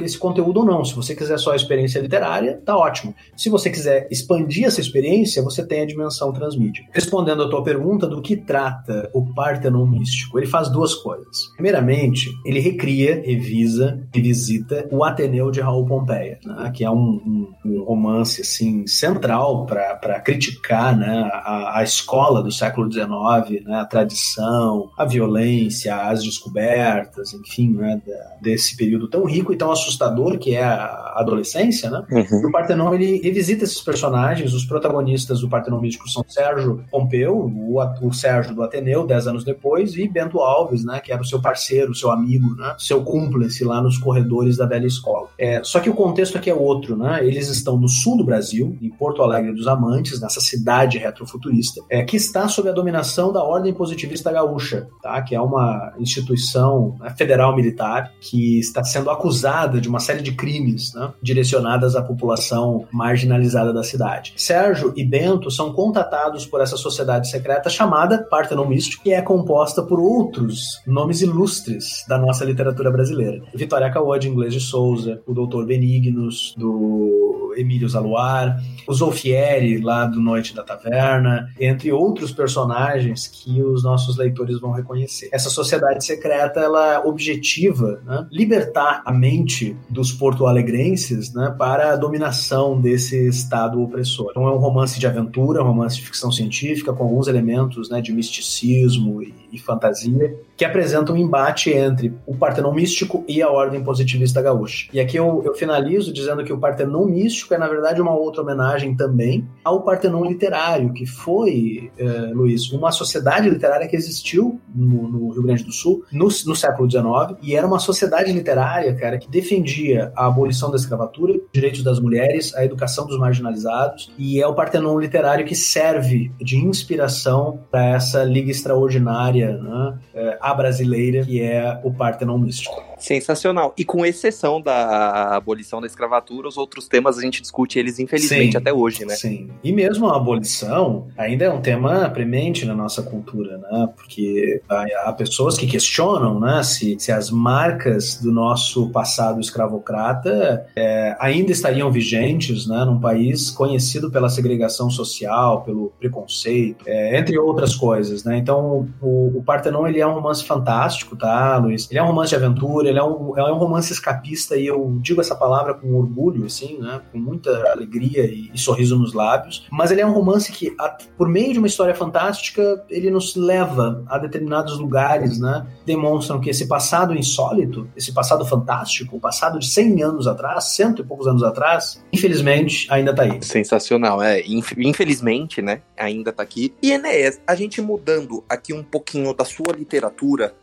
esse 0.02 0.18
conteúdo 0.18 0.62
ou 0.62 0.66
não. 0.66 0.84
Se 0.84 0.96
você 0.96 1.16
quiser 1.16 1.38
só 1.38 1.52
a 1.52 1.56
experiência 1.56 2.00
literária, 2.00 2.62
tá 2.66 2.78
ótimo. 2.78 3.09
Se 3.36 3.50
você 3.50 3.70
quiser 3.70 4.08
expandir 4.12 4.66
essa 4.66 4.82
experiência, 4.82 5.44
você 5.44 5.66
tem 5.66 5.82
a 5.82 5.86
dimensão 5.86 6.32
transmídia. 6.32 6.84
Respondendo 6.92 7.44
a 7.44 7.50
tua 7.50 7.64
pergunta 7.64 8.08
do 8.08 8.22
que 8.22 8.36
trata 8.36 9.10
o 9.14 9.26
Partenon 9.34 9.86
Místico, 9.86 10.38
ele 10.38 10.48
faz 10.48 10.70
duas 10.70 10.94
coisas. 10.94 11.48
Primeiramente, 11.54 12.30
ele 12.46 12.60
recria, 12.60 13.22
revisa, 13.26 14.02
revisita 14.14 14.88
o 14.92 15.04
Ateneu 15.04 15.52
de 15.52 15.62
Raul 15.62 15.86
Pompeia, 15.86 16.40
né, 16.44 16.72
que 16.74 16.84
é 16.84 16.90
um, 16.90 16.96
um, 16.96 17.54
um 17.66 17.84
romance 17.84 18.42
assim 18.42 18.86
central 18.88 19.66
para 19.66 20.20
criticar 20.20 20.98
né, 20.98 21.30
a, 21.32 21.80
a 21.80 21.84
escola 21.84 22.42
do 22.42 22.52
século 22.52 22.92
XIX, 22.92 23.66
né, 23.66 23.76
a 23.80 23.86
tradição, 23.86 24.90
a 24.98 25.06
violência, 25.06 25.96
as 25.96 26.24
descobertas, 26.24 27.34
enfim, 27.34 27.72
né, 27.74 28.02
desse 28.42 28.76
período 28.76 29.08
tão 29.08 29.26
rico 29.26 29.54
e 29.54 29.58
tão 29.58 29.72
assustador 29.72 30.38
que 30.38 30.56
é 30.56 30.64
a 30.64 31.14
adolescência, 31.18 31.90
né? 31.90 32.04
Uhum. 32.12 32.48
O 32.48 32.52
Partenon 32.52 32.90
ele 33.00 33.22
revisita 33.22 33.64
esses 33.64 33.82
personagens, 33.82 34.54
os 34.54 34.66
protagonistas 34.66 35.42
do 35.42 35.50
Partenon 35.50 35.80
são 36.08 36.26
Sérgio 36.28 36.84
Pompeu, 36.92 37.36
o, 37.36 37.80
o 38.02 38.14
Sérgio 38.14 38.54
do 38.54 38.64
Ateneu, 38.64 39.06
dez 39.06 39.28
anos 39.28 39.44
depois, 39.44 39.96
e 39.96 40.08
Bento 40.08 40.40
Alves, 40.40 40.84
né, 40.84 41.00
que 41.00 41.12
era 41.12 41.22
o 41.22 41.26
seu 41.26 41.42
parceiro, 41.42 41.96
seu 41.96 42.12
amigo, 42.12 42.56
né, 42.56 42.76
seu 42.78 43.04
cúmplice 43.04 43.64
lá 43.64 43.82
nos 43.82 43.98
corredores 43.98 44.58
da 44.58 44.66
velha 44.66 44.88
escola. 44.88 45.30
É, 45.38 45.64
só 45.64 45.80
que 45.80 45.90
o 45.90 45.94
contexto 45.94 46.38
aqui 46.38 46.50
é 46.50 46.54
outro, 46.54 46.98
né? 46.98 47.26
Eles 47.26 47.50
estão 47.50 47.78
no 47.78 47.88
sul 47.88 48.18
do 48.18 48.24
Brasil, 48.24 48.78
em 48.82 48.90
Porto 48.90 49.22
Alegre 49.22 49.54
dos 49.54 49.68
Amantes, 49.68 50.20
nessa 50.20 50.42
cidade 50.42 50.98
retrofuturista, 50.98 51.82
é, 51.90 52.04
que 52.04 52.18
está 52.18 52.48
sob 52.48 52.70
a 52.70 52.74
dominação 52.74 53.32
da 53.32 53.44
Ordem 53.44 53.74
Positivista 53.74 54.32
Gaúcha, 54.32 54.88
tá? 55.02 55.22
Que 55.22 55.36
é 55.36 55.42
uma 55.42 55.94
instituição 56.00 56.96
né, 57.00 57.14
federal 57.18 57.56
militar 57.56 58.12
que 58.20 58.60
está 58.60 58.84
sendo 58.84 59.10
acusada 59.10 59.80
de 59.80 59.88
uma 59.88 60.00
série 60.00 60.22
de 60.22 60.34
crimes, 60.34 60.94
né? 60.94 61.12
Direcionadas 61.22 61.96
à 61.96 62.02
população 62.02 62.86
marginalizada 62.92 63.74
da 63.74 63.84
cidade. 63.84 64.34
Sérgio 64.36 64.94
e 64.96 65.04
Bento 65.04 65.50
são 65.52 65.74
contatados 65.74 66.46
por 66.46 66.62
essa 66.62 66.78
sociedade 66.78 67.30
secreta 67.30 67.70
chamada 67.70 68.24
Partenon 68.30 68.66
Místico, 68.66 69.04
que 69.04 69.14
é 69.14 69.22
composta 69.22 69.82
por 69.84 70.00
outros 70.00 70.82
nomes 70.86 71.22
ilustres 71.22 72.06
da 72.08 72.18
nossa 72.18 72.46
literatura 72.46 72.92
brasileira. 72.92 73.42
Vitória 73.54 73.92
Caô 73.92 74.18
de 74.18 74.30
Inglês 74.30 74.54
de 74.54 74.60
Souza, 74.60 75.22
o 75.26 75.34
Doutor 75.34 75.66
Benignos, 75.66 76.54
do 76.58 77.54
Emílio 77.58 77.90
Zaluar, 77.90 78.62
o 78.88 78.94
Zolfieri, 78.94 79.80
lá 79.80 80.06
do 80.06 80.20
Noite 80.20 80.56
da 80.56 80.64
Taverna, 80.64 81.50
entre 81.60 81.92
outros 81.92 82.32
personagens 82.32 83.28
que 83.28 83.62
os 83.62 83.84
nossos 83.84 84.18
leitores 84.18 84.60
vão 84.60 84.72
reconhecer. 84.72 85.30
Essa 85.32 85.50
sociedade 85.50 86.06
secreta, 86.06 86.60
ela 86.60 87.06
objetiva 87.06 88.02
né, 88.06 88.28
libertar 88.32 89.02
a 89.06 89.12
mente 89.12 89.76
dos 89.90 90.12
porto-alegrenses 90.12 91.34
né, 91.34 91.54
para 91.58 91.94
a 91.94 91.96
dominação 91.96 92.79
desse 92.80 93.28
Estado 93.28 93.82
opressor. 93.82 94.30
Então 94.32 94.48
é 94.48 94.52
um 94.52 94.58
romance 94.58 95.00
de 95.00 95.08
aventura, 95.08 95.62
um 95.62 95.68
romance 95.68 95.96
de 95.98 96.04
ficção 96.04 96.32
científica, 96.32 96.94
com 96.94 97.04
alguns 97.04 97.28
elementos 97.28 97.90
né, 97.90 98.02
de 98.02 98.12
misticismo 98.12 99.22
e, 99.22 99.34
e 99.52 99.60
fantasia, 99.60 100.36
que 100.56 100.66
apresenta 100.66 101.14
um 101.14 101.18
embate 101.18 101.72
entre 101.72 102.14
o 102.26 102.36
Partenon 102.36 102.74
místico 102.74 103.24
e 103.28 103.42
a 103.42 103.50
Ordem 103.50 103.84
Positivista 103.84 104.42
Gaúcha. 104.42 104.90
E 104.94 105.00
aqui 105.00 105.18
eu, 105.18 105.42
eu 105.46 105.54
finalizo 105.54 106.14
dizendo 106.14 106.44
que 106.44 106.54
o 106.54 106.58
Partenon 106.58 107.06
místico 107.06 107.54
é, 107.54 107.58
na 107.58 107.68
verdade, 107.68 108.02
uma 108.02 108.16
outra 108.16 108.42
homenagem 108.42 108.96
também 108.96 109.48
ao 109.64 109.82
Partenon 109.84 110.26
literário, 110.26 110.94
que 110.94 111.06
foi, 111.06 111.92
eh, 111.98 112.32
Luiz, 112.34 112.72
uma 112.72 112.92
sociedade 112.92 113.50
literária 113.50 113.88
que 113.88 113.96
existiu 113.96 114.60
no, 114.74 115.08
no 115.08 115.30
Rio 115.30 115.44
Grande 115.44 115.64
do 115.64 115.72
Sul 115.72 116.04
no, 116.12 116.26
no, 116.26 116.56
século 116.56 116.90
XIX, 116.90 117.38
e 117.42 117.56
era 117.56 117.66
uma 117.66 117.80
sociedade 117.80 118.32
literária, 118.32 118.94
cara, 118.96 119.18
que 119.18 119.30
defendia 119.30 120.12
a 120.16 120.28
abolição 120.28 120.70
da 120.70 120.78
escravatura, 120.78 121.40
direitos 121.54 121.84
das 121.84 122.00
mulheres, 122.00 122.56
a 122.56 122.64
educação 122.70 123.06
dos 123.06 123.18
marginalizados, 123.18 124.12
e 124.18 124.42
é 124.42 124.48
o 124.48 124.54
Partenon 124.54 124.98
literário 124.98 125.46
que 125.46 125.56
serve 125.56 126.32
de 126.40 126.58
inspiração 126.58 127.60
para 127.70 127.86
essa 127.96 128.24
liga 128.24 128.50
extraordinária, 128.50 129.58
né, 129.58 129.98
eh, 130.14 130.38
a 130.42 130.54
brasileira, 130.54 131.26
que 131.26 131.42
é 131.42 131.80
o 131.84 131.92
Partenon 131.94 132.38
místico. 132.38 132.89
Sensacional. 133.00 133.74
E 133.78 133.86
com 133.86 134.06
exceção 134.06 134.62
da 134.62 135.36
abolição 135.36 135.82
da 135.82 135.88
escravatura, 135.88 136.48
os 136.48 136.58
outros 136.58 136.88
temas 136.88 137.18
a 137.18 137.22
gente 137.22 137.42
discute 137.42 137.80
eles, 137.80 138.00
infelizmente, 138.00 138.52
sim, 138.52 138.58
até 138.58 138.74
hoje, 138.74 139.06
né? 139.06 139.16
Sim. 139.16 139.50
E 139.64 139.72
mesmo 139.72 140.08
a 140.08 140.18
abolição 140.18 141.08
ainda 141.18 141.46
é 141.46 141.50
um 141.50 141.62
tema 141.62 142.10
premente 142.10 142.66
na 142.66 142.76
nossa 142.76 143.02
cultura, 143.02 143.58
né? 143.58 143.90
Porque 143.96 144.62
há, 144.70 145.14
pessoas 145.14 145.58
que 145.58 145.68
questionam, 145.68 146.40
né, 146.40 146.64
se, 146.64 146.96
se 147.00 147.12
as 147.12 147.30
marcas 147.30 148.16
do 148.22 148.32
nosso 148.32 148.90
passado 148.90 149.40
escravocrata 149.40 150.66
é, 150.76 151.16
ainda 151.20 151.52
estariam 151.52 151.92
vigentes, 151.92 152.68
né, 152.68 152.86
num 152.86 153.00
país 153.00 153.50
conhecido 153.50 154.12
pela 154.12 154.30
segregação 154.30 154.90
social, 154.90 155.62
pelo 155.64 155.92
preconceito, 156.00 156.84
é, 156.88 157.18
entre 157.18 157.38
outras 157.38 157.76
coisas, 157.76 158.24
né? 158.24 158.38
Então, 158.38 158.88
o, 159.02 159.38
o 159.38 159.44
Partenon, 159.44 159.88
ele 159.88 160.00
é 160.00 160.08
um 160.08 160.14
romance 160.14 160.44
fantástico, 160.44 161.16
tá, 161.16 161.58
Luiz? 161.58 161.90
Ele 161.90 162.00
é 162.00 162.04
um 162.04 162.08
romance 162.08 162.30
de 162.30 162.36
aventura, 162.36 162.89
ele 162.90 163.00
é 163.00 163.04
um, 163.04 163.38
é 163.38 163.52
um 163.52 163.58
romance 163.58 163.92
escapista 163.92 164.56
e 164.58 164.66
eu 164.66 164.98
digo 165.02 165.22
essa 165.22 165.36
palavra 165.36 165.74
com 165.74 165.94
orgulho, 165.96 166.46
assim, 166.46 166.78
né? 166.80 167.02
Com 167.12 167.20
muita 167.20 167.72
alegria 167.72 168.26
e, 168.26 168.50
e 168.54 168.58
sorriso 168.58 168.98
nos 168.98 169.14
lábios. 169.14 169.68
Mas 169.72 169.92
ele 169.92 170.02
é 170.02 170.06
um 170.06 170.12
romance 170.12 170.52
que, 170.52 170.74
a, 170.80 170.98
por 171.18 171.28
meio 171.28 171.54
de 171.54 171.60
uma 171.60 171.68
história 171.68 171.96
fantástica, 171.96 172.84
ele 172.90 173.10
nos 173.10 173.36
leva 173.36 174.04
a 174.08 174.18
determinados 174.18 174.80
lugares, 174.80 175.40
né? 175.40 175.66
Demonstram 175.86 176.40
que 176.40 176.50
esse 176.50 176.68
passado 176.68 177.16
insólito, 177.16 177.88
esse 177.96 178.14
passado 178.14 178.46
fantástico, 178.46 179.18
o 179.18 179.20
passado 179.20 179.60
de 179.60 179.68
100 179.68 180.04
anos 180.04 180.28
atrás, 180.28 180.76
cento 180.76 181.02
e 181.02 181.06
poucos 181.06 181.28
anos 181.28 181.44
atrás, 181.44 182.04
infelizmente 182.12 182.88
ainda 182.90 183.14
tá 183.14 183.24
aí. 183.24 183.40
Sensacional, 183.42 184.22
é. 184.22 184.42
Infelizmente, 184.78 185.62
né? 185.62 185.82
Ainda 185.98 186.32
tá 186.32 186.44
aqui. 186.44 186.74
E 186.82 186.92
Enéas, 186.92 187.40
a 187.46 187.56
gente 187.56 187.82
mudando 187.82 188.44
aqui 188.50 188.74
um 188.74 188.84
pouquinho 188.84 189.34
da 189.34 189.46
sua 189.46 189.74
literatura, 189.76 190.54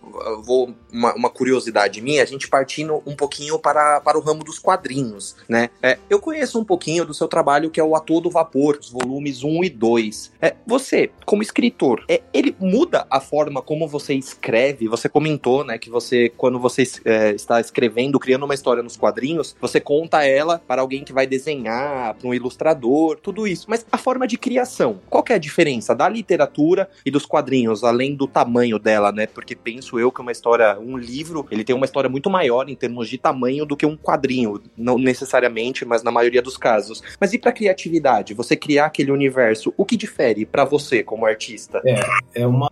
vou 0.44 0.74
uma, 0.92 1.14
uma 1.14 1.30
curiosidade 1.30 2.00
minha 2.00 2.15
a 2.20 2.24
gente 2.24 2.48
partindo 2.48 3.02
um 3.06 3.14
pouquinho 3.14 3.58
para, 3.58 4.00
para 4.00 4.18
o 4.18 4.20
ramo 4.20 4.44
dos 4.44 4.58
quadrinhos, 4.58 5.36
né? 5.48 5.70
É, 5.82 5.98
eu 6.08 6.20
conheço 6.20 6.58
um 6.58 6.64
pouquinho 6.64 7.04
do 7.04 7.14
seu 7.14 7.28
trabalho 7.28 7.70
que 7.70 7.80
é 7.80 7.84
o 7.84 7.94
A 7.96 8.00
Todo 8.00 8.30
Vapor, 8.30 8.78
os 8.80 8.90
volumes 8.90 9.42
1 9.42 9.64
e 9.64 9.70
2. 9.70 10.32
É, 10.40 10.54
você, 10.66 11.10
como 11.24 11.42
escritor, 11.42 12.04
é, 12.08 12.22
ele 12.32 12.54
muda 12.58 13.06
a 13.10 13.20
forma 13.20 13.62
como 13.62 13.88
você 13.88 14.14
escreve? 14.14 14.88
Você 14.88 15.08
comentou, 15.08 15.64
né, 15.64 15.78
que 15.78 15.90
você, 15.90 16.28
quando 16.36 16.58
você 16.58 16.84
é, 17.04 17.30
está 17.30 17.60
escrevendo, 17.60 18.18
criando 18.18 18.44
uma 18.44 18.54
história 18.54 18.82
nos 18.82 18.96
quadrinhos, 18.96 19.56
você 19.60 19.80
conta 19.80 20.24
ela 20.24 20.60
para 20.66 20.82
alguém 20.82 21.04
que 21.04 21.12
vai 21.12 21.26
desenhar, 21.26 22.14
para 22.14 22.28
um 22.28 22.34
ilustrador, 22.34 23.18
tudo 23.20 23.46
isso. 23.46 23.66
Mas 23.68 23.86
a 23.90 23.98
forma 23.98 24.26
de 24.26 24.36
criação, 24.36 25.00
qual 25.08 25.22
que 25.22 25.32
é 25.32 25.36
a 25.36 25.38
diferença 25.38 25.94
da 25.94 26.08
literatura 26.08 26.88
e 27.04 27.10
dos 27.10 27.26
quadrinhos, 27.26 27.84
além 27.84 28.14
do 28.14 28.26
tamanho 28.26 28.78
dela, 28.78 29.12
né? 29.12 29.26
Porque 29.26 29.54
penso 29.54 29.98
eu 29.98 30.12
que 30.12 30.20
uma 30.20 30.32
história, 30.32 30.78
um 30.78 30.96
livro, 30.96 31.46
ele 31.50 31.64
tem 31.64 31.74
uma 31.74 31.84
história 31.84 32.05
muito 32.08 32.30
maior 32.30 32.68
em 32.68 32.74
termos 32.74 33.08
de 33.08 33.18
tamanho 33.18 33.64
do 33.66 33.76
que 33.76 33.86
um 33.86 33.96
quadrinho, 33.96 34.60
não 34.76 34.98
necessariamente, 34.98 35.84
mas 35.84 36.02
na 36.02 36.10
maioria 36.10 36.42
dos 36.42 36.56
casos. 36.56 37.02
Mas 37.20 37.32
e 37.32 37.38
para 37.38 37.52
criatividade, 37.52 38.34
você 38.34 38.56
criar 38.56 38.86
aquele 38.86 39.10
universo, 39.10 39.72
o 39.76 39.84
que 39.84 39.96
difere 39.96 40.44
para 40.44 40.64
você 40.64 41.02
como 41.02 41.26
artista? 41.26 41.80
É, 41.84 42.42
é 42.42 42.46
uma 42.46 42.70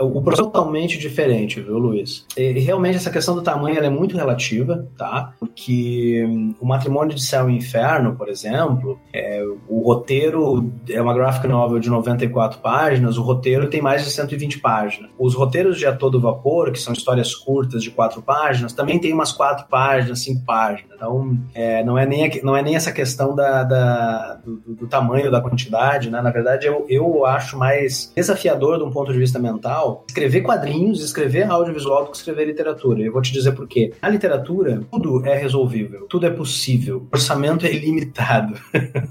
um 0.00 0.22
processo 0.22 0.44
totalmente 0.44 0.98
diferente, 0.98 1.60
viu, 1.60 1.78
Luiz? 1.78 2.24
E, 2.36 2.52
realmente 2.60 2.96
essa 2.96 3.10
questão 3.10 3.34
do 3.34 3.42
tamanho 3.42 3.78
é 3.78 3.90
muito 3.90 4.16
relativa, 4.16 4.88
tá? 4.96 5.34
Porque 5.38 6.24
hum, 6.26 6.54
o 6.58 6.66
Matrimônio 6.66 7.14
de 7.14 7.22
Céu 7.22 7.50
e 7.50 7.56
Inferno, 7.56 8.16
por 8.16 8.28
exemplo, 8.28 8.98
é, 9.12 9.44
o 9.68 9.80
roteiro 9.80 10.72
é 10.88 11.00
uma 11.00 11.12
graphic 11.12 11.46
novel 11.46 11.78
de 11.78 11.90
94 11.90 12.60
páginas, 12.60 13.18
o 13.18 13.22
roteiro 13.22 13.68
tem 13.68 13.82
mais 13.82 14.02
de 14.02 14.10
120 14.10 14.60
páginas. 14.60 15.10
Os 15.18 15.34
roteiros 15.34 15.78
de 15.78 15.84
A 15.84 15.94
Todo 15.94 16.20
Vapor, 16.20 16.72
que 16.72 16.80
são 16.80 16.94
histórias 16.94 17.34
curtas 17.34 17.82
de 17.82 17.90
quatro 17.90 18.22
páginas, 18.22 18.69
também 18.72 18.98
tem 18.98 19.12
umas 19.12 19.32
quatro 19.32 19.66
páginas, 19.68 20.22
cinco 20.22 20.44
páginas. 20.44 20.89
Então, 21.00 21.38
é, 21.54 21.82
não, 21.82 21.96
é 21.96 22.04
nem, 22.04 22.30
não 22.42 22.54
é 22.54 22.62
nem 22.62 22.76
essa 22.76 22.92
questão 22.92 23.34
da, 23.34 23.64
da 23.64 24.34
do, 24.44 24.74
do, 24.74 24.86
tamanho, 24.86 25.30
da 25.30 25.40
quantidade, 25.40 26.10
né? 26.10 26.20
Na 26.20 26.30
verdade, 26.30 26.66
eu, 26.66 26.84
eu 26.90 27.24
acho 27.24 27.56
mais 27.56 28.12
desafiador 28.14 28.76
de 28.76 28.84
um 28.84 28.90
ponto 28.90 29.10
de 29.10 29.18
vista 29.18 29.38
mental 29.38 30.04
escrever 30.06 30.42
quadrinhos, 30.42 31.02
escrever 31.02 31.50
audiovisual 31.50 32.04
do 32.04 32.10
que 32.10 32.18
escrever 32.18 32.44
literatura. 32.44 33.00
Eu 33.00 33.14
vou 33.14 33.22
te 33.22 33.32
dizer 33.32 33.52
por 33.52 33.66
quê. 33.66 33.94
Na 34.02 34.10
literatura, 34.10 34.82
tudo 34.92 35.24
é 35.24 35.38
resolvível, 35.38 36.06
tudo 36.06 36.26
é 36.26 36.30
possível. 36.30 36.98
O 37.10 37.16
orçamento 37.16 37.64
é 37.64 37.72
ilimitado. 37.72 38.60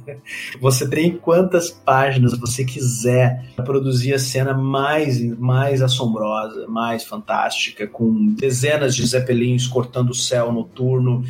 você 0.62 0.88
tem 0.88 1.17
quantas 1.17 1.71
páginas 1.71 2.38
você 2.38 2.63
quiser 2.63 3.45
para 3.56 3.65
produzir 3.65 4.13
a 4.13 4.19
cena 4.19 4.54
mais, 4.54 5.19
mais 5.39 5.82
assombrosa, 5.82 6.67
mais 6.67 7.04
fantástica, 7.04 7.88
com 7.88 8.36
dezenas 8.36 8.95
de 8.95 9.08
zeppelins 9.08 9.65
cortando 9.65 10.12
o 10.12 10.15
céu 10.15 10.52
noturno, 10.52 11.23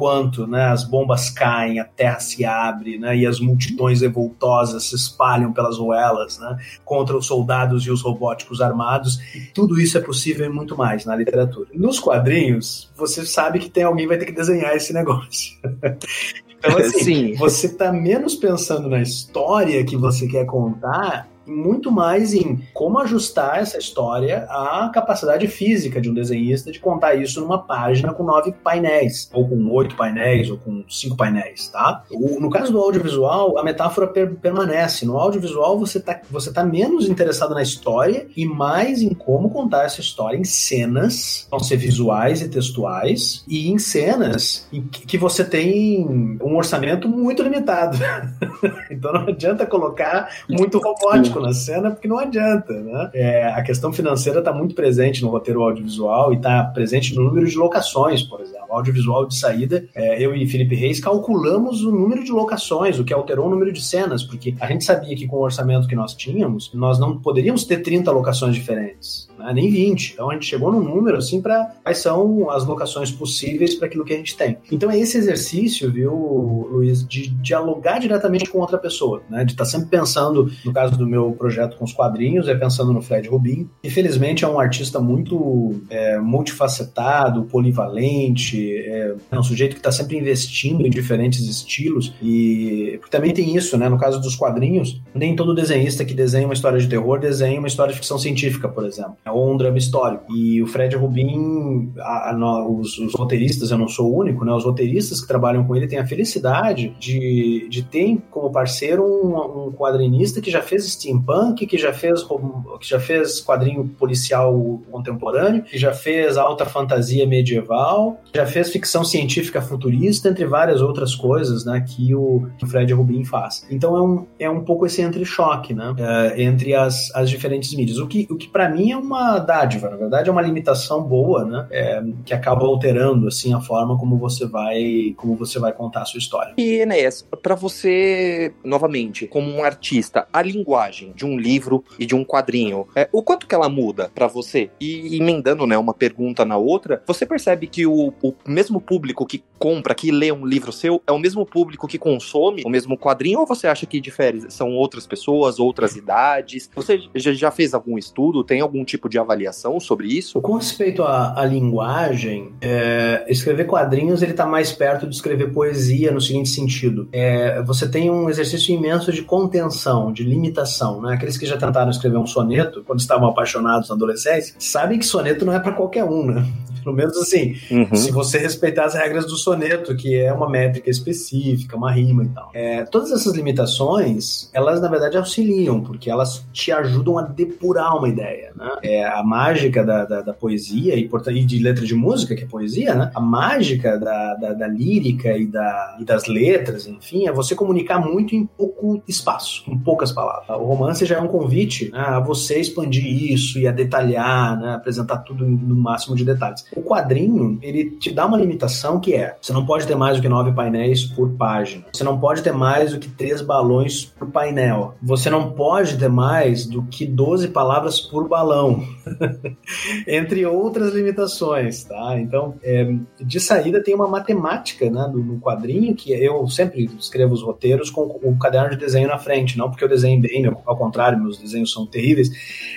enquanto 0.00 0.46
né, 0.46 0.64
as 0.64 0.82
bombas 0.82 1.28
caem, 1.28 1.78
a 1.78 1.84
terra 1.84 2.18
se 2.20 2.42
abre 2.42 2.98
né, 2.98 3.14
e 3.14 3.26
as 3.26 3.38
multidões 3.38 4.00
revoltosas 4.00 4.84
se 4.84 4.96
espalham 4.96 5.52
pelas 5.52 5.76
ruelas 5.76 6.38
né, 6.38 6.56
contra 6.86 7.14
os 7.14 7.26
soldados 7.26 7.84
e 7.84 7.90
os 7.90 8.00
robóticos 8.00 8.62
armados. 8.62 9.20
Tudo 9.52 9.78
isso 9.78 9.98
é 9.98 10.00
possível 10.00 10.46
e 10.46 10.48
muito 10.48 10.74
mais 10.74 11.04
na 11.04 11.14
literatura. 11.14 11.68
Nos 11.74 12.00
quadrinhos, 12.00 12.90
você 12.96 13.26
sabe 13.26 13.58
que 13.58 13.68
tem 13.68 13.84
alguém 13.84 14.06
que 14.06 14.08
vai 14.08 14.18
ter 14.18 14.24
que 14.24 14.32
desenhar 14.32 14.74
esse 14.74 14.92
negócio. 14.94 15.58
Então, 16.62 16.76
assim, 16.76 17.02
Sim. 17.02 17.34
você 17.36 17.70
tá 17.70 17.90
menos 17.90 18.34
pensando 18.34 18.86
na 18.86 19.00
história 19.00 19.82
que 19.82 19.96
você 19.96 20.28
quer 20.28 20.44
contar 20.44 21.26
muito 21.50 21.90
mais 21.90 22.32
em 22.32 22.60
como 22.72 22.98
ajustar 23.00 23.58
essa 23.58 23.78
história 23.78 24.46
à 24.48 24.90
capacidade 24.92 25.46
física 25.48 26.00
de 26.00 26.08
um 26.08 26.14
desenhista 26.14 26.70
de 26.70 26.78
contar 26.78 27.14
isso 27.14 27.40
numa 27.40 27.58
página 27.58 28.14
com 28.14 28.22
nove 28.22 28.52
painéis, 28.52 29.28
ou 29.32 29.48
com 29.48 29.70
oito 29.72 29.96
painéis, 29.96 30.50
ou 30.50 30.58
com 30.58 30.84
cinco 30.88 31.16
painéis, 31.16 31.68
tá? 31.68 32.04
O, 32.10 32.40
no 32.40 32.48
caso 32.50 32.72
do 32.72 32.78
audiovisual, 32.78 33.58
a 33.58 33.64
metáfora 33.64 34.06
per, 34.06 34.34
permanece. 34.36 35.04
No 35.04 35.16
audiovisual, 35.16 35.78
você 35.78 35.98
tá, 35.98 36.20
você 36.30 36.52
tá 36.52 36.64
menos 36.64 37.08
interessado 37.08 37.54
na 37.54 37.62
história 37.62 38.26
e 38.36 38.46
mais 38.46 39.02
em 39.02 39.12
como 39.12 39.50
contar 39.50 39.84
essa 39.84 40.00
história 40.00 40.36
em 40.36 40.44
cenas, 40.44 41.48
vão 41.50 41.60
ser 41.60 41.76
visuais 41.76 42.40
e 42.42 42.48
textuais, 42.48 43.44
e 43.48 43.70
em 43.70 43.78
cenas 43.78 44.68
em 44.72 44.82
que 44.82 45.18
você 45.18 45.44
tem 45.44 46.38
um 46.40 46.56
orçamento 46.56 47.08
muito 47.08 47.42
limitado. 47.42 47.98
então 48.90 49.12
não 49.12 49.22
adianta 49.22 49.66
colocar 49.66 50.28
muito 50.48 50.78
robótico 50.78 51.39
na 51.40 51.52
cena, 51.52 51.90
porque 51.90 52.08
não 52.08 52.18
adianta, 52.18 52.72
né? 52.72 53.10
É, 53.14 53.46
a 53.46 53.62
questão 53.62 53.92
financeira 53.92 54.40
está 54.40 54.52
muito 54.52 54.74
presente 54.74 55.22
no 55.22 55.28
roteiro 55.28 55.62
audiovisual 55.62 56.32
e 56.32 56.36
está 56.36 56.64
presente 56.64 57.14
no 57.14 57.24
número 57.24 57.46
de 57.46 57.56
locações, 57.56 58.22
por 58.22 58.40
exemplo. 58.40 58.60
Audiovisual 58.70 59.26
de 59.26 59.36
saída, 59.36 59.84
é, 59.94 60.24
eu 60.24 60.34
e 60.34 60.46
Felipe 60.46 60.74
Reis 60.74 61.00
calculamos 61.00 61.82
o 61.82 61.90
número 61.90 62.22
de 62.22 62.30
locações, 62.30 62.98
o 62.98 63.04
que 63.04 63.12
alterou 63.12 63.46
o 63.46 63.50
número 63.50 63.72
de 63.72 63.82
cenas, 63.82 64.22
porque 64.22 64.54
a 64.60 64.66
gente 64.66 64.84
sabia 64.84 65.16
que 65.16 65.26
com 65.26 65.36
o 65.36 65.42
orçamento 65.42 65.88
que 65.88 65.96
nós 65.96 66.14
tínhamos, 66.14 66.70
nós 66.74 66.98
não 66.98 67.18
poderíamos 67.18 67.64
ter 67.64 67.78
30 67.78 68.10
locações 68.12 68.54
diferentes 68.54 69.29
né? 69.40 69.52
nem 69.52 69.70
20. 69.70 70.12
Então 70.12 70.30
a 70.30 70.34
gente 70.34 70.46
chegou 70.46 70.70
num 70.70 70.82
número 70.82 71.16
assim 71.16 71.40
para 71.40 71.74
quais 71.82 71.98
são 71.98 72.50
as 72.50 72.64
locações 72.64 73.10
possíveis 73.10 73.74
para 73.74 73.86
aquilo 73.86 74.04
que 74.04 74.12
a 74.12 74.16
gente 74.16 74.36
tem. 74.36 74.58
Então 74.70 74.90
é 74.90 74.98
esse 74.98 75.16
exercício, 75.16 75.90
viu, 75.90 76.68
Luiz, 76.70 77.06
de 77.06 77.28
dialogar 77.28 77.98
diretamente 77.98 78.50
com 78.50 78.58
outra 78.58 78.78
pessoa, 78.78 79.22
né? 79.28 79.44
De 79.44 79.52
estar 79.52 79.64
tá 79.64 79.70
sempre 79.70 79.88
pensando, 79.88 80.50
no 80.64 80.72
caso 80.72 80.96
do 80.96 81.06
meu 81.06 81.32
projeto 81.32 81.76
com 81.76 81.84
os 81.84 81.92
quadrinhos, 81.92 82.48
é 82.48 82.54
pensando 82.54 82.92
no 82.92 83.02
Fred 83.02 83.28
Rubin. 83.28 83.68
Infelizmente 83.82 84.44
é 84.44 84.48
um 84.48 84.58
artista 84.58 85.00
muito 85.00 85.80
é, 85.88 86.18
multifacetado, 86.18 87.44
polivalente, 87.44 88.76
é, 88.76 89.14
é 89.30 89.38
um 89.38 89.42
sujeito 89.42 89.72
que 89.72 89.80
está 89.80 89.92
sempre 89.92 90.16
investindo 90.16 90.86
em 90.86 90.90
diferentes 90.90 91.46
estilos 91.46 92.12
e 92.22 93.00
também 93.10 93.32
tem 93.32 93.56
isso, 93.56 93.76
né? 93.76 93.88
No 93.88 93.98
caso 93.98 94.20
dos 94.20 94.36
quadrinhos, 94.36 95.00
nem 95.14 95.34
todo 95.34 95.54
desenhista 95.54 96.04
que 96.04 96.14
desenha 96.14 96.46
uma 96.46 96.54
história 96.54 96.78
de 96.78 96.88
terror 96.88 97.18
desenha 97.18 97.58
uma 97.58 97.68
história 97.68 97.92
de 97.92 97.98
ficção 97.98 98.18
científica, 98.18 98.68
por 98.68 98.84
exemplo 98.84 99.16
ou 99.32 99.52
um 99.52 99.56
drama 99.56 99.78
histórico. 99.78 100.24
E 100.34 100.62
o 100.62 100.66
Fred 100.66 100.96
Rubin, 100.96 101.92
a, 101.98 102.30
a, 102.30 102.68
os, 102.68 102.98
os, 102.98 103.14
roteiristas, 103.14 103.70
eu 103.70 103.78
não 103.78 103.88
sou 103.88 104.12
o 104.12 104.18
único, 104.18 104.44
né? 104.44 104.52
Os 104.52 104.64
roteiristas 104.64 105.20
que 105.20 105.28
trabalham 105.28 105.64
com 105.64 105.76
ele 105.76 105.86
têm 105.86 105.98
a 105.98 106.06
felicidade 106.06 106.94
de, 106.98 107.66
de 107.68 107.82
ter 107.82 108.18
como 108.30 108.50
parceiro 108.50 109.04
um, 109.04 109.68
um 109.68 109.72
quadrinista 109.72 110.40
que 110.40 110.50
já 110.50 110.62
fez 110.62 110.84
steampunk, 110.90 111.66
que 111.66 111.78
já 111.78 111.92
fez, 111.92 112.22
que 112.22 112.88
já 112.88 113.00
fez 113.00 113.40
quadrinho 113.40 113.88
policial 113.98 114.80
contemporâneo, 114.90 115.62
que 115.62 115.78
já 115.78 115.92
fez 115.92 116.36
alta 116.36 116.64
fantasia 116.64 117.26
medieval, 117.26 118.20
já 118.34 118.46
fez 118.46 118.70
ficção 118.70 119.04
científica 119.04 119.60
futurista, 119.60 120.28
entre 120.28 120.46
várias 120.46 120.80
outras 120.80 121.14
coisas, 121.14 121.64
né? 121.64 121.84
Que 121.86 122.14
o, 122.14 122.48
que 122.58 122.64
o 122.64 122.68
Fred 122.68 122.92
Rubin 122.92 123.24
faz. 123.24 123.66
Então 123.70 123.96
é 123.96 124.02
um, 124.02 124.26
é 124.38 124.50
um 124.50 124.64
pouco 124.64 124.86
esse 124.86 125.02
entre-choque, 125.02 125.74
né? 125.74 125.94
É, 125.98 126.42
entre 126.42 126.74
as, 126.74 127.14
as 127.14 127.28
diferentes 127.28 127.74
mídias. 127.74 127.98
O 127.98 128.06
que, 128.06 128.26
o 128.30 128.36
que 128.36 128.48
para 128.48 128.68
mim 128.68 128.92
é 128.92 128.96
uma 128.96 129.19
uma 129.20 129.38
dádiva, 129.38 129.90
na 129.90 129.96
verdade 129.96 130.28
é 130.28 130.32
uma 130.32 130.42
limitação 130.42 131.02
boa, 131.02 131.44
né? 131.44 131.66
É, 131.70 132.02
que 132.24 132.32
acaba 132.32 132.64
alterando 132.64 133.28
assim 133.28 133.52
a 133.52 133.60
forma 133.60 133.98
como 133.98 134.16
você 134.16 134.46
vai 134.46 135.14
como 135.16 135.36
você 135.36 135.58
vai 135.58 135.72
contar 135.72 136.02
a 136.02 136.04
sua 136.04 136.18
história. 136.18 136.54
E 136.56 136.80
Enéas, 136.80 137.26
para 137.42 137.54
você 137.54 138.52
novamente, 138.64 139.26
como 139.26 139.50
um 139.50 139.62
artista, 139.62 140.26
a 140.32 140.42
linguagem 140.42 141.12
de 141.14 141.26
um 141.26 141.38
livro 141.38 141.84
e 141.98 142.06
de 142.06 142.14
um 142.14 142.24
quadrinho, 142.24 142.86
é, 142.96 143.08
o 143.12 143.22
quanto 143.22 143.46
que 143.46 143.54
ela 143.54 143.68
muda 143.68 144.10
para 144.14 144.26
você? 144.26 144.70
E 144.80 145.16
emendando, 145.16 145.66
né, 145.66 145.76
uma 145.76 145.94
pergunta 145.94 146.44
na 146.44 146.56
outra, 146.56 147.02
você 147.06 147.26
percebe 147.26 147.66
que 147.66 147.86
o, 147.86 148.12
o 148.22 148.34
mesmo 148.46 148.80
público 148.80 149.26
que 149.26 149.42
compra, 149.58 149.94
que 149.94 150.10
lê 150.10 150.32
um 150.32 150.46
livro 150.46 150.72
seu, 150.72 151.02
é 151.06 151.12
o 151.12 151.18
mesmo 151.18 151.44
público 151.44 151.86
que 151.86 151.98
consome 151.98 152.62
o 152.64 152.70
mesmo 152.70 152.96
quadrinho 152.96 153.40
ou 153.40 153.46
você 153.46 153.66
acha 153.66 153.84
que 153.84 154.00
difere? 154.00 154.50
São 154.50 154.74
outras 154.74 155.06
pessoas, 155.06 155.58
outras 155.58 155.96
idades? 155.96 156.70
Você 156.74 156.98
já 157.14 157.50
fez 157.50 157.74
algum 157.74 157.98
estudo? 157.98 158.42
Tem 158.42 158.60
algum 158.60 158.84
tipo 158.84 159.09
de 159.10 159.18
avaliação 159.18 159.78
sobre 159.78 160.06
isso? 160.08 160.40
Com 160.40 160.54
respeito 160.54 161.02
à, 161.02 161.38
à 161.38 161.44
linguagem, 161.44 162.52
é, 162.60 163.24
escrever 163.28 163.64
quadrinhos 163.64 164.22
ele 164.22 164.30
está 164.30 164.46
mais 164.46 164.72
perto 164.72 165.06
de 165.06 165.14
escrever 165.14 165.52
poesia 165.52 166.10
no 166.10 166.20
seguinte 166.20 166.48
sentido: 166.48 167.08
é, 167.12 167.62
você 167.62 167.88
tem 167.88 168.10
um 168.10 168.30
exercício 168.30 168.74
imenso 168.74 169.12
de 169.12 169.22
contenção, 169.22 170.12
de 170.12 170.24
limitação. 170.24 171.02
Né? 171.02 171.14
Aqueles 171.14 171.36
que 171.36 171.46
já 171.46 171.56
tentaram 171.56 171.90
escrever 171.90 172.16
um 172.16 172.26
soneto 172.26 172.82
quando 172.86 173.00
estavam 173.00 173.28
apaixonados 173.28 173.88
na 173.88 173.94
adolescência 173.94 174.54
sabem 174.58 174.98
que 174.98 175.06
soneto 175.06 175.44
não 175.44 175.52
é 175.52 175.60
para 175.60 175.72
qualquer 175.72 176.04
um, 176.04 176.24
né? 176.24 176.46
Pelo 176.82 176.96
menos 176.96 177.16
assim, 177.18 177.56
uhum. 177.70 177.94
se 177.94 178.10
você 178.10 178.38
respeitar 178.38 178.86
as 178.86 178.94
regras 178.94 179.26
do 179.26 179.36
soneto, 179.36 179.94
que 179.94 180.16
é 180.16 180.32
uma 180.32 180.48
métrica 180.48 180.88
específica, 180.88 181.76
uma 181.76 181.92
rima 181.92 182.24
e 182.24 182.28
tal. 182.28 182.50
É, 182.54 182.84
todas 182.84 183.12
essas 183.12 183.34
limitações, 183.34 184.50
elas 184.52 184.80
na 184.80 184.88
verdade 184.88 185.16
auxiliam, 185.16 185.82
porque 185.82 186.10
elas 186.10 186.44
te 186.52 186.72
ajudam 186.72 187.18
a 187.18 187.22
depurar 187.22 187.96
uma 187.96 188.08
ideia. 188.08 188.52
Né? 188.56 188.70
É, 188.82 188.99
a 189.04 189.22
mágica 189.22 189.84
da, 189.84 190.04
da, 190.04 190.20
da 190.22 190.32
poesia 190.32 190.94
e, 190.94 191.08
e, 191.08 191.44
de 191.44 191.58
letra 191.58 191.84
de 191.84 191.94
música, 191.94 192.34
que 192.34 192.44
é 192.44 192.46
poesia, 192.46 192.94
né? 192.94 193.10
a 193.14 193.20
mágica 193.20 193.98
da, 193.98 194.34
da, 194.34 194.52
da 194.52 194.66
lírica 194.66 195.36
e, 195.36 195.46
da, 195.46 195.96
e 196.00 196.04
das 196.04 196.26
letras, 196.26 196.86
enfim, 196.86 197.26
é 197.26 197.32
você 197.32 197.54
comunicar 197.54 197.98
muito 197.98 198.34
em 198.34 198.46
pouco 198.46 199.02
espaço, 199.06 199.64
em 199.68 199.78
poucas 199.78 200.12
palavras. 200.12 200.48
O 200.48 200.64
romance 200.64 201.04
já 201.04 201.16
é 201.16 201.20
um 201.20 201.28
convite 201.28 201.90
né, 201.90 201.98
a 201.98 202.20
você 202.20 202.60
expandir 202.60 203.32
isso 203.32 203.58
e 203.58 203.66
a 203.66 203.72
detalhar, 203.72 204.58
né, 204.58 204.74
apresentar 204.74 205.18
tudo 205.18 205.44
no 205.46 205.74
máximo 205.74 206.16
de 206.16 206.24
detalhes. 206.24 206.64
O 206.74 206.82
quadrinho, 206.82 207.58
ele 207.62 207.90
te 207.90 208.10
dá 208.10 208.26
uma 208.26 208.36
limitação 208.36 209.00
que 209.00 209.14
é: 209.14 209.36
você 209.40 209.52
não 209.52 209.64
pode 209.64 209.86
ter 209.86 209.94
mais 209.94 210.16
do 210.16 210.22
que 210.22 210.28
nove 210.28 210.52
painéis 210.52 211.04
por 211.04 211.30
página. 211.30 211.84
Você 211.92 212.04
não 212.04 212.18
pode 212.18 212.42
ter 212.42 212.52
mais 212.52 212.92
do 212.92 212.98
que 212.98 213.08
três 213.08 213.40
balões 213.40 214.04
por 214.04 214.28
painel. 214.30 214.94
Você 215.02 215.30
não 215.30 215.52
pode 215.52 215.96
ter 215.96 216.08
mais 216.08 216.66
do 216.66 216.82
que 216.82 217.06
12 217.06 217.48
palavras 217.48 218.00
por 218.00 218.28
balão. 218.28 218.82
Entre 220.06 220.44
outras 220.46 220.92
limitações, 220.94 221.84
tá? 221.84 222.18
Então, 222.18 222.54
é, 222.62 222.92
de 223.20 223.40
saída 223.40 223.82
tem 223.82 223.94
uma 223.94 224.08
matemática 224.08 224.88
né, 224.90 225.10
no, 225.12 225.40
quadrinho 225.40 225.94
que 225.94 226.12
eu 226.12 226.46
sempre 226.48 226.84
escrevo 226.98 227.34
os 227.34 227.42
roteiros 227.42 227.90
com 227.90 228.02
o 228.02 228.38
caderno 228.38 228.70
de 228.70 228.76
desenho 228.76 229.08
na 229.08 229.18
frente, 229.18 229.56
não 229.56 229.70
porque 229.70 229.84
eu 229.84 229.88
desenho 229.88 230.20
bem, 230.20 230.46
ao 230.46 230.76
contrário, 230.76 231.18
meus 231.20 231.38
desenhos 231.38 231.72
são 231.72 231.86
terríveis, 231.86 232.30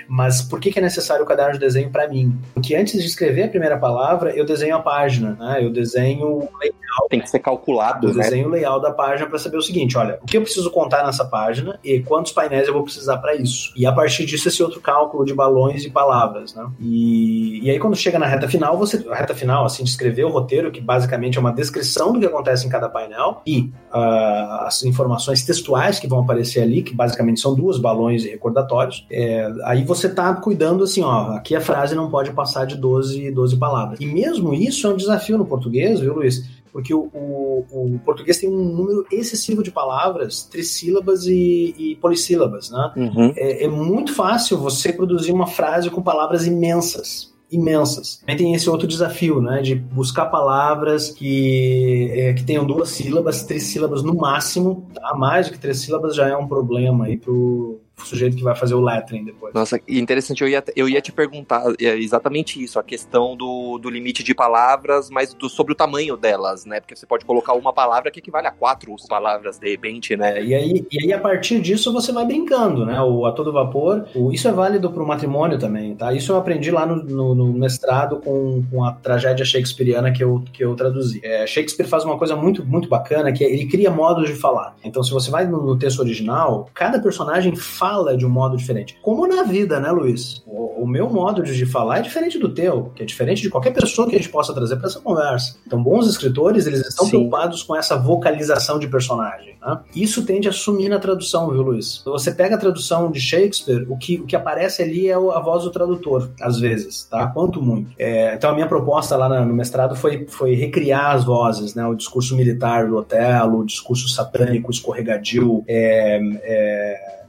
mas 0.07 0.41
por 0.41 0.59
que, 0.59 0.71
que 0.71 0.79
é 0.79 0.81
necessário 0.81 1.23
o 1.23 1.27
caderno 1.27 1.53
de 1.53 1.59
desenho 1.59 1.89
para 1.89 2.07
mim? 2.07 2.37
Porque 2.53 2.75
antes 2.75 3.01
de 3.01 3.07
escrever 3.07 3.43
a 3.43 3.47
primeira 3.47 3.77
palavra, 3.77 4.35
eu 4.35 4.45
desenho 4.45 4.75
a 4.75 4.79
página, 4.79 5.35
né? 5.39 5.63
Eu 5.63 5.69
desenho 5.69 6.27
o 6.27 6.49
layout. 6.59 7.09
Tem 7.09 7.19
que 7.19 7.29
ser 7.29 7.39
calculado, 7.39 8.07
eu 8.07 8.13
né? 8.13 8.23
desenho 8.23 8.47
o 8.47 8.51
layout 8.51 8.81
da 8.81 8.91
página 8.91 9.27
para 9.27 9.39
saber 9.39 9.57
o 9.57 9.61
seguinte, 9.61 9.97
olha, 9.97 10.19
o 10.21 10.25
que 10.25 10.37
eu 10.37 10.41
preciso 10.41 10.69
contar 10.71 11.05
nessa 11.05 11.25
página 11.25 11.79
e 11.83 11.99
quantos 12.01 12.31
painéis 12.31 12.67
eu 12.67 12.73
vou 12.73 12.83
precisar 12.83 13.17
para 13.17 13.35
isso. 13.35 13.73
E 13.75 13.85
a 13.85 13.91
partir 13.91 14.25
disso, 14.25 14.47
esse 14.47 14.61
outro 14.61 14.79
cálculo 14.79 15.25
de 15.25 15.33
balões 15.33 15.85
e 15.85 15.89
palavras, 16.05 16.55
né? 16.55 16.65
E, 16.79 17.59
e 17.63 17.69
aí, 17.69 17.79
quando 17.79 17.95
chega 17.95 18.17
na 18.17 18.25
reta 18.25 18.47
final, 18.47 18.77
você... 18.77 19.05
A 19.09 19.15
reta 19.15 19.35
final, 19.35 19.65
assim, 19.65 19.83
de 19.83 19.89
escrever 19.89 20.23
o 20.23 20.29
roteiro, 20.29 20.71
que 20.71 20.81
basicamente 20.81 21.37
é 21.37 21.41
uma 21.41 21.51
descrição 21.51 22.13
do 22.13 22.19
que 22.19 22.25
acontece 22.25 22.65
em 22.65 22.69
cada 22.69 22.89
painel 22.89 23.41
e 23.45 23.71
uh, 23.93 24.65
as 24.65 24.83
informações 24.83 25.43
textuais 25.43 25.99
que 25.99 26.07
vão 26.07 26.19
aparecer 26.19 26.61
ali, 26.61 26.81
que 26.81 26.95
basicamente 26.95 27.39
são 27.39 27.53
duas, 27.53 27.77
balões 27.77 28.25
e 28.25 28.29
recordatórios. 28.29 29.05
É, 29.11 29.51
aí 29.65 29.83
você 29.83 30.09
tá 30.09 30.33
cuidando 30.33 30.83
assim, 30.83 31.03
ó, 31.03 31.33
aqui 31.33 31.55
a 31.55 31.61
frase 31.61 31.95
não 31.95 32.09
pode 32.09 32.31
passar 32.31 32.65
de 32.65 32.75
12, 32.75 33.31
12 33.31 33.57
palavras 33.57 33.73
palavras. 33.73 33.99
E 33.99 34.05
mesmo 34.05 34.53
isso 34.53 34.87
é 34.87 34.89
um 34.91 34.95
desafio 34.95 35.37
no 35.37 35.45
português, 35.45 35.99
viu, 35.99 36.13
Luiz? 36.13 36.62
Porque 36.73 36.93
o, 36.93 37.09
o, 37.13 37.65
o 37.71 37.99
português 38.03 38.39
tem 38.39 38.49
um 38.49 38.63
número 38.63 39.05
excessivo 39.11 39.61
de 39.61 39.71
palavras, 39.71 40.43
trissílabas 40.43 41.27
e, 41.27 41.75
e 41.77 41.95
polissílabas, 41.97 42.71
né? 42.71 42.91
Uhum. 42.97 43.33
É, 43.37 43.65
é 43.65 43.67
muito 43.67 44.13
fácil 44.13 44.57
você 44.57 44.91
produzir 44.91 45.31
uma 45.31 45.45
frase 45.45 45.91
com 45.91 46.01
palavras 46.01 46.47
imensas 46.47 47.31
imensas. 47.51 48.17
Também 48.17 48.35
tem 48.35 48.53
esse 48.55 48.67
outro 48.67 48.87
desafio, 48.87 49.39
né, 49.39 49.61
de 49.61 49.75
buscar 49.75 50.25
palavras 50.25 51.11
que, 51.11 52.11
é, 52.11 52.33
que 52.33 52.43
tenham 52.43 52.65
duas 52.65 52.89
sílabas, 52.89 53.43
três 53.43 53.63
sílabas 53.63 54.01
no 54.01 54.15
máximo, 54.15 54.87
tá? 54.91 55.13
mais 55.15 55.47
do 55.47 55.53
que 55.53 55.59
três 55.59 55.79
sílabas 55.79 56.15
já 56.15 56.27
é 56.27 56.35
um 56.35 56.47
problema 56.47 57.05
aí 57.05 57.15
pro, 57.15 57.79
sujeito 57.97 58.35
que 58.35 58.43
vai 58.43 58.55
fazer 58.55 58.73
o 58.73 58.81
lettering 58.81 59.23
depois. 59.23 59.53
Nossa, 59.53 59.79
interessante, 59.87 60.41
eu 60.41 60.47
ia, 60.47 60.63
eu 60.75 60.89
ia 60.89 61.01
te 61.01 61.11
perguntar 61.11 61.63
é 61.79 61.97
exatamente 61.97 62.61
isso, 62.61 62.79
a 62.79 62.83
questão 62.83 63.35
do, 63.35 63.77
do 63.77 63.89
limite 63.89 64.23
de 64.23 64.33
palavras, 64.33 65.09
mas 65.09 65.33
do, 65.33 65.49
sobre 65.49 65.73
o 65.73 65.75
tamanho 65.75 66.17
delas, 66.17 66.65
né? 66.65 66.79
Porque 66.79 66.95
você 66.95 67.05
pode 67.05 67.25
colocar 67.25 67.53
uma 67.53 67.71
palavra 67.71 68.11
que 68.11 68.19
equivale 68.19 68.47
a 68.47 68.51
quatro 68.51 68.93
palavras, 69.07 69.57
de 69.57 69.69
repente, 69.69 70.15
né? 70.17 70.43
E 70.43 70.53
aí, 70.53 70.85
e 70.91 71.03
aí 71.03 71.13
a 71.13 71.19
partir 71.19 71.61
disso, 71.61 71.93
você 71.93 72.11
vai 72.11 72.25
brincando, 72.25 72.85
né? 72.85 72.99
O 73.01 73.25
A 73.25 73.31
Todo 73.31 73.53
Vapor, 73.53 74.05
o, 74.15 74.31
isso 74.31 74.47
é 74.47 74.51
válido 74.51 74.91
para 74.91 75.03
o 75.03 75.07
matrimônio 75.07 75.57
também, 75.57 75.95
tá? 75.95 76.13
Isso 76.13 76.31
eu 76.31 76.37
aprendi 76.37 76.71
lá 76.71 76.85
no, 76.85 77.03
no, 77.03 77.35
no, 77.35 77.53
mestrado 77.53 78.19
com, 78.19 78.63
com 78.69 78.83
a 78.83 78.91
tragédia 78.91 79.45
shakespeariana 79.45 80.11
que 80.11 80.23
eu, 80.23 80.43
que 80.51 80.63
eu 80.63 80.75
traduzi. 80.75 81.21
É, 81.23 81.45
Shakespeare 81.45 81.87
faz 81.87 82.03
uma 82.03 82.17
coisa 82.17 82.35
muito, 82.35 82.65
muito 82.65 82.89
bacana, 82.89 83.31
que 83.31 83.43
é, 83.43 83.51
ele 83.51 83.67
cria 83.67 83.91
modos 83.91 84.27
de 84.27 84.35
falar. 84.35 84.75
Então, 84.83 85.03
se 85.03 85.11
você 85.11 85.29
vai 85.29 85.45
no, 85.45 85.61
no 85.61 85.77
texto 85.77 85.99
original, 85.99 86.69
cada 86.73 86.99
personagem 86.99 87.55
fala 87.55 87.82
fala 87.83 88.15
de 88.15 88.25
um 88.25 88.29
modo 88.29 88.55
diferente. 88.55 88.97
Como 89.01 89.27
na 89.27 89.43
vida, 89.43 89.77
né, 89.77 89.91
Luiz? 89.91 90.41
O, 90.47 90.83
o 90.83 90.87
meu 90.87 91.09
modo 91.09 91.43
de 91.43 91.65
falar 91.65 91.99
é 91.99 92.01
diferente 92.01 92.39
do 92.39 92.47
teu, 92.47 92.93
que 92.95 93.03
é 93.03 93.05
diferente 93.05 93.41
de 93.41 93.49
qualquer 93.49 93.73
pessoa 93.73 94.07
que 94.07 94.15
a 94.15 94.17
gente 94.17 94.29
possa 94.29 94.53
trazer 94.53 94.77
para 94.77 94.87
essa 94.87 95.01
conversa. 95.01 95.57
Então, 95.67 95.83
bons 95.83 96.07
escritores, 96.07 96.65
eles 96.65 96.87
estão 96.87 97.03
Sim. 97.03 97.11
preocupados 97.11 97.61
com 97.61 97.75
essa 97.75 97.97
vocalização 97.97 98.79
de 98.79 98.87
personagem. 98.87 99.57
Né? 99.61 99.79
Isso 99.93 100.25
tende 100.25 100.47
a 100.47 100.53
sumir 100.53 100.89
na 100.89 100.97
tradução, 100.97 101.49
viu, 101.49 101.61
Luiz? 101.61 102.01
Você 102.05 102.31
pega 102.31 102.55
a 102.55 102.57
tradução 102.57 103.11
de 103.11 103.19
Shakespeare, 103.19 103.85
o 103.89 103.97
que, 103.97 104.21
o 104.21 104.25
que 104.25 104.35
aparece 104.35 104.81
ali 104.81 105.09
é 105.09 105.13
a 105.13 105.39
voz 105.41 105.63
do 105.63 105.69
tradutor, 105.69 106.29
às 106.39 106.57
vezes, 106.57 107.03
tá? 107.11 107.27
Quanto 107.27 107.61
muito. 107.61 107.91
É, 107.99 108.33
então, 108.33 108.51
a 108.51 108.53
minha 108.53 108.67
proposta 108.67 109.17
lá 109.17 109.43
no 109.43 109.53
mestrado 109.53 109.93
foi, 109.93 110.25
foi 110.29 110.55
recriar 110.55 111.15
as 111.15 111.25
vozes, 111.25 111.75
né? 111.75 111.85
O 111.85 111.95
discurso 111.95 112.33
militar 112.33 112.87
do 112.87 112.95
Otelo, 112.95 113.59
o 113.59 113.65
discurso 113.65 114.07
satânico, 114.07 114.71
escorregadio, 114.71 115.65
é, 115.67 116.21
é 116.43 117.22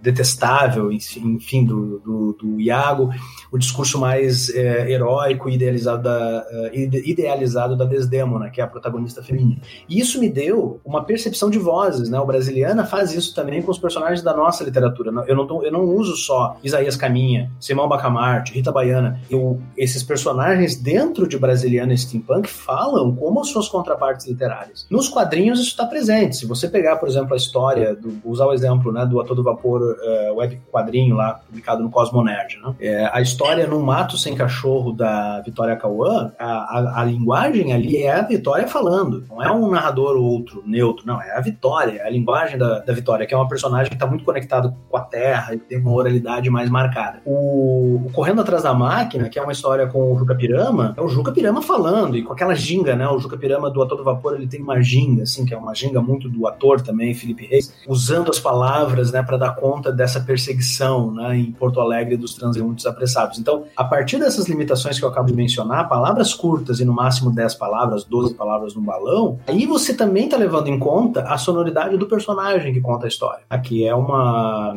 detestável, 0.00 0.92
enfim, 0.92 1.64
do, 1.64 1.98
do, 1.98 2.32
do, 2.32 2.60
Iago, 2.60 3.10
o 3.50 3.58
discurso 3.58 3.98
mais 3.98 4.48
é, 4.50 4.90
heróico 4.90 5.48
e 5.48 5.54
idealizado 5.54 6.02
da, 6.02 6.46
uh, 6.50 6.74
idealizado 6.74 7.76
da 7.76 7.84
Desdemona, 7.84 8.50
que 8.50 8.60
é 8.60 8.64
a 8.64 8.66
protagonista 8.66 9.22
feminina. 9.22 9.60
E 9.88 9.98
isso 9.98 10.20
me 10.20 10.28
deu 10.28 10.80
uma 10.84 11.04
percepção 11.04 11.50
de 11.50 11.58
vozes, 11.58 12.08
né? 12.08 12.18
O 12.20 12.26
Brasiliana 12.26 12.84
faz 12.84 13.12
isso 13.12 13.34
também 13.34 13.62
com 13.62 13.70
os 13.70 13.78
personagens 13.78 14.22
da 14.22 14.34
nossa 14.34 14.64
literatura. 14.64 15.10
Eu 15.26 15.36
não, 15.36 15.46
tô, 15.46 15.62
eu 15.62 15.72
não 15.72 15.84
uso 15.84 16.16
só 16.16 16.56
Isaías 16.62 16.96
Caminha, 16.96 17.50
Simão 17.60 17.88
Bacamarte, 17.88 18.52
Rita 18.52 18.70
Baiana. 18.70 19.20
Eu, 19.30 19.60
esses 19.76 20.02
personagens 20.02 20.76
dentro 20.76 21.26
de 21.26 21.38
Brasiliana 21.38 21.92
e 21.92 21.98
Steampunk 21.98 22.48
falam 22.48 23.14
como 23.14 23.40
as 23.40 23.48
suas 23.48 23.68
contrapartes 23.68 24.26
literárias. 24.26 24.86
Nos 24.90 25.08
quadrinhos 25.08 25.58
isso 25.58 25.70
está 25.70 25.86
presente. 25.86 26.36
Se 26.36 26.46
você 26.46 26.68
pegar, 26.68 26.96
por 26.96 27.08
exemplo, 27.08 27.34
a 27.34 27.36
história, 27.36 27.94
do, 27.94 28.20
usar 28.24 28.46
o 28.46 28.52
exemplo 28.52 28.92
né, 28.92 29.06
do 29.06 29.20
A 29.20 29.24
Todo 29.24 29.42
Vapor 29.42 29.80
uh, 29.82 30.34
web 30.34 30.60
quadrinho 30.70 31.16
lá, 31.16 31.34
publicado 31.34 31.82
no 31.82 31.90
Cosmo 31.90 32.22
Nerd, 32.22 32.58
né? 32.62 32.74
É, 32.80 33.10
a 33.12 33.20
história 33.20 33.37
no 33.68 33.80
Mato 33.80 34.16
Sem 34.16 34.34
Cachorro 34.34 34.92
da 34.92 35.40
Vitória 35.40 35.76
Cauã, 35.76 36.32
a, 36.38 36.44
a, 36.44 37.00
a, 37.00 37.04
linguagem 37.04 37.72
ali 37.72 37.96
é 37.98 38.12
a 38.12 38.22
Vitória 38.22 38.66
falando, 38.66 39.24
não 39.28 39.42
é 39.42 39.50
um 39.52 39.70
narrador 39.70 40.16
outro, 40.16 40.62
neutro, 40.66 41.06
não, 41.06 41.20
é 41.20 41.36
a 41.36 41.40
Vitória, 41.40 42.00
é 42.00 42.06
a 42.06 42.10
linguagem 42.10 42.58
da, 42.58 42.80
da 42.80 42.92
Vitória, 42.92 43.26
que 43.26 43.34
é 43.34 43.36
uma 43.36 43.48
personagem 43.48 43.88
que 43.88 43.94
está 43.94 44.06
muito 44.06 44.24
conectada 44.24 44.74
com 44.88 44.96
a 44.96 45.00
Terra 45.00 45.54
e 45.54 45.58
tem 45.58 45.78
uma 45.78 45.92
oralidade 45.92 46.50
mais 46.50 46.68
marcada. 46.68 47.20
O, 47.24 48.06
o, 48.06 48.10
Correndo 48.12 48.40
Atrás 48.40 48.62
da 48.62 48.74
Máquina, 48.74 49.28
que 49.28 49.38
é 49.38 49.42
uma 49.42 49.52
história 49.52 49.86
com 49.86 50.12
o 50.12 50.18
Juca 50.18 50.34
Pirama, 50.34 50.94
é 50.96 51.00
o 51.00 51.08
Juca 51.08 51.32
Pirama 51.32 51.62
falando, 51.62 52.16
e 52.16 52.22
com 52.22 52.32
aquela 52.32 52.54
ginga, 52.54 52.96
né? 52.96 53.08
O 53.08 53.18
Juca 53.18 53.36
Pirama 53.36 53.70
do 53.70 53.82
Ator 53.82 53.98
do 53.98 54.04
Vapor, 54.04 54.34
ele 54.34 54.46
tem 54.46 54.60
uma 54.60 54.80
ginga, 54.82 55.22
assim, 55.22 55.44
que 55.44 55.54
é 55.54 55.56
uma 55.56 55.74
ginga 55.74 56.00
muito 56.00 56.28
do 56.28 56.46
ator 56.46 56.80
também, 56.80 57.14
Felipe 57.14 57.46
Reis, 57.46 57.72
usando 57.86 58.30
as 58.30 58.38
palavras, 58.38 59.12
né, 59.12 59.22
para 59.22 59.36
dar 59.36 59.54
conta 59.54 59.92
dessa 59.92 60.20
perseguição 60.20 61.12
né, 61.12 61.36
em 61.36 61.52
Porto 61.52 61.80
Alegre 61.80 62.16
dos 62.16 62.34
transeuntes 62.34 62.86
apressados. 62.86 63.27
Então, 63.36 63.64
a 63.76 63.84
partir 63.84 64.18
dessas 64.18 64.48
limitações 64.48 64.98
que 64.98 65.04
eu 65.04 65.08
acabo 65.08 65.26
de 65.26 65.34
mencionar, 65.34 65.88
palavras 65.88 66.32
curtas 66.32 66.80
e 66.80 66.84
no 66.84 66.92
máximo 66.92 67.30
10 67.30 67.54
palavras, 67.56 68.04
12 68.04 68.34
palavras 68.34 68.74
no 68.74 68.80
balão, 68.80 69.38
aí 69.46 69.66
você 69.66 69.92
também 69.92 70.26
está 70.26 70.36
levando 70.36 70.68
em 70.68 70.78
conta 70.78 71.22
a 71.22 71.36
sonoridade 71.36 71.96
do 71.96 72.06
personagem 72.06 72.72
que 72.72 72.80
conta 72.80 73.06
a 73.06 73.08
história. 73.08 73.40
Aqui 73.50 73.84
é 73.84 73.94
uma 73.94 74.74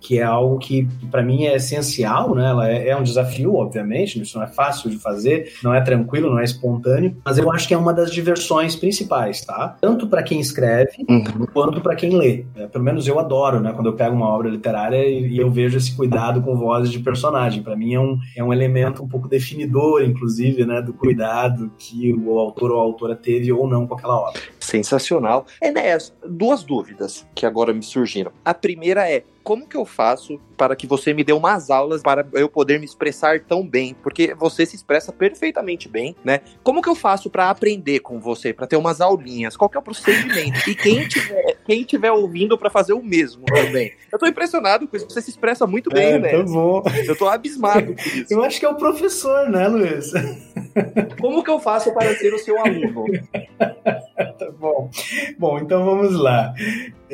que 0.00 0.18
é 0.18 0.22
algo 0.22 0.58
que 0.58 0.88
para 1.10 1.22
mim 1.22 1.44
é 1.44 1.56
essencial, 1.56 2.34
né? 2.34 2.48
Ela 2.48 2.70
é, 2.70 2.88
é, 2.88 2.96
um 2.96 3.02
desafio, 3.02 3.56
obviamente, 3.56 4.20
isso 4.20 4.38
não 4.38 4.44
é 4.44 4.48
fácil 4.48 4.90
de 4.90 4.98
fazer, 4.98 5.52
não 5.62 5.74
é 5.74 5.80
tranquilo, 5.80 6.30
não 6.30 6.38
é 6.38 6.44
espontâneo, 6.44 7.16
mas 7.24 7.38
eu 7.38 7.50
acho 7.52 7.68
que 7.68 7.74
é 7.74 7.78
uma 7.78 7.92
das 7.92 8.10
diversões 8.10 8.76
principais, 8.76 9.42
tá? 9.42 9.76
Tanto 9.80 10.06
para 10.06 10.22
quem 10.22 10.40
escreve 10.40 11.04
uhum. 11.08 11.46
quanto 11.52 11.80
para 11.80 11.94
quem 11.94 12.16
lê. 12.16 12.44
É, 12.56 12.66
pelo 12.66 12.84
menos 12.84 13.06
eu 13.06 13.18
adoro, 13.18 13.60
né? 13.60 13.72
Quando 13.72 13.86
eu 13.86 13.92
pego 13.94 14.14
uma 14.14 14.28
obra 14.28 14.48
literária 14.48 15.04
e, 15.06 15.38
eu 15.38 15.50
vejo 15.50 15.76
esse 15.76 15.94
cuidado 15.94 16.40
com 16.40 16.56
vozes 16.56 16.90
de 16.90 16.98
personagem. 17.00 17.62
Para 17.62 17.76
mim 17.76 17.91
é 17.94 18.00
um, 18.00 18.18
é 18.36 18.44
um 18.44 18.52
elemento 18.52 19.02
um 19.02 19.08
pouco 19.08 19.28
definidor, 19.28 20.02
inclusive, 20.02 20.64
né, 20.64 20.80
do 20.80 20.92
cuidado 20.92 21.72
que 21.78 22.12
o 22.12 22.38
autor 22.38 22.70
ou 22.70 22.80
a 22.80 22.82
autora 22.82 23.16
teve 23.16 23.52
ou 23.52 23.68
não 23.68 23.86
com 23.86 23.94
aquela 23.94 24.20
obra. 24.20 24.40
Sensacional. 24.60 25.46
Enéas, 25.60 26.14
duas 26.26 26.64
dúvidas 26.64 27.26
que 27.34 27.46
agora 27.46 27.72
me 27.72 27.82
surgiram. 27.82 28.32
A 28.44 28.54
primeira 28.54 29.10
é, 29.10 29.24
como 29.42 29.66
que 29.66 29.76
eu 29.76 29.84
faço 29.84 30.40
para 30.56 30.76
que 30.76 30.86
você 30.86 31.12
me 31.12 31.24
dê 31.24 31.32
umas 31.32 31.70
aulas 31.70 32.02
para 32.02 32.26
eu 32.34 32.48
poder 32.48 32.78
me 32.78 32.84
expressar 32.84 33.40
tão 33.40 33.66
bem? 33.66 33.94
Porque 34.02 34.34
você 34.34 34.64
se 34.64 34.76
expressa 34.76 35.12
perfeitamente 35.12 35.88
bem, 35.88 36.14
né? 36.24 36.40
Como 36.62 36.80
que 36.80 36.88
eu 36.88 36.94
faço 36.94 37.28
para 37.28 37.50
aprender 37.50 38.00
com 38.00 38.20
você, 38.20 38.52
para 38.52 38.66
ter 38.66 38.76
umas 38.76 39.00
aulinhas? 39.00 39.56
Qual 39.56 39.68
que 39.68 39.76
é 39.76 39.80
o 39.80 39.82
procedimento? 39.82 40.70
E 40.70 40.74
quem 40.74 41.06
tiver, 41.08 41.56
quem 41.64 41.84
tiver 41.84 42.12
ouvindo 42.12 42.56
para 42.56 42.70
fazer 42.70 42.92
o 42.92 43.02
mesmo 43.02 43.44
também. 43.46 43.92
Eu 44.10 44.18
tô 44.18 44.26
impressionado 44.26 44.86
com 44.86 44.96
isso, 44.96 45.08
você 45.08 45.20
se 45.20 45.30
expressa 45.30 45.66
muito 45.66 45.90
bem, 45.90 46.12
é, 46.12 46.18
né? 46.18 46.30
Tá 46.30 46.42
bom. 46.44 46.82
Eu 47.06 47.16
tô 47.16 47.28
abismado 47.28 47.94
com 47.94 48.00
isso. 48.02 48.26
Eu 48.30 48.42
acho 48.42 48.60
que 48.60 48.66
é 48.66 48.68
o 48.68 48.76
professor, 48.76 49.48
né, 49.48 49.66
Luiz? 49.68 50.12
Como 51.20 51.42
que 51.42 51.50
eu 51.50 51.58
faço 51.58 51.92
para 51.92 52.14
ser 52.16 52.32
o 52.32 52.38
seu 52.38 52.58
aluno? 52.58 53.04
tá 54.38 54.50
bom. 54.58 54.90
Bom, 55.38 55.58
então 55.58 55.84
vamos 55.84 56.14
lá. 56.14 56.54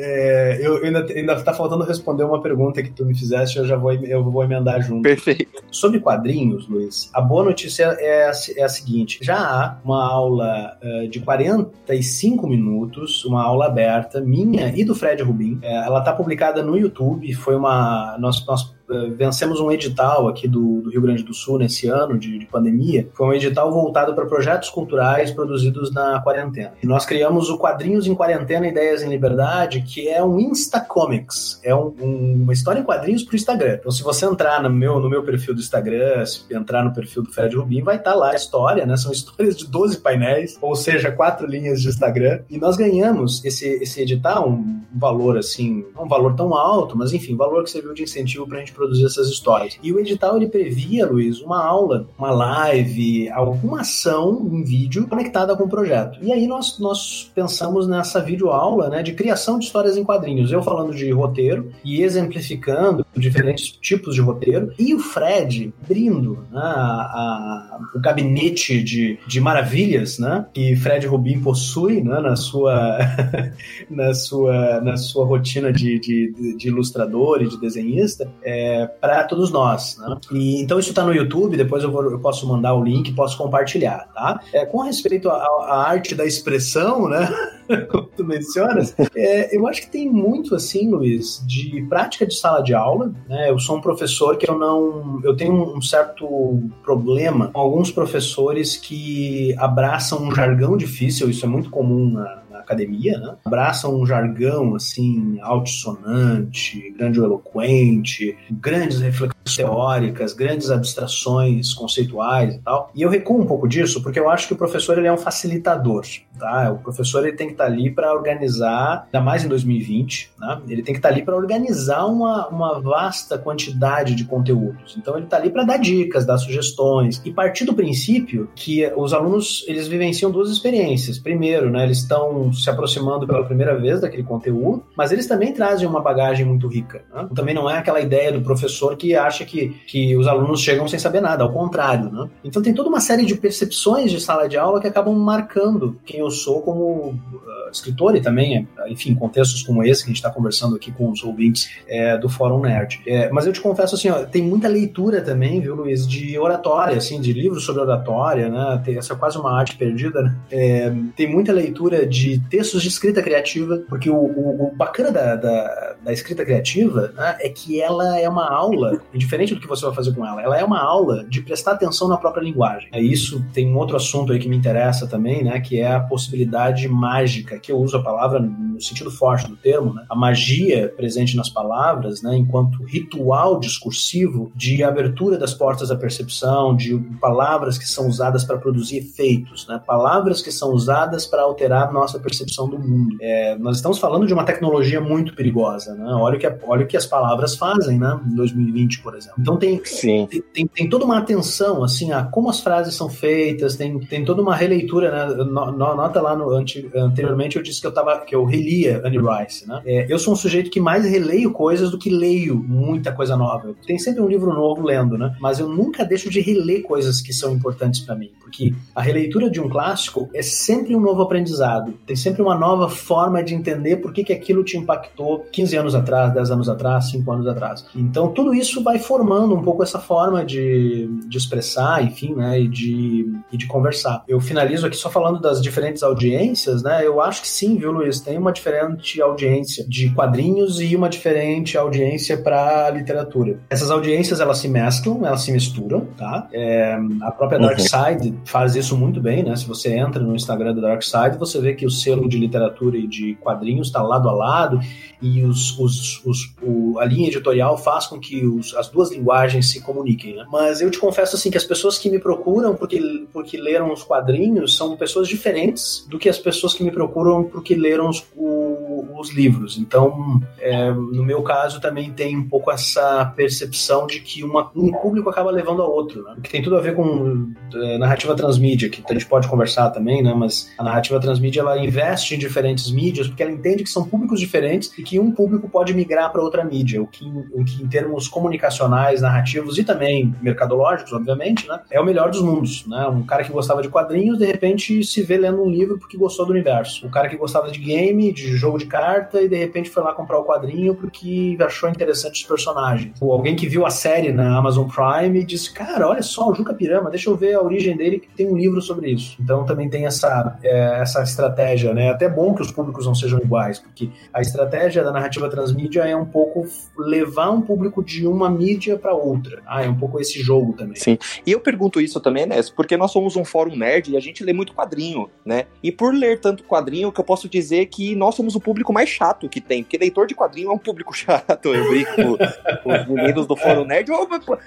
É, 0.01 0.57
eu 0.61 0.77
ainda, 0.77 1.05
ainda 1.13 1.41
tá 1.41 1.53
faltando 1.53 1.83
responder 1.83 2.23
uma 2.23 2.41
pergunta 2.41 2.81
que 2.81 2.89
tu 2.89 3.05
me 3.05 3.13
fizeste, 3.13 3.57
eu 3.57 3.65
já 3.65 3.75
vou, 3.75 3.91
eu 3.91 4.23
vou 4.23 4.43
emendar 4.43 4.81
junto. 4.81 5.03
Perfeito. 5.03 5.61
Sobre 5.69 5.99
quadrinhos, 5.99 6.67
Luiz, 6.69 7.09
a 7.13 7.19
boa 7.19 7.43
notícia 7.43 7.83
é 7.99 8.29
a, 8.29 8.31
é 8.57 8.63
a 8.63 8.69
seguinte: 8.69 9.19
já 9.21 9.37
há 9.37 9.77
uma 9.83 10.09
aula 10.09 10.77
uh, 10.81 11.07
de 11.09 11.19
45 11.19 12.47
minutos, 12.47 13.25
uma 13.25 13.43
aula 13.43 13.65
aberta, 13.65 14.21
minha 14.21 14.73
e 14.73 14.85
do 14.85 14.95
Fred 14.95 15.21
Rubin. 15.21 15.59
É, 15.61 15.85
ela 15.85 16.01
tá 16.01 16.13
publicada 16.13 16.63
no 16.63 16.77
YouTube, 16.77 17.33
foi 17.33 17.55
uma. 17.55 18.17
Nós, 18.19 18.45
nós 18.45 18.78
vencemos 19.15 19.59
um 19.59 19.71
edital 19.71 20.27
aqui 20.27 20.47
do, 20.47 20.81
do, 20.81 20.89
Rio 20.89 21.01
Grande 21.01 21.23
do 21.23 21.33
Sul 21.33 21.59
nesse 21.59 21.87
ano 21.87 22.17
de, 22.17 22.37
de 22.37 22.45
pandemia. 22.45 23.07
Foi 23.13 23.27
um 23.27 23.33
edital 23.33 23.71
voltado 23.71 24.13
para 24.13 24.25
projetos 24.25 24.69
culturais 24.69 25.31
produzidos 25.31 25.93
na 25.93 26.19
quarentena. 26.21 26.73
E 26.81 26.87
nós 26.87 27.05
criamos 27.05 27.49
o 27.49 27.57
Quadrinhos 27.57 28.07
em 28.07 28.15
Quarentena 28.15 28.67
Ideias 28.67 29.03
em 29.03 29.09
Liberdade, 29.09 29.81
que 29.81 30.07
é 30.07 30.23
um 30.23 30.39
Insta 30.39 30.79
Comics. 30.79 31.59
É 31.63 31.73
um, 31.75 31.93
um, 31.99 32.43
uma 32.43 32.53
história 32.53 32.79
em 32.79 32.83
quadrinhos 32.83 33.23
para 33.23 33.33
o 33.33 33.35
Instagram. 33.35 33.77
Então, 33.79 33.91
se 33.91 34.03
você 34.03 34.25
entrar 34.25 34.61
no 34.61 34.69
meu, 34.69 34.99
no 34.99 35.09
meu 35.09 35.23
perfil 35.23 35.53
do 35.53 35.59
Instagram, 35.59 36.25
se 36.25 36.43
entrar 36.51 36.83
no 36.83 36.93
perfil 36.93 37.23
do 37.23 37.31
Fred 37.31 37.55
Rubin, 37.55 37.81
vai 37.81 37.97
estar 37.97 38.13
tá 38.13 38.17
lá 38.17 38.31
a 38.31 38.35
história, 38.35 38.85
né? 38.85 38.97
São 38.97 39.11
histórias 39.13 39.55
de 39.57 39.67
12 39.67 39.99
painéis, 39.99 40.57
ou 40.61 40.75
seja, 40.75 41.11
quatro 41.11 41.47
linhas 41.47 41.81
de 41.81 41.89
Instagram. 41.89 42.41
E 42.49 42.57
nós 42.57 42.75
ganhamos 42.75 43.43
esse, 43.45 43.67
esse 43.67 44.01
edital, 44.01 44.49
um 44.49 44.81
valor 44.93 45.37
assim, 45.37 45.85
um 45.97 46.07
valor 46.07 46.35
tão 46.35 46.53
alto, 46.55 46.97
mas 46.97 47.13
enfim, 47.13 47.35
valor 47.35 47.63
que 47.63 47.69
serviu 47.69 47.93
de 47.93 48.03
incentivo 48.03 48.47
para 48.47 48.57
a 48.57 48.59
gente 48.59 48.73
produzir 48.79 49.05
essas 49.05 49.27
histórias. 49.27 49.77
E 49.83 49.91
o 49.91 49.99
edital 49.99 50.37
ele 50.37 50.47
previa, 50.47 51.05
Luiz, 51.05 51.41
uma 51.41 51.63
aula, 51.63 52.07
uma 52.17 52.31
live, 52.31 53.29
alguma 53.29 53.81
ação 53.81 54.49
em 54.51 54.63
vídeo 54.63 55.07
conectada 55.07 55.55
com 55.55 55.65
o 55.65 55.69
projeto. 55.69 56.17
E 56.21 56.31
aí 56.31 56.47
nós, 56.47 56.79
nós 56.79 57.29
pensamos 57.35 57.87
nessa 57.87 58.21
videoaula 58.21 58.89
né, 58.89 59.03
de 59.03 59.13
criação 59.13 59.59
de 59.59 59.65
histórias 59.65 59.97
em 59.97 60.03
quadrinhos. 60.03 60.51
Eu 60.51 60.63
falando 60.63 60.95
de 60.95 61.11
roteiro 61.11 61.71
e 61.83 62.01
exemplificando 62.01 63.05
diferentes 63.15 63.71
tipos 63.71 64.15
de 64.15 64.21
roteiro, 64.21 64.71
e 64.79 64.93
o 64.93 64.99
Fred 64.99 65.73
abrindo 65.83 66.35
né, 66.51 66.61
a, 66.61 66.61
a, 66.61 67.79
o 67.93 67.99
gabinete 67.99 68.81
de, 68.81 69.19
de 69.27 69.41
maravilhas 69.41 70.19
né, 70.19 70.45
que 70.53 70.75
Fred 70.75 71.05
Rubin 71.05 71.41
possui 71.41 72.01
né, 72.01 72.19
na, 72.21 72.35
sua, 72.35 72.99
na, 73.89 74.13
sua, 74.13 74.79
na 74.81 74.95
sua 74.95 75.25
rotina 75.25 75.71
de, 75.73 75.99
de, 75.99 76.55
de 76.57 76.67
ilustrador 76.67 77.41
e 77.41 77.49
de 77.49 77.59
desenhista. 77.59 78.31
É, 78.41 78.68
para 78.99 79.23
todos 79.23 79.51
nós. 79.51 79.97
Né? 79.97 80.17
E, 80.31 80.61
então 80.61 80.79
isso 80.79 80.89
está 80.89 81.03
no 81.03 81.13
YouTube, 81.13 81.57
depois 81.57 81.83
eu, 81.83 81.91
vou, 81.91 82.03
eu, 82.03 82.19
posso 82.19 82.47
mandar 82.47 82.73
o 82.73 82.83
link, 82.83 83.13
posso 83.13 83.37
compartilhar. 83.37 84.09
Tá? 84.13 84.39
É, 84.53 84.65
com 84.65 84.79
respeito 84.79 85.29
à 85.29 85.87
arte 85.87 86.15
da 86.15 86.25
expressão, 86.25 87.07
né? 87.07 87.27
como 87.89 88.05
tu 88.17 88.23
mencionas, 88.23 88.95
é, 89.15 89.55
eu 89.55 89.67
acho 89.67 89.81
que 89.81 89.91
tem 89.91 90.09
muito 90.09 90.55
assim, 90.55 90.89
Luiz, 90.89 91.43
de 91.45 91.85
prática 91.87 92.25
de 92.25 92.33
sala 92.33 92.61
de 92.61 92.73
aula. 92.73 93.13
Né? 93.27 93.49
Eu 93.49 93.59
sou 93.59 93.77
um 93.77 93.81
professor 93.81 94.37
que 94.37 94.49
eu 94.49 94.57
não. 94.57 95.21
Eu 95.23 95.35
tenho 95.35 95.53
um 95.75 95.81
certo 95.81 96.61
problema 96.83 97.49
com 97.49 97.59
alguns 97.59 97.91
professores 97.91 98.75
que 98.75 99.55
abraçam 99.57 100.23
um 100.23 100.33
jargão 100.33 100.75
difícil, 100.75 101.29
isso 101.29 101.45
é 101.45 101.49
muito 101.49 101.69
comum 101.69 102.11
na, 102.11 102.43
academia, 102.69 103.17
né? 103.17 103.35
Abraçam 103.43 103.99
um 103.99 104.05
jargão 104.05 104.75
assim 104.75 105.39
altissonante, 105.41 106.93
grandiloquente, 106.97 108.37
grandes 108.51 108.99
reflexões 108.99 109.38
teóricas, 109.55 110.33
grandes 110.33 110.69
abstrações 110.71 111.73
conceituais 111.73 112.55
e 112.55 112.59
tal. 112.59 112.91
E 112.95 113.01
eu 113.01 113.09
recuo 113.09 113.41
um 113.41 113.45
pouco 113.45 113.67
disso 113.67 114.01
porque 114.01 114.19
eu 114.19 114.29
acho 114.29 114.47
que 114.47 114.53
o 114.53 114.57
professor 114.57 114.97
ele 114.97 115.07
é 115.07 115.13
um 115.13 115.17
facilitador, 115.17 116.05
tá? 116.37 116.71
O 116.71 116.79
professor 116.79 117.25
ele 117.25 117.35
tem 117.35 117.47
que 117.47 117.53
estar 117.53 117.65
ali 117.65 117.89
para 117.91 118.13
organizar, 118.13 119.05
ainda 119.05 119.21
mais 119.23 119.43
em 119.43 119.47
2020, 119.47 120.31
né? 120.39 120.61
Ele 120.67 120.81
tem 120.81 120.93
que 120.93 120.99
estar 120.99 121.09
ali 121.09 121.23
para 121.23 121.35
organizar 121.35 122.05
uma, 122.05 122.47
uma 122.47 122.79
vasta 122.79 123.37
quantidade 123.37 124.15
de 124.15 124.25
conteúdos. 124.25 124.95
Então 124.97 125.15
ele 125.15 125.25
está 125.25 125.37
ali 125.37 125.49
para 125.49 125.63
dar 125.63 125.77
dicas, 125.77 126.25
dar 126.25 126.37
sugestões 126.37 127.21
e 127.25 127.31
partir 127.31 127.65
do 127.65 127.73
princípio 127.73 128.49
que 128.55 128.85
os 128.95 129.13
alunos 129.13 129.65
eles 129.67 129.87
vivenciam 129.87 130.31
duas 130.31 130.49
experiências. 130.49 131.17
Primeiro, 131.17 131.69
né, 131.69 131.83
eles 131.83 131.99
estão 131.99 132.51
se 132.53 132.69
aproximando 132.69 133.27
pela 133.27 133.43
primeira 133.43 133.77
vez 133.77 134.01
daquele 134.01 134.23
conteúdo, 134.23 134.83
mas 134.95 135.11
eles 135.11 135.27
também 135.27 135.53
trazem 135.53 135.87
uma 135.87 136.01
bagagem 136.01 136.45
muito 136.45 136.67
rica. 136.67 137.03
Né? 137.13 137.27
Também 137.35 137.53
não 137.53 137.69
é 137.69 137.77
aquela 137.77 137.99
ideia 137.99 138.31
do 138.31 138.41
professor 138.41 138.95
que 138.95 139.15
acha 139.15 139.38
que, 139.45 139.69
que 139.87 140.15
os 140.15 140.27
alunos 140.27 140.61
chegam 140.61 140.87
sem 140.87 140.99
saber 140.99 141.21
nada, 141.21 141.43
ao 141.43 141.51
contrário. 141.51 142.11
Né? 142.11 142.29
Então 142.43 142.61
tem 142.61 142.73
toda 142.73 142.89
uma 142.89 142.99
série 142.99 143.25
de 143.25 143.35
percepções 143.35 144.11
de 144.11 144.19
sala 144.19 144.47
de 144.47 144.57
aula 144.57 144.79
que 144.81 144.87
acabam 144.87 145.15
marcando 145.15 145.99
quem 146.05 146.19
eu 146.19 146.29
sou 146.29 146.61
como 146.61 147.11
uh, 147.11 147.69
escritor 147.71 148.15
e 148.15 148.21
também, 148.21 148.67
enfim, 148.87 149.15
contextos 149.15 149.63
como 149.63 149.83
esse 149.83 150.03
que 150.03 150.09
a 150.09 150.11
gente 150.11 150.17
está 150.17 150.31
conversando 150.31 150.75
aqui 150.75 150.91
com 150.91 151.09
os 151.09 151.23
ouvintes 151.23 151.69
é, 151.87 152.17
do 152.17 152.29
Fórum 152.29 152.61
Nerd. 152.61 153.01
É, 153.05 153.29
mas 153.29 153.45
eu 153.45 153.53
te 153.53 153.61
confesso 153.61 153.95
assim, 153.95 154.09
ó, 154.09 154.25
tem 154.25 154.41
muita 154.41 154.67
leitura 154.67 155.21
também, 155.21 155.59
viu, 155.59 155.75
Luiz, 155.75 156.07
de 156.07 156.37
oratória, 156.37 156.97
assim, 156.97 157.19
de 157.19 157.33
livros 157.33 157.65
sobre 157.65 157.81
oratória, 157.81 158.49
né? 158.49 158.81
Tem, 158.83 158.97
essa 158.97 159.13
é 159.13 159.15
quase 159.15 159.37
uma 159.37 159.57
arte 159.57 159.77
perdida, 159.77 160.21
né? 160.21 160.35
É, 160.51 160.93
tem 161.15 161.31
muita 161.31 161.51
leitura 161.51 162.05
de 162.05 162.39
textos 162.49 162.81
de 162.81 162.87
escrita 162.87 163.21
criativa, 163.21 163.83
porque 163.87 164.09
o, 164.09 164.15
o, 164.15 164.67
o 164.67 164.75
bacana 164.75 165.11
da, 165.11 165.35
da, 165.35 165.95
da, 166.03 166.13
escrita 166.13 166.43
criativa 166.43 167.13
né, 167.15 167.37
é 167.39 167.49
que 167.49 167.81
ela 167.81 168.19
é 168.19 168.27
uma 168.27 168.49
aula, 168.49 169.01
diferente 169.29 169.53
do 169.53 169.61
que 169.61 169.67
você 169.67 169.85
vai 169.85 169.93
fazer 169.93 170.11
com 170.13 170.25
ela, 170.25 170.41
ela 170.41 170.57
é 170.57 170.63
uma 170.63 170.81
aula 170.81 171.23
de 171.23 171.41
prestar 171.41 171.73
atenção 171.73 172.07
na 172.07 172.17
própria 172.17 172.41
linguagem. 172.41 172.89
É 172.91 172.99
isso, 172.99 173.45
tem 173.53 173.69
um 173.71 173.77
outro 173.77 173.95
assunto 173.95 174.33
aí 174.33 174.39
que 174.39 174.49
me 174.49 174.57
interessa 174.57 175.05
também, 175.05 175.43
né? 175.43 175.59
Que 175.59 175.79
é 175.79 175.93
a 175.93 175.99
possibilidade 175.99 176.87
mágica, 176.87 177.59
que 177.59 177.71
eu 177.71 177.77
uso 177.77 177.97
a 177.97 178.03
palavra 178.03 178.39
no 178.39 178.81
sentido 178.81 179.11
forte 179.11 179.47
do 179.47 179.55
termo, 179.55 179.93
né? 179.93 180.05
A 180.09 180.15
magia 180.15 180.91
presente 180.95 181.37
nas 181.37 181.49
palavras, 181.49 182.23
né? 182.23 182.35
Enquanto 182.35 182.83
ritual 182.83 183.59
discursivo 183.59 184.51
de 184.55 184.83
abertura 184.83 185.37
das 185.37 185.53
portas 185.53 185.89
da 185.89 185.95
percepção, 185.95 186.75
de 186.75 186.97
palavras 187.21 187.77
que 187.77 187.85
são 187.85 188.07
usadas 188.07 188.43
para 188.43 188.57
produzir 188.57 188.97
efeitos, 188.97 189.67
né? 189.67 189.79
Palavras 189.85 190.41
que 190.41 190.51
são 190.51 190.73
usadas 190.73 191.27
para 191.27 191.43
alterar 191.43 191.93
nossa 191.93 192.19
percepção 192.19 192.67
do 192.67 192.79
mundo. 192.79 193.15
É, 193.21 193.55
nós 193.57 193.75
estamos 193.75 193.99
falando 193.99 194.25
de 194.25 194.33
uma 194.33 194.43
tecnologia 194.43 194.99
muito 194.99 195.35
perigosa, 195.35 195.93
né? 195.93 196.05
Olha 196.13 196.37
o 196.37 196.39
que, 196.39 196.47
olha 196.63 196.83
o 196.83 196.87
que 196.87 196.97
as 196.97 197.05
palavras 197.05 197.55
fazem, 197.55 197.99
né? 197.99 198.19
Em 198.25 198.35
2020, 198.35 199.01
por 199.01 199.08
exemplo. 199.15 199.37
Então 199.39 199.57
tem, 199.57 199.79
tem, 199.79 200.27
tem, 200.27 200.67
tem, 200.67 200.89
toda 200.89 201.05
uma 201.05 201.17
atenção, 201.17 201.83
assim, 201.83 202.11
a 202.11 202.23
como 202.23 202.49
as 202.49 202.59
frases 202.59 202.95
são 202.95 203.09
feitas, 203.09 203.75
tem, 203.75 203.99
tem 203.99 204.23
toda 204.23 204.41
uma 204.41 204.55
releitura, 204.55 205.11
né? 205.11 205.43
Nota 205.43 206.21
lá 206.21 206.35
no, 206.35 206.49
anteriormente 206.51 207.57
eu 207.57 207.63
disse 207.63 207.81
que 207.81 207.87
eu 207.87 207.93
tava, 207.93 208.19
que 208.19 208.35
eu 208.35 208.45
relia 208.45 209.01
Annie 209.05 209.19
Rice, 209.19 209.67
né? 209.67 209.81
É, 209.85 210.05
eu 210.09 210.19
sou 210.19 210.33
um 210.33 210.37
sujeito 210.37 210.69
que 210.69 210.79
mais 210.79 211.05
releio 211.05 211.51
coisas 211.51 211.91
do 211.91 211.97
que 211.97 212.09
leio 212.09 212.55
muita 212.55 213.11
coisa 213.11 213.35
nova. 213.35 213.75
Tem 213.85 213.97
sempre 213.97 214.21
um 214.21 214.27
livro 214.27 214.53
novo 214.53 214.81
lendo, 214.81 215.17
né? 215.17 215.35
Mas 215.39 215.59
eu 215.59 215.67
nunca 215.67 216.05
deixo 216.05 216.29
de 216.29 216.39
reler 216.41 216.83
coisas 216.83 217.21
que 217.21 217.33
são 217.33 217.53
importantes 217.53 217.99
para 218.01 218.15
mim, 218.15 218.31
porque 218.39 218.73
a 218.93 219.01
releitura 219.01 219.49
de 219.49 219.59
um 219.59 219.69
clássico 219.69 220.29
é 220.33 220.41
sempre 220.41 220.95
um 220.95 220.99
novo 220.99 221.21
aprendizado. 221.21 221.93
Tem 222.05 222.15
sempre 222.15 222.41
uma 222.41 222.55
nova 222.55 222.89
forma 222.89 223.43
de 223.43 223.53
entender 223.55 223.97
por 223.97 224.13
que, 224.13 224.23
que 224.23 224.33
aquilo 224.33 224.63
te 224.63 224.77
impactou 224.77 225.45
15 225.51 225.77
anos 225.77 225.95
atrás, 225.95 226.33
10 226.33 226.51
anos 226.51 226.69
atrás, 226.69 227.09
5 227.11 227.31
anos 227.31 227.47
atrás. 227.47 227.85
Então 227.95 228.31
tudo 228.31 228.53
isso 228.53 228.83
vai 228.83 228.98
formando 228.99 229.55
um 229.55 229.61
pouco 229.61 229.83
essa 229.83 229.99
forma 229.99 230.45
de, 230.45 231.07
de 231.27 231.37
expressar, 231.37 232.03
enfim, 232.03 232.33
né? 232.35 232.59
E 232.59 232.67
de, 232.67 233.31
e 233.51 233.57
de 233.57 233.67
conversar. 233.67 234.23
Eu 234.27 234.39
finalizo 234.39 234.85
aqui 234.85 234.95
só 234.95 235.09
falando 235.09 235.39
das 235.39 235.61
diferentes 235.61 236.03
audiências, 236.03 236.83
né? 236.83 237.05
Eu 237.05 237.21
acho 237.21 237.41
que 237.41 237.47
sim, 237.47 237.77
viu, 237.77 237.91
Luiz? 237.91 238.19
Tem 238.19 238.37
uma 238.37 238.51
diferente 238.51 239.21
audiência 239.21 239.85
de 239.87 240.09
quadrinhos 240.11 240.79
e 240.81 240.95
uma 240.95 241.09
diferente 241.09 241.77
audiência 241.77 242.37
para 242.37 242.89
literatura. 242.89 243.59
Essas 243.69 243.91
audiências 243.91 244.39
elas 244.39 244.57
se 244.57 244.67
mesclam, 244.67 245.25
elas 245.25 245.41
se 245.41 245.51
misturam, 245.51 246.07
tá? 246.17 246.47
É, 246.51 246.97
a 247.21 247.31
própria 247.31 247.59
Dark 247.59 247.79
uhum. 247.79 247.85
Side 247.85 248.33
faz 248.45 248.75
isso 248.75 248.97
muito 248.97 249.21
bem, 249.21 249.43
né? 249.43 249.55
Se 249.55 249.67
você 249.67 249.95
entra 249.97 250.21
no 250.21 250.35
Instagram 250.35 250.75
da 250.75 250.81
Dark 250.81 251.03
Side, 251.03 251.37
você 251.37 251.59
vê 251.59 251.73
que 251.73 251.85
o 251.85 251.89
selo 251.89 252.27
de 252.27 252.37
literatura 252.37 252.97
e 252.97 253.07
de 253.07 253.35
quadrinhos 253.35 253.87
está 253.87 254.01
lado 254.01 254.29
a 254.29 254.31
lado 254.31 254.79
e 255.21 255.43
os, 255.43 255.77
os, 255.77 256.25
os, 256.25 256.53
o, 256.61 256.99
a 256.99 257.05
linha 257.05 257.27
editorial 257.27 257.77
faz 257.77 258.07
com 258.07 258.19
que 258.19 258.45
os, 258.45 258.75
as 258.75 258.88
duas 258.89 259.11
linguagens 259.11 259.71
se 259.71 259.81
comuniquem, 259.81 260.35
né? 260.35 260.45
Mas 260.51 260.81
eu 260.81 260.89
te 260.89 260.99
confesso 260.99 261.35
assim 261.35 261.49
que 261.49 261.57
as 261.57 261.63
pessoas 261.63 261.97
que 261.97 262.09
me 262.09 262.19
procuram 262.19 262.75
porque, 262.75 263.27
porque 263.31 263.57
leram 263.57 263.91
os 263.91 264.03
quadrinhos 264.03 264.75
são 264.75 264.95
pessoas 264.97 265.27
diferentes 265.27 266.05
do 266.09 266.17
que 266.17 266.29
as 266.29 266.37
pessoas 266.37 266.73
que 266.73 266.83
me 266.83 266.91
procuram 266.91 267.43
porque 267.43 267.75
leram 267.75 268.09
os, 268.09 268.25
o, 268.35 269.05
os 269.19 269.31
livros. 269.31 269.77
Então, 269.77 270.41
é, 270.59 270.91
no 270.91 271.23
meu 271.23 271.41
caso, 271.41 271.79
também 271.79 272.11
tem 272.11 272.37
um 272.37 272.47
pouco 272.47 272.71
essa 272.71 273.25
percepção 273.35 274.07
de 274.07 274.19
que 274.19 274.43
uma, 274.43 274.71
um 274.75 274.91
público 274.91 275.29
acaba 275.29 275.51
levando 275.51 275.81
ao 275.81 275.91
outro, 275.91 276.23
né? 276.23 276.35
que 276.41 276.49
tem 276.49 276.61
tudo 276.61 276.77
a 276.77 276.81
ver 276.81 276.95
com 276.95 277.51
é, 277.73 277.97
narrativa 277.97 278.35
transmídia, 278.35 278.89
que 278.89 279.03
a 279.07 279.13
gente 279.13 279.25
pode 279.25 279.47
conversar 279.47 279.89
também, 279.91 280.23
né? 280.23 280.33
Mas 280.33 280.71
a 280.77 280.83
narrativa 280.83 281.19
transmídia 281.19 281.61
ela 281.61 281.77
investe 281.77 282.35
em 282.35 282.39
diferentes 282.39 282.91
mídias 282.91 283.27
porque 283.27 283.43
ela 283.43 283.51
entende 283.51 283.83
que 283.83 283.89
são 283.89 284.03
públicos 284.07 284.39
diferentes 284.39 284.91
e 284.97 285.03
que 285.03 285.19
um 285.19 285.31
público 285.31 285.69
pode 285.69 285.93
migrar 285.93 286.31
para 286.31 286.41
outra 286.41 286.63
mídia, 286.63 287.01
o 287.01 287.07
que, 287.07 287.25
o 287.53 287.63
que 287.63 287.83
em 287.83 287.87
termos 287.87 288.27
comunicacionais, 288.27 288.78
narrativos 288.87 289.77
e 289.77 289.83
também 289.83 290.33
mercadológicos, 290.41 291.11
obviamente, 291.11 291.67
né? 291.67 291.79
É 291.89 291.99
o 291.99 292.05
melhor 292.05 292.29
dos 292.29 292.41
mundos, 292.41 292.85
né? 292.87 293.07
Um 293.07 293.23
cara 293.23 293.43
que 293.43 293.51
gostava 293.51 293.81
de 293.81 293.89
quadrinhos, 293.89 294.37
de 294.37 294.45
repente 294.45 295.03
se 295.03 295.21
vê 295.21 295.37
lendo 295.37 295.61
um 295.61 295.69
livro 295.69 295.97
porque 295.97 296.17
gostou 296.17 296.45
do 296.45 296.51
universo. 296.51 297.05
O 297.07 297.09
cara 297.09 297.27
que 297.27 297.35
gostava 297.35 297.69
de 297.71 297.79
game, 297.79 298.31
de 298.31 298.55
jogo 298.55 298.77
de 298.77 298.85
carta 298.85 299.41
e 299.41 299.49
de 299.49 299.55
repente 299.55 299.89
foi 299.89 300.03
lá 300.03 300.13
comprar 300.13 300.37
o 300.37 300.45
quadrinho 300.45 300.95
porque 300.95 301.57
achou 301.59 301.89
interessante 301.89 302.41
os 302.41 302.47
personagens. 302.47 303.13
Ou 303.19 303.31
alguém 303.31 303.55
que 303.55 303.67
viu 303.67 303.85
a 303.85 303.89
série 303.89 304.31
na 304.31 304.57
Amazon 304.57 304.87
Prime 304.87 305.39
e 305.39 305.43
disse, 305.43 305.73
cara, 305.73 306.07
olha 306.07 306.21
só, 306.21 306.49
o 306.49 306.53
Juca 306.53 306.73
Pirama, 306.73 307.09
deixa 307.09 307.29
eu 307.29 307.35
ver 307.35 307.55
a 307.55 307.61
origem 307.61 307.97
dele 307.97 308.19
que 308.19 308.29
tem 308.29 308.47
um 308.47 308.57
livro 308.57 308.81
sobre 308.81 309.11
isso. 309.11 309.37
Então 309.39 309.65
também 309.65 309.89
tem 309.89 310.05
essa, 310.05 310.57
é, 310.63 311.01
essa 311.01 311.21
estratégia, 311.23 311.93
né? 311.93 312.09
Até 312.09 312.29
bom 312.29 312.53
que 312.53 312.61
os 312.61 312.71
públicos 312.71 313.05
não 313.05 313.15
sejam 313.15 313.39
iguais, 313.39 313.79
porque 313.79 314.09
a 314.33 314.41
estratégia 314.41 315.03
da 315.03 315.11
narrativa 315.11 315.49
transmídia 315.49 316.03
é 316.03 316.15
um 316.15 316.25
pouco 316.25 316.65
levar 316.97 317.49
um 317.49 317.61
público 317.61 318.03
de 318.03 318.25
uma 318.27 318.49
mídia 318.49 318.68
para 318.97 319.13
outra. 319.13 319.61
Ah, 319.65 319.83
é 319.83 319.89
um 319.89 319.95
pouco 319.95 320.19
esse 320.19 320.41
jogo 320.41 320.73
também. 320.73 320.95
Sim. 320.95 321.17
E 321.45 321.51
eu 321.51 321.59
pergunto 321.59 322.01
isso 322.01 322.19
também, 322.19 322.45
né? 322.45 322.57
Porque 322.75 322.97
nós 322.97 323.11
somos 323.11 323.35
um 323.35 323.45
fórum 323.45 323.75
nerd 323.75 324.11
e 324.11 324.17
a 324.17 324.19
gente 324.19 324.43
lê 324.43 324.53
muito 324.53 324.73
quadrinho, 324.73 325.29
né? 325.45 325.65
E 325.83 325.91
por 325.91 326.13
ler 326.13 326.39
tanto 326.39 326.63
quadrinho, 326.63 327.11
que 327.11 327.19
eu 327.19 327.23
posso 327.23 327.47
dizer 327.49 327.85
que 327.87 328.15
nós 328.15 328.35
somos 328.35 328.55
o 328.55 328.59
público 328.59 328.93
mais 328.93 329.09
chato 329.09 329.49
que 329.49 329.61
tem, 329.61 329.83
porque 329.83 329.97
leitor 329.97 330.27
de 330.27 330.35
quadrinho 330.35 330.69
é 330.71 330.73
um 330.73 330.77
público 330.77 331.15
chato. 331.17 331.73
Eu 331.73 331.89
brinco 331.89 332.37
com 332.83 332.93
os 332.93 333.07
meninos 333.07 333.47
do 333.47 333.55
fórum 333.55 333.85
nerd. 333.85 334.09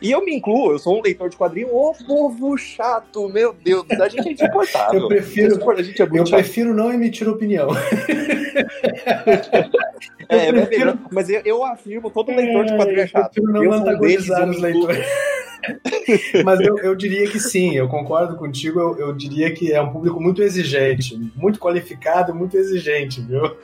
E 0.01 0.11
eu 0.11 0.25
me 0.25 0.35
incluo, 0.35 0.73
eu 0.73 0.79
sou 0.79 0.99
um 0.99 1.03
leitor 1.03 1.29
de 1.29 1.37
quadrinho, 1.37 1.69
ô 1.75 1.95
povo 2.07 2.57
chato, 2.57 3.29
meu 3.29 3.53
Deus, 3.53 3.85
a 3.91 4.09
gente 4.09 4.29
é 4.29 4.33
insuportável. 4.33 5.03
Eu 5.03 5.09
prefiro, 5.09 5.55
é 5.55 5.59
eu 6.19 6.25
prefiro 6.25 6.75
não 6.75 6.93
emitir 6.93 7.29
opinião. 7.29 7.69
é, 10.29 10.49
eu 10.49 10.53
prefiro... 10.53 10.99
mas 11.11 11.29
eu, 11.29 11.43
eu, 11.45 11.65
afirmo, 11.65 12.11
todo 12.11 12.31
leitor 12.31 12.65
de 12.65 12.77
quadrinho 12.77 13.01
é 13.01 13.07
chato. 13.07 13.37
Eu 13.37 13.45
prefiro 13.45 13.71
não 13.71 13.85
antagonizar 13.95 14.49
os 14.49 14.61
leitores. 14.61 15.07
Mas 16.45 16.61
eu, 16.61 16.79
eu, 16.79 16.95
diria 16.95 17.31
que 17.31 17.39
sim, 17.39 17.77
eu 17.77 17.89
concordo 17.89 18.37
contigo. 18.37 18.81
Eu, 18.81 18.99
eu, 18.99 19.13
diria 19.13 19.53
que 19.53 19.73
é 19.73 19.81
um 19.81 19.93
público 19.93 20.21
muito 20.21 20.43
exigente, 20.43 21.19
muito 21.37 21.59
qualificado, 21.59 22.35
muito 22.35 22.57
exigente, 22.57 23.21
viu? 23.21 23.43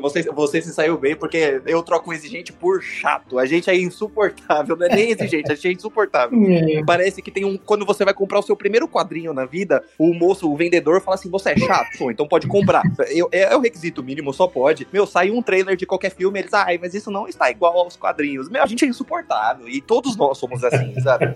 você, 0.00 0.22
você 0.30 0.62
se 0.62 0.72
saiu 0.72 0.98
bem 0.98 1.16
porque 1.16 1.60
eu 1.66 1.82
troco 1.82 2.12
exigente 2.12 2.52
por 2.52 2.82
chato. 2.82 3.38
A 3.38 3.46
gente 3.46 3.70
é 3.70 3.76
insuportável, 3.76 4.76
não 4.76 4.86
é 4.86 4.94
nem 4.94 5.10
exigente, 5.10 5.52
a 5.52 5.54
gente 5.54 5.68
é 5.68 5.72
insuportável. 5.72 6.36
É. 6.56 6.82
Parece 6.84 7.20
que 7.20 7.30
tem 7.30 7.44
um. 7.44 7.56
Quando 7.56 7.84
você 7.84 8.04
vai 8.04 8.14
comprar 8.14 8.38
o 8.38 8.42
seu 8.42 8.56
primeiro 8.56 8.88
quadrinho 8.88 9.32
na 9.32 9.44
vida, 9.44 9.82
o 9.98 10.14
moço, 10.14 10.50
o 10.50 10.56
vendedor, 10.56 11.00
fala 11.00 11.16
assim: 11.16 11.28
você 11.28 11.50
é 11.50 11.58
chato, 11.58 11.98
Pô, 11.98 12.10
então 12.10 12.26
pode 12.26 12.46
comprar. 12.46 12.82
Eu, 13.10 13.28
é, 13.32 13.52
é, 13.52 13.56
o 13.56 13.60
requisito 13.60 14.02
mínimo, 14.02 14.32
só 14.32 14.46
pode. 14.46 14.86
Meu, 14.92 15.06
sai 15.06 15.30
um 15.30 15.42
trailer 15.42 15.76
de 15.76 15.86
qualquer 15.86 16.10
filme, 16.10 16.38
eles, 16.38 16.54
ai, 16.54 16.78
mas 16.78 16.94
isso 16.94 17.10
não 17.10 17.26
está 17.26 17.50
igual 17.50 17.78
aos 17.78 17.96
quadrinhos. 17.96 18.48
Meu, 18.48 18.62
a 18.62 18.66
gente 18.66 18.84
é 18.84 18.88
insuportável. 18.88 19.68
E 19.68 19.80
todo 19.80 20.05
todos 20.06 20.16
nós 20.16 20.38
somos 20.38 20.62
assim, 20.62 20.94
sabe? 21.00 21.34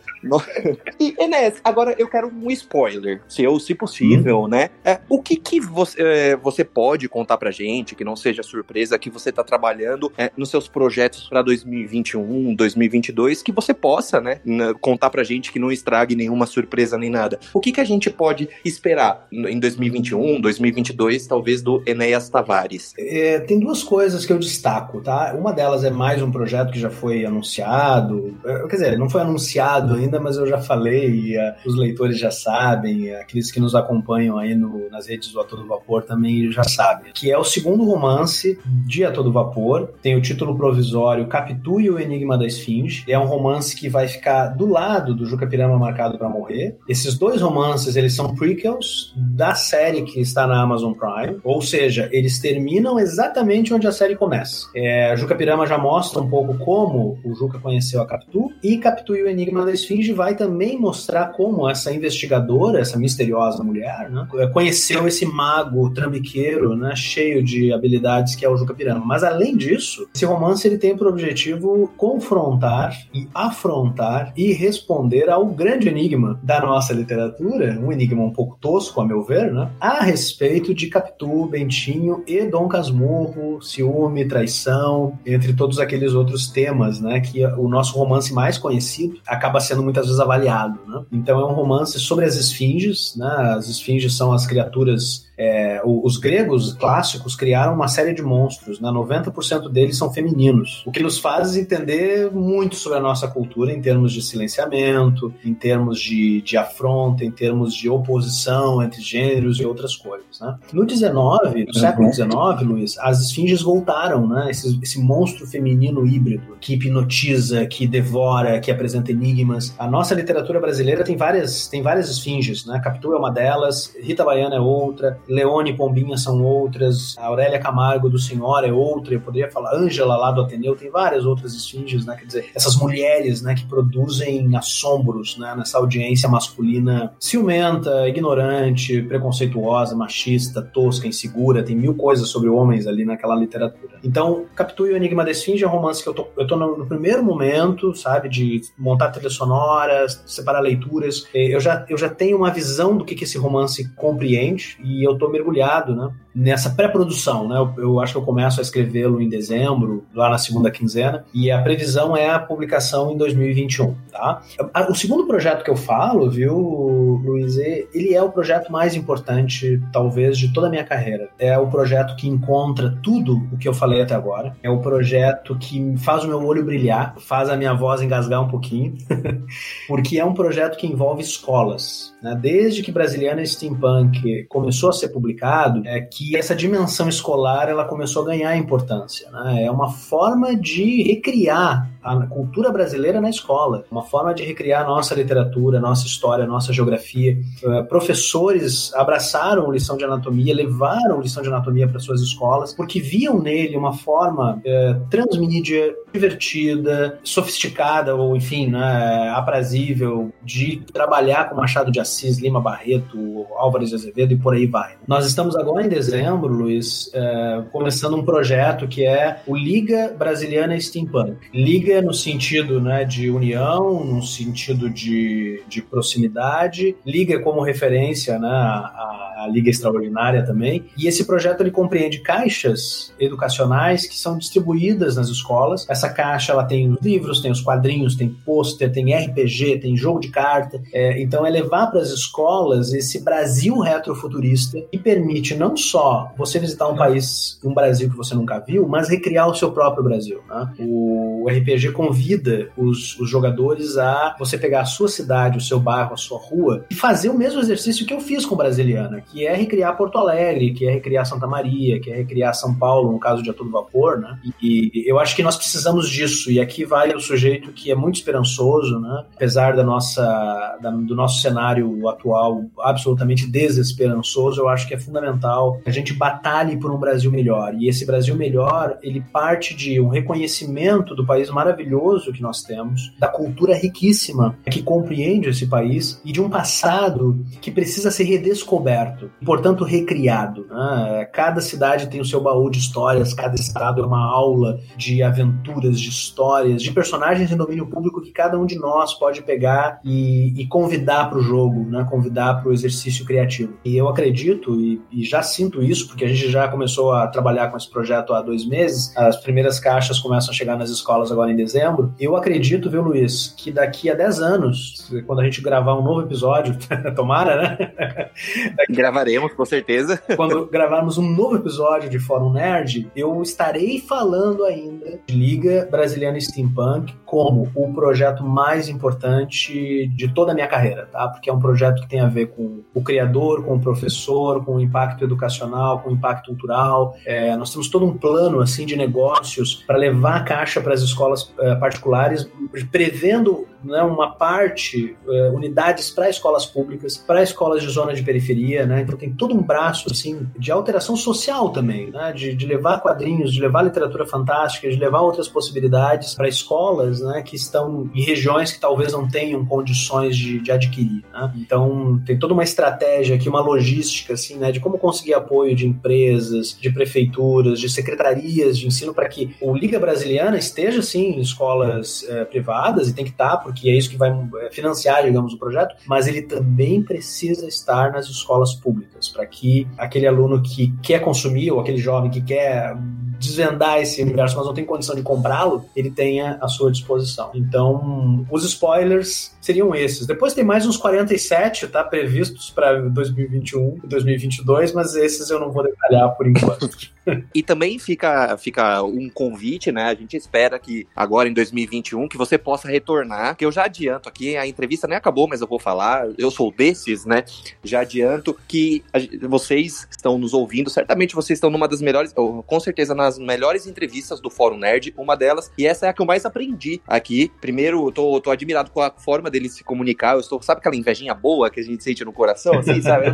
e, 0.99 1.15
Enes, 1.19 1.61
agora 1.65 1.95
eu 1.99 2.09
quero 2.09 2.29
um 2.29 2.51
spoiler, 2.51 3.21
se, 3.29 3.43
eu, 3.43 3.59
se 3.59 3.75
possível, 3.75 4.45
hum. 4.45 4.49
né? 4.49 4.71
É, 4.85 5.01
o 5.09 5.21
que 5.21 5.37
que 5.37 5.61
você, 5.61 6.01
é, 6.01 6.37
você 6.37 6.65
pode 6.65 7.09
contar 7.09 7.37
pra 7.37 7.51
gente, 7.51 7.95
que 7.95 8.05
não 8.05 8.15
seja 8.15 8.43
surpresa, 8.43 8.99
que 8.99 9.11
você 9.11 9.33
tá 9.33 9.43
trabalhando 9.43 10.13
é, 10.17 10.31
nos 10.37 10.51
seus 10.51 10.69
projetos 10.69 11.29
para 11.29 11.43
2021, 11.43 12.55
2022, 12.55 13.43
que 13.43 13.53
você 13.53 13.75
possa, 13.75 14.21
né, 14.21 14.41
contar 14.81 15.11
pra 15.11 15.25
gente 15.25 15.53
que 15.53 15.59
não 15.59 15.73
estrague 15.73 16.15
nenhuma 16.15 16.47
surpresa 16.47 16.97
nem 16.97 17.11
nada. 17.11 17.39
O 17.53 17.61
que 17.61 17.73
que 17.73 17.81
a 17.81 17.85
gente 17.85 18.11
pode 18.11 18.49
esperar 18.65 19.27
em 19.33 19.59
2021, 19.59 20.41
2022, 20.41 21.27
talvez 21.27 21.63
do 21.63 21.83
Enéas 21.87 22.29
Tavares? 22.29 22.93
É, 22.99 23.41
tem 23.41 23.59
duas 23.59 23.83
coisas 23.83 24.25
que 24.25 24.33
eu 24.33 24.39
destaco, 24.39 25.01
tá? 25.01 25.35
Uma 25.37 25.53
delas 25.53 25.85
é 25.85 25.91
mais 25.91 26.23
um 26.23 26.31
projeto 26.31 26.73
que 26.73 26.79
já 26.79 26.91
foi 26.91 27.25
anunciado. 27.25 28.39
Quer 28.69 28.77
dizer, 28.77 28.99
não 28.99 29.09
foi 29.09 29.23
anunciado 29.23 29.95
ainda, 29.95 30.21
mas 30.21 30.37
eu 30.37 30.47
já 30.47 30.59
falei, 30.59 31.11
e, 31.11 31.37
uh, 31.37 31.55
os 31.67 31.77
leitores 31.77 32.19
já 32.19 32.31
sabem, 32.31 33.15
aqueles 33.15 33.51
que 33.51 33.61
nos 33.61 33.75
acompanham 33.75 34.39
aí 34.39 34.55
no, 34.55 34.89
nas 34.91 35.07
redes 35.07 35.33
do 35.33 35.41
A 35.41 35.45
Todo 35.45 35.67
Vapor 35.67 36.03
também 36.03 36.51
já 36.51 36.65
sabem, 36.65 37.13
que 37.13 37.31
é 37.31 37.39
o 37.39 37.45
segundo 37.45 37.85
romance 37.85 38.59
de 38.87 39.05
A 39.05 39.11
Todo 39.11 39.33
Vapor, 39.33 39.91
tem 40.03 40.17
o 40.17 40.23
título 40.23 40.57
provisório 40.57 41.27
Capitu 41.27 41.81
e 41.81 41.91
o 41.91 41.99
Enigma 41.99 42.39
da 42.39 42.47
Esfinge, 42.47 43.05
é 43.09 43.19
um 43.19 43.27
romance 43.27 43.77
que 43.77 43.89
vai 43.89 44.09
ficar 44.09 44.49
do 44.49 44.67
lado 44.67 45.15
do 45.15 45.27
Juca 45.27 45.47
Pirama 45.47 45.79
Marcado 45.79 46.19
para 46.19 46.29
Morrer. 46.29 46.77
Esses 46.89 47.17
dois 47.17 47.41
romances, 47.41 47.97
eles 47.97 48.15
são 48.15 48.35
prequels 48.35 49.13
da 49.17 49.55
série 49.55 50.03
que 50.03 50.21
está 50.21 50.47
na 50.47 50.61
Amazon 50.61 50.93
Prime, 50.93 51.39
ou 51.45 51.61
seja, 51.63 52.09
eles 52.13 52.39
terminam 52.39 52.99
exatamente 52.99 53.73
onde 53.73 53.87
a 53.87 53.93
série 53.93 54.17
começa. 54.17 54.69
É, 54.75 55.15
Juca 55.17 55.35
Pirama 55.35 55.67
já 55.67 55.79
mostra 55.79 56.21
um 56.21 56.29
pouco 56.29 56.57
como 56.59 57.19
o 57.25 57.35
Juca 57.35 57.59
conheceu 57.59 58.01
a 58.01 58.07
Capitu, 58.07 58.40
e 58.63 58.79
Capitu 58.79 59.17
e 59.17 59.23
o 59.23 59.29
Enigma 59.29 59.65
da 59.65 59.73
Esfinge 59.73 60.13
vai 60.13 60.37
também 60.37 60.79
mostrar 60.79 61.27
como 61.33 61.69
essa 61.69 61.93
investigadora, 61.93 62.81
essa 62.81 62.99
misteriosa 62.99 63.63
mulher, 63.63 64.11
né, 64.11 64.27
conheceu 64.53 65.07
esse 65.09 65.27
mago 65.27 65.91
trambiqueiro, 65.91 66.77
né, 66.77 66.95
cheio 66.95 67.43
de 67.43 67.73
habilidades 67.73 68.35
que 68.35 68.45
é 68.45 68.49
o 68.49 68.57
Juca 68.57 68.75
Pirama. 68.75 69.05
Mas 69.05 69.25
além 69.25 69.57
disso, 69.57 70.09
esse 70.15 70.25
romance 70.25 70.67
ele 70.67 70.79
tem 70.79 70.97
por 70.97 71.07
objetivo 71.07 71.91
confrontar 71.97 72.97
e 73.15 73.29
afrontar 73.35 74.33
e 74.37 74.53
responder 74.53 75.29
ao 75.29 75.47
grande 75.47 75.89
enigma 75.89 76.39
da 76.43 76.61
nossa 76.61 76.93
literatura, 76.93 77.79
um 77.83 77.93
enigma 77.93 78.23
um 78.23 78.33
pouco 78.33 78.57
tosco, 78.61 79.01
a 79.01 79.07
meu 79.07 79.23
ver, 79.23 79.53
né, 79.53 79.71
a 79.81 80.03
respeito 80.03 80.75
de 80.75 80.89
Capitu, 80.89 81.47
Bentinho 81.47 82.23
e 82.27 82.43
Dom 82.45 82.69
Casmurro, 82.69 83.61
ciúme, 83.63 84.27
traição, 84.27 85.19
entre 85.25 85.53
todos 85.53 85.79
aqueles 85.79 86.13
outros 86.13 86.47
temas, 86.49 87.01
né, 87.01 87.21
que 87.21 87.45
o 87.45 87.69
nosso 87.69 87.97
romance 87.97 88.30
mais 88.31 88.59
conhecido 88.59 89.19
acaba 89.27 89.61
sendo 89.61 89.83
muitas 89.83 90.07
vezes 90.07 90.21
avaliado, 90.21 90.79
né? 90.87 91.03
Então 91.13 91.41
é 91.41 91.45
um 91.45 91.53
romance 91.53 91.99
sobre 92.01 92.25
as 92.25 92.37
esfinges, 92.37 93.15
né? 93.17 93.55
As 93.57 93.69
esfinges 93.69 94.17
são 94.17 94.33
as 94.33 94.47
criaturas 94.47 95.31
é, 95.43 95.81
os 95.83 96.19
gregos 96.19 96.75
clássicos 96.75 97.35
criaram 97.35 97.73
uma 97.73 97.89
série 97.89 98.13
de 98.13 98.23
monstros, 98.23 98.79
né? 98.79 98.91
90% 98.91 99.71
deles 99.71 99.97
são 99.97 100.13
femininos, 100.13 100.83
o 100.87 100.93
que 100.93 101.03
nos 101.03 101.19
faz 101.19 101.57
entender 101.57 102.31
muito 102.31 102.77
sobre 102.77 102.99
a 102.99 103.01
nossa 103.01 103.27
cultura 103.27 103.73
em 103.73 103.81
termos 103.81 104.13
de 104.13 104.21
silenciamento, 104.21 105.33
em 105.43 105.55
termos 105.55 105.99
de, 105.99 106.43
de 106.43 106.59
afronta, 106.59 107.25
em 107.25 107.31
termos 107.31 107.75
de 107.75 107.89
oposição 107.89 108.83
entre 108.83 109.01
gêneros 109.01 109.59
e 109.59 109.65
outras 109.65 109.97
coisas. 109.97 110.39
Né? 110.39 110.55
No 110.75 110.85
19, 110.85 111.65
no 111.65 111.75
século 111.75 112.11
19, 112.11 112.65
uhum. 112.65 112.73
Luiz, 112.73 112.99
as 112.99 113.21
esfinges 113.21 113.63
voltaram, 113.63 114.29
né? 114.29 114.51
Esse, 114.51 114.79
esse 114.83 115.01
monstro 115.01 115.47
feminino 115.47 116.07
híbrido 116.07 116.59
que 116.61 116.75
hipnotiza, 116.75 117.65
que 117.65 117.87
devora, 117.87 118.20
que 118.63 118.71
apresenta 118.71 119.11
enigmas. 119.11 119.75
A 119.79 119.87
nossa 119.87 120.15
literatura 120.15 120.61
brasileira 120.61 121.05
tem 121.05 121.17
várias, 121.17 121.69
tem 121.69 121.83
várias 121.83 122.09
esfinges, 122.09 122.67
né? 122.67 122.81
Capitu 122.83 123.13
é 123.13 123.19
uma 123.19 123.31
delas, 123.31 123.95
Rita 124.01 124.25
Baiana 124.25 124.57
é 124.57 124.61
outra, 124.61 125.19
Leone 125.29 125.77
Pombinha 125.77 126.17
são 126.17 126.43
outras, 126.43 127.17
Aurélia 127.19 127.59
Camargo 127.59 128.09
do 128.09 128.19
Senhor 128.19 128.65
é 128.65 128.73
outra, 128.73 129.15
eu 129.15 129.21
poderia 129.21 129.51
falar 129.51 129.75
Ângela 129.75 130.17
lá 130.17 130.31
do 130.31 130.43
Ateneu, 130.43 130.75
tem 130.77 130.91
várias 130.91 131.25
outras 131.25 131.55
esfinges, 131.55 132.05
né? 132.05 132.17
Quer 132.17 132.27
dizer, 132.27 132.51
essas 132.55 132.77
mulheres, 132.77 133.43
né, 133.43 133.55
que 133.55 133.65
produzem 133.67 134.57
assombros, 134.57 135.39
né, 135.39 135.55
nessa 135.57 135.79
audiência 135.79 136.29
masculina 136.29 137.13
ciumenta, 137.19 138.09
ignorante, 138.09 139.03
preconceituosa, 139.03 139.97
machista, 139.97 140.63
tosca, 140.63 141.07
insegura, 141.07 141.63
tem 141.63 141.77
mil 141.77 141.95
coisas 141.95 142.29
sobre 142.29 142.49
homens 142.49 142.87
ali 142.87 143.05
naquela 143.05 143.35
literatura. 143.35 143.99
Então, 144.03 144.47
Capitu 144.55 144.87
e 144.87 144.93
o 144.93 144.97
Enigma 144.97 145.25
da 145.25 145.31
Esfinge 145.31 145.65
é 145.65 145.67
um 145.67 145.71
romance 145.71 146.03
que 146.03 146.09
eu 146.09 146.15
tô, 146.15 146.27
eu 146.37 146.47
tô 146.47 146.57
no, 146.57 146.79
no 146.79 146.87
primeiro 146.87 147.23
momento, 147.23 147.95
sabe, 147.95 148.10
de 148.19 148.61
montar 148.79 149.11
trilha 149.11 149.31
sonora, 149.31 150.07
separar 150.27 150.61
leituras. 150.61 151.27
É, 151.35 151.55
eu 151.55 151.61
já, 151.61 151.85
eu 151.89 151.97
já 151.97 152.09
tenho 152.09 152.39
uma 152.39 152.51
visão 152.51 152.97
do 152.97 153.05
que, 153.05 153.15
que 153.15 153.25
esse 153.25 153.39
romance 153.39 153.89
compreende 153.95 154.79
e 154.83 155.07
eu 155.07 155.17
tô 155.17 155.29
mergulhado, 155.29 155.95
né? 155.95 156.11
nessa 156.35 156.71
pré-produção, 156.71 157.49
né? 157.49 157.57
Eu, 157.57 157.75
eu, 157.83 158.01
acho 158.01 158.13
que 158.13 158.19
eu 158.19 158.23
começo 158.23 158.61
a 158.61 158.63
escrevê-lo 158.63 159.21
em 159.21 159.29
dezembro, 159.29 160.05
lá 160.15 160.31
na 160.31 160.39
segunda 160.39 160.71
quinzena, 160.71 161.25
e 161.35 161.51
a 161.51 161.61
previsão 161.61 162.17
é 162.17 162.31
a 162.31 162.39
publicação 162.39 163.13
em 163.13 163.17
2021, 163.17 163.95
tá? 164.11 164.43
O 164.89 164.95
segundo 164.95 165.27
projeto 165.27 165.65
que 165.65 165.71
eu 165.71 165.77
falo, 165.77 166.31
viu, 166.31 167.21
Luiz, 167.25 167.57
ele 167.57 168.15
é 168.15 168.23
o 168.23 168.31
projeto 168.31 168.71
mais 168.71 168.95
importante, 168.95 169.81
talvez, 169.93 170.39
de 170.39 170.53
toda 170.53 170.69
a 170.69 170.71
minha 170.71 170.85
carreira. 170.85 171.29
É 171.39 171.59
o 171.59 171.67
projeto 171.69 172.17
que 172.17 172.29
encontra 172.29 172.97
tudo 173.03 173.43
o 173.53 173.59
que 173.59 173.69
eu 173.69 173.75
falei 173.75 174.03
até 174.03 174.15
agora. 174.15 174.55
É 174.63 174.71
o 174.71 174.79
projeto 174.79 175.57
que 175.59 175.95
faz 175.99 176.25
o 176.25 176.29
meu 176.29 176.43
olho 176.45 176.65
brilhar, 176.65 177.15
faz 177.19 177.51
a 177.51 177.57
minha 177.57 177.75
voz 177.75 178.00
engasgar 178.01 178.43
um 178.43 178.49
pouquinho, 178.49 178.97
porque 179.89 180.19
é 180.19 180.25
um 180.25 180.35
projeto 180.35 180.77
que 180.77 180.87
envolve 180.87 181.23
escolas. 181.23 182.10
Né? 182.23 182.39
Desde 182.41 182.83
que 182.83 182.93
Brasiliana 182.93 183.45
Steampunk 183.45 184.47
começou 184.49 184.91
a 184.91 184.93
ser 184.93 185.09
publicado, 185.09 185.83
é 185.87 186.01
que 186.01 186.37
essa 186.37 186.55
dimensão 186.55 187.09
escolar 187.09 187.69
ela 187.69 187.85
começou 187.85 188.23
a 188.23 188.27
ganhar 188.27 188.57
importância. 188.57 189.31
Né? 189.31 189.65
É 189.65 189.71
uma 189.71 189.91
forma 189.91 190.55
de 190.55 191.03
recriar 191.03 191.91
a 192.03 192.27
cultura 192.27 192.71
brasileira 192.71 193.21
na 193.21 193.29
escola, 193.29 193.85
uma 193.91 194.03
forma 194.03 194.35
de 194.35 194.43
recriar 194.43 194.87
nossa 194.87 195.15
literatura, 195.15 195.79
nossa 195.81 196.07
história, 196.07 196.47
nossa 196.47 196.73
geografia. 196.73 197.39
Uh, 197.63 197.85
professores 197.85 198.93
abraçaram 198.95 199.71
lição 199.71 199.97
de 199.97 200.05
anatomia, 200.05 200.55
levaram 200.55 201.21
lição 201.21 201.43
de 201.43 201.49
anatomia 201.49 201.87
para 201.87 201.99
suas 201.99 202.21
escolas, 202.21 202.73
porque 202.73 203.01
viam 203.01 203.41
nele 203.41 203.77
uma 203.77 203.93
forma 203.93 204.57
uh, 204.57 205.09
transmídia, 205.11 205.95
divertida, 206.13 207.19
sofisticada, 207.23 208.15
ou 208.15 208.35
enfim, 208.35 208.69
né, 208.69 209.31
aprazível, 209.35 210.33
de 210.43 210.83
trabalhar 210.93 211.49
com 211.49 211.57
Machado 211.57 211.93
de 211.93 212.01
Assis, 212.01 212.10
Lima 212.41 212.61
Barreto, 212.61 213.47
Álvares 213.57 213.93
Azevedo 213.93 214.33
e 214.33 214.37
por 214.37 214.55
aí 214.55 214.67
vai. 214.67 214.95
Nós 215.07 215.27
estamos 215.27 215.57
agora 215.57 215.85
em 215.85 215.89
dezembro, 215.89 216.53
Luiz, 216.53 217.09
uh, 217.09 217.63
começando 217.71 218.17
um 218.17 218.25
projeto 218.25 218.87
que 218.89 219.05
é 219.05 219.41
o 219.47 219.57
Liga 219.57 220.15
Brasiliana 220.17 220.79
Steampunk. 220.81 221.37
Liga 221.53 221.91
liga 221.91 222.03
no 222.03 222.15
sentido 222.15 222.81
né, 222.81 223.05
de 223.05 223.31
união, 223.31 224.05
no 224.05 224.23
sentido 224.23 224.89
de, 224.89 225.63
de 225.67 225.83
proximidade, 225.83 226.95
liga 227.05 227.41
como 227.41 227.63
referência 227.63 228.39
né, 228.39 228.49
a, 228.49 229.30
a 229.45 229.49
Liga 229.49 229.71
Extraordinária 229.71 230.45
também. 230.45 230.85
E 230.97 231.07
esse 231.07 231.25
projeto 231.25 231.61
ele 231.61 231.71
compreende 231.71 232.21
caixas 232.21 233.13
educacionais 233.19 234.07
que 234.07 234.17
são 234.17 234.39
distribuídas 234.39 235.17
nas 235.17 235.29
escolas. 235.29 235.87
Essa 235.89 236.09
caixa 236.09 236.53
ela 236.53 236.65
tem 236.65 236.91
os 236.91 237.01
livros, 237.01 237.41
tem 237.41 237.51
os 237.51 237.61
quadrinhos, 237.61 238.17
tem 238.17 238.29
pôster, 238.29 238.93
tem 238.93 239.15
RPG, 239.15 239.79
tem 239.81 239.97
jogo 239.97 240.21
de 240.21 240.29
carta. 240.29 240.81
É, 240.93 241.21
então 241.21 241.47
é 241.47 241.51
levar 241.51 241.89
para 241.89 242.01
as 242.01 242.11
escolas 242.11 242.93
esse 242.93 243.23
Brasil 243.23 243.79
retrofuturista 243.79 244.81
que 244.91 244.99
permite 244.99 245.55
não 245.55 245.77
só 245.77 246.33
você 246.37 246.59
visitar 246.59 246.89
um 246.89 246.97
país, 246.97 247.59
um 247.65 247.73
Brasil 247.73 248.11
que 248.11 248.17
você 248.17 248.35
nunca 248.35 248.59
viu, 248.59 248.87
mas 248.87 249.09
recriar 249.09 249.49
o 249.49 249.55
seu 249.55 249.73
próprio 249.73 250.05
Brasil. 250.05 250.41
Né? 250.49 250.73
O 250.81 251.47
RPG 251.49 251.93
convida 251.93 252.71
os, 252.77 253.19
os 253.19 253.29
jogadores 253.29 253.97
a 253.97 254.37
você 254.39 254.59
pegar 254.59 254.83
a 254.83 254.85
sua 254.85 255.09
cidade, 255.09 255.59
o 255.59 255.61
seu 255.61 255.81
bairro, 255.81 256.15
a 256.15 256.17
sua 256.17 256.39
rua 256.39 256.85
e 256.91 256.95
fazer 256.95 257.29
o 257.29 257.39
mesmo 257.39 257.61
exercício 257.61 258.07
que 258.07 258.13
eu 258.13 258.21
fiz 258.21 258.45
com 258.45 258.57
Brasiliana, 258.57 259.23
que 259.31 259.47
é 259.47 259.55
recriar 259.55 259.97
Porto 259.97 260.19
Alegre, 260.19 260.73
que 260.73 260.87
é 260.87 260.91
recriar 260.91 261.27
Santa 261.27 261.47
Maria, 261.47 262.01
que 262.01 262.11
é 262.11 262.17
recriar 262.17 262.55
São 262.55 262.75
Paulo, 262.75 263.13
no 263.13 263.19
caso 263.19 263.43
de 263.43 263.51
A 263.51 263.55
Todo 263.55 263.71
Vapor, 263.71 264.19
né? 264.19 264.39
E, 264.63 264.91
e 264.95 265.11
eu 265.11 265.19
acho 265.19 265.35
que 265.35 265.43
nós 265.43 265.57
precisamos 265.57 266.09
disso. 266.09 266.51
E 266.51 266.61
aqui 266.61 266.85
vai 266.85 267.15
o 267.15 267.21
sujeito 267.21 267.73
que 267.73 267.91
é 267.91 267.95
muito 267.95 268.17
esperançoso, 268.17 268.99
né? 269.01 269.25
Apesar 269.35 269.77
da 269.77 269.85
nossa, 269.85 270.79
da, 270.81 270.91
do 270.91 271.15
nosso 271.15 271.41
cenário 271.41 272.09
atual 272.09 272.65
absolutamente 272.81 273.47
desesperançoso, 273.47 274.61
eu 274.61 274.69
acho 274.69 274.87
que 274.87 274.95
é 274.95 274.99
fundamental 274.99 275.79
que 275.83 275.89
a 275.89 275.93
gente 275.93 276.13
batalhe 276.13 276.77
por 276.77 276.91
um 276.91 276.99
Brasil 276.99 277.31
melhor. 277.31 277.75
E 277.75 277.89
esse 277.89 278.07
Brasil 278.07 278.37
melhor, 278.37 278.99
ele 279.03 279.21
parte 279.33 279.75
de 279.75 280.01
um 280.01 280.09
reconhecimento 280.09 281.15
do 281.15 281.25
país 281.25 281.51
maravilhoso 281.51 281.71
maravilhoso 281.71 282.33
que 282.33 282.43
nós 282.43 282.63
temos, 282.63 283.13
da 283.19 283.29
cultura 283.29 283.75
riquíssima 283.75 284.57
que 284.71 284.83
compreende 284.83 285.49
esse 285.49 285.67
país 285.67 286.21
e 286.25 286.33
de 286.33 286.41
um 286.41 286.49
passado 286.49 287.45
que 287.61 287.71
precisa 287.71 288.11
ser 288.11 288.25
redescoberto, 288.25 289.20
portanto 289.45 289.85
recriado. 289.85 290.67
Né? 290.69 291.29
Cada 291.33 291.61
cidade 291.61 292.09
tem 292.09 292.21
o 292.21 292.25
seu 292.25 292.41
baú 292.41 292.71
de 292.71 292.79
histórias, 292.79 293.35
cada 293.35 293.55
estado 293.55 294.03
é 294.03 294.07
uma 294.07 294.25
aula 294.25 294.79
de 294.97 295.23
aventuras, 295.23 296.01
de 296.01 296.09
histórias, 296.09 296.83
de 296.83 296.93
personagens 296.93 297.51
em 297.51 297.57
domínio 297.57 297.87
público 297.87 298.21
que 298.21 298.31
cada 298.31 298.59
um 298.59 298.67
de 298.67 298.79
nós 298.79 299.15
pode 299.15 299.43
pegar 299.43 300.01
e, 300.05 300.61
e 300.61 300.67
convidar 300.67 301.29
para 301.29 301.39
o 301.39 301.43
jogo, 301.43 301.85
né? 301.89 302.07
convidar 302.09 302.55
para 302.61 302.69
o 302.69 302.73
exercício 302.73 303.25
criativo. 303.25 303.75
E 303.85 303.97
eu 303.97 304.09
acredito 304.09 304.81
e, 304.81 305.01
e 305.11 305.25
já 305.25 305.43
sinto 305.43 305.83
isso, 305.83 306.09
porque 306.09 306.25
a 306.25 306.29
gente 306.29 306.51
já 306.51 306.69
começou 306.69 307.13
a 307.13 307.27
trabalhar 307.27 307.69
com 307.69 307.77
esse 307.77 307.91
projeto 307.91 308.33
há 308.33 308.43
dois 308.43 308.67
meses, 308.67 309.17
as 309.17 309.37
primeiras 309.37 309.81
caixas 309.81 310.19
começam 310.19 310.51
a 310.51 310.55
chegar 310.55 310.77
nas 310.77 310.91
escolas 310.91 311.31
agora 311.33 311.51
em 311.51 311.57
dezembro. 311.57 312.15
Eu 312.19 312.37
acredito, 312.37 312.91
viu, 312.91 313.03
Luiz, 313.03 313.55
que 313.57 313.71
daqui 313.71 314.11
a 314.11 314.15
10 314.15 314.41
anos, 314.41 315.13
quando 315.27 315.41
a 315.41 315.45
gente 315.45 315.61
gravar 315.61 315.95
um 315.95 316.03
novo 316.03 316.23
episódio, 316.23 316.77
tomara, 317.15 317.57
né? 317.57 318.31
daqui 318.77 319.01
Gravaremos, 319.11 319.53
com 319.55 319.65
certeza. 319.65 320.23
Quando 320.37 320.67
gravarmos 320.67 321.19
um 321.19 321.29
novo 321.29 321.57
episódio 321.57 322.09
de 322.09 322.21
Fórum 322.21 322.53
Nerd, 322.53 323.11
eu 323.17 323.43
estarei 323.43 323.99
falando 323.99 324.65
ainda 324.65 325.19
de 325.27 325.35
Liga 325.35 325.89
Brasiliana 325.91 326.41
Steampunk 326.41 327.13
como 327.27 327.69
o 327.75 327.93
projeto 327.93 328.45
mais 328.45 328.89
importante 328.89 330.07
de 330.15 330.33
toda 330.33 330.53
a 330.53 330.55
minha 330.55 330.69
carreira, 330.69 331.07
tá? 331.11 331.27
Porque 331.27 331.51
é 331.51 331.53
um 331.53 331.59
projeto 331.59 332.03
que 332.03 332.09
tem 332.09 332.21
a 332.21 332.29
ver 332.29 332.51
com 332.51 332.83
o 332.95 333.03
criador, 333.03 333.65
com 333.65 333.75
o 333.75 333.81
professor, 333.81 334.65
com 334.65 334.77
o 334.77 334.81
impacto 334.81 335.25
educacional, 335.25 335.99
com 336.01 336.11
o 336.11 336.13
impacto 336.13 336.47
cultural. 336.47 337.17
É, 337.27 337.57
nós 337.57 337.73
temos 337.73 337.89
todo 337.89 338.07
um 338.07 338.17
plano 338.17 338.61
assim 338.61 338.87
de 338.87 338.95
negócios 338.95 339.83
para 339.87 339.97
levar 339.97 340.37
a 340.37 340.43
caixa 340.45 340.81
para 340.81 340.95
as 340.95 341.01
escolas 341.01 341.53
é, 341.59 341.75
particulares, 341.75 342.49
prevendo 342.93 343.67
né, 343.85 344.03
uma 344.03 344.33
parte, 344.33 345.17
uh, 345.27 345.55
unidades 345.55 346.11
para 346.11 346.29
escolas 346.29 346.67
públicas, 346.67 347.17
para 347.17 347.43
escolas 347.43 347.83
de 347.83 347.89
zona 347.89 348.15
de 348.15 348.23
periferia, 348.23 348.87
né? 348.87 349.03
Então 349.03 349.17
tem 349.17 349.33
todo 349.33 349.55
um 349.55 349.63
braço 349.63 350.09
assim 350.11 350.47
de 350.59 350.71
alteração 350.71 351.17
social 351.17 351.71
também, 351.71 352.11
né? 352.11 352.33
De, 352.33 352.55
de 352.55 352.67
levar 352.67 353.01
quadrinhos, 353.01 353.53
de 353.53 353.61
levar 353.61 353.83
literatura 353.83 354.27
fantástica, 354.27 354.91
de 354.91 354.97
levar 354.97 355.21
outras 355.21 355.49
possibilidades 355.49 356.35
para 356.35 356.49
escolas, 356.49 357.21
né? 357.21 357.43
Que 357.43 357.57
estão 357.57 358.11
em 358.15 358.23
regiões 358.23 358.73
que 358.73 358.81
talvez 358.81 359.13
não 359.13 359.29
tenham 359.29 359.65
condições 359.65 360.37
de, 360.37 360.61
de 360.61 360.73
adquirir. 360.73 361.25
Né? 361.33 361.53
Então 361.57 362.21
tem 362.25 362.39
toda 362.39 362.53
uma 362.53 362.65
estratégia 362.65 363.37
aqui, 363.37 363.49
uma 363.49 363.61
logística 363.61 364.35
assim, 364.35 364.57
né? 364.57 364.73
De 364.73 364.81
como 364.81 364.99
conseguir 364.99 365.35
apoio 365.35 365.75
de 365.75 365.87
empresas, 365.87 366.77
de 366.79 366.91
prefeituras, 366.91 367.81
de 367.81 367.89
secretarias 367.89 368.79
de 368.79 368.87
ensino 368.87 369.15
para 369.15 369.29
que 369.29 369.55
o 369.61 369.75
Liga 369.75 369.99
Brasiliana 369.99 370.59
esteja 370.59 371.03
sim 371.03 371.33
em 371.33 371.41
escolas 371.41 372.23
uh, 372.23 372.47
privadas 372.47 373.09
e 373.09 373.15
tem 373.15 373.25
que 373.25 373.31
estar 373.31 373.51
tá, 373.51 373.57
porque 373.71 373.89
é 373.89 373.97
isso 373.97 374.11
que 374.11 374.17
vai 374.17 374.31
é, 374.61 374.71
financiar, 374.71 375.25
digamos, 375.25 375.55
o 375.55 375.59
projeto, 375.59 375.95
mas 376.07 376.27
ele 376.27 376.43
também 376.43 377.03
precisa 377.03 377.67
estar 377.67 378.13
nas 378.13 378.27
escolas 378.27 378.75
públicas, 378.75 379.20
para 379.29 379.47
que 379.47 379.87
aquele 379.99 380.27
aluno 380.27 380.63
que 380.63 380.95
quer 381.03 381.21
consumir, 381.21 381.71
ou 381.71 381.81
aquele 381.81 381.99
jovem 381.99 382.31
que 382.31 382.41
quer 382.41 382.97
desvendar 383.41 383.99
esse 383.99 384.23
universo, 384.23 384.57
mas 384.57 384.67
não 384.67 384.75
tem 384.75 384.85
condição 384.85 385.15
de 385.15 385.23
comprá-lo, 385.23 385.87
ele 385.97 386.11
tenha 386.11 386.59
à 386.61 386.69
sua 386.69 386.93
disposição. 386.93 387.51
Então, 387.55 388.47
os 388.51 388.65
spoilers 388.65 389.57
seriam 389.61 389.95
esses. 389.95 390.27
Depois 390.27 390.53
tem 390.53 390.63
mais 390.63 390.87
uns 390.87 390.99
47, 390.99 391.89
tá? 391.89 392.05
Previstos 392.05 392.71
para 392.71 393.01
2021 393.01 394.01
e 394.05 394.07
2022, 394.07 394.93
mas 394.93 395.15
esses 395.15 395.49
eu 395.49 395.59
não 395.59 395.73
vou 395.73 395.83
detalhar 395.83 396.37
por 396.37 396.47
enquanto. 396.47 396.91
e 397.55 397.63
também 397.63 397.99
fica, 397.99 398.57
fica 398.59 399.03
um 399.03 399.31
convite, 399.31 399.91
né? 399.91 400.05
A 400.05 400.15
gente 400.15 400.37
espera 400.37 400.79
que 400.79 401.07
agora 401.17 401.49
em 401.49 401.55
2021 401.55 402.29
que 402.29 402.37
você 402.37 402.59
possa 402.59 402.89
retornar, 402.89 403.57
que 403.57 403.65
eu 403.65 403.73
já 403.73 403.85
adianto 403.85 404.29
aqui, 404.29 404.57
a 404.57 404.67
entrevista 404.67 405.09
nem 405.09 405.17
acabou, 405.17 405.49
mas 405.49 405.63
eu 405.63 405.67
vou 405.67 405.79
falar, 405.79 406.29
eu 406.37 406.51
sou 406.51 406.71
desses, 406.71 407.25
né? 407.25 407.45
Já 407.83 408.01
adianto 408.01 408.55
que 408.69 409.03
vocês 409.49 410.07
estão 410.11 410.39
nos 410.39 410.55
ouvindo, 410.55 410.91
certamente 410.91 411.35
vocês 411.35 411.57
estão 411.57 411.71
numa 411.71 411.89
das 411.89 412.01
melhores, 412.01 412.33
ou, 412.37 412.63
com 412.63 412.79
certeza 412.81 413.15
nas 413.15 413.39
melhores 413.39 413.87
entrevistas 413.87 414.41
do 414.41 414.51
Fórum 414.51 414.77
Nerd, 414.77 415.15
uma 415.17 415.37
delas, 415.37 415.71
e 415.77 415.87
essa 415.87 416.07
é 416.07 416.09
a 416.09 416.13
que 416.13 416.23
eu 416.23 416.27
mais 416.27 416.45
aprendi 416.45 417.01
aqui. 417.07 417.51
Primeiro, 417.61 418.07
eu 418.07 418.13
tô, 418.13 418.41
tô 418.41 418.51
admirado 418.51 418.91
com 418.91 419.01
a 419.01 419.11
forma 419.11 419.51
dele 419.51 419.69
se 419.69 419.83
comunicar, 419.83 420.35
eu 420.35 420.41
estou, 420.41 420.61
sabe 420.63 420.81
aquela 420.81 420.97
invejinha 420.97 421.35
boa 421.35 421.71
que 421.71 421.81
a 421.81 421.83
gente 421.83 422.03
sente 422.03 422.25
no 422.25 422.33
coração, 422.33 422.79
assim, 422.79 423.01
sabe? 423.03 423.29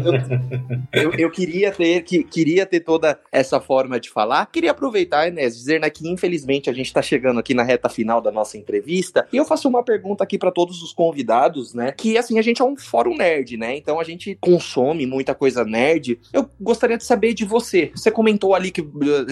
Eu, 0.92 1.02
eu, 1.02 1.12
eu 1.18 1.30
queria 1.30 1.72
ter, 1.72 2.02
que, 2.02 2.24
queria 2.24 2.64
ter 2.64 2.80
toda 2.80 3.18
essa 3.30 3.60
forma 3.60 4.00
de 4.00 4.10
falar. 4.10 4.46
Queria 4.46 4.70
aproveitar, 4.70 5.30
né, 5.30 5.46
dizer 5.46 5.80
né, 5.80 5.90
que 5.90 6.08
infelizmente 6.08 6.70
a 6.70 6.72
gente 6.72 6.86
está 6.86 7.02
chegando 7.02 7.40
aqui 7.40 7.54
na 7.54 7.62
reta 7.62 7.88
final 7.88 8.20
da 8.20 8.30
nossa 8.30 8.56
entrevista, 8.56 9.26
e 9.32 9.36
eu 9.36 9.44
faço 9.44 9.68
uma 9.68 9.82
pergunta 9.82 10.24
aqui 10.24 10.38
para 10.38 10.50
todos 10.50 10.82
os 10.82 10.92
convidados, 10.92 11.74
né, 11.74 11.92
que 11.92 12.16
assim, 12.16 12.38
a 12.38 12.42
gente 12.42 12.62
é 12.62 12.64
um 12.64 12.76
fórum 12.76 13.16
nerd, 13.16 13.56
né, 13.56 13.76
então 13.76 14.00
a 14.00 14.04
gente 14.04 14.36
consome 14.40 15.06
muita 15.06 15.34
coisa 15.34 15.64
nerd. 15.66 16.18
Eu 16.32 16.48
gostaria 16.60 16.96
de 16.96 17.04
saber 17.04 17.34
de 17.34 17.44
você. 17.44 17.90
Você 17.94 18.10
comentou 18.10 18.54
ali 18.54 18.70
que, 18.70 18.82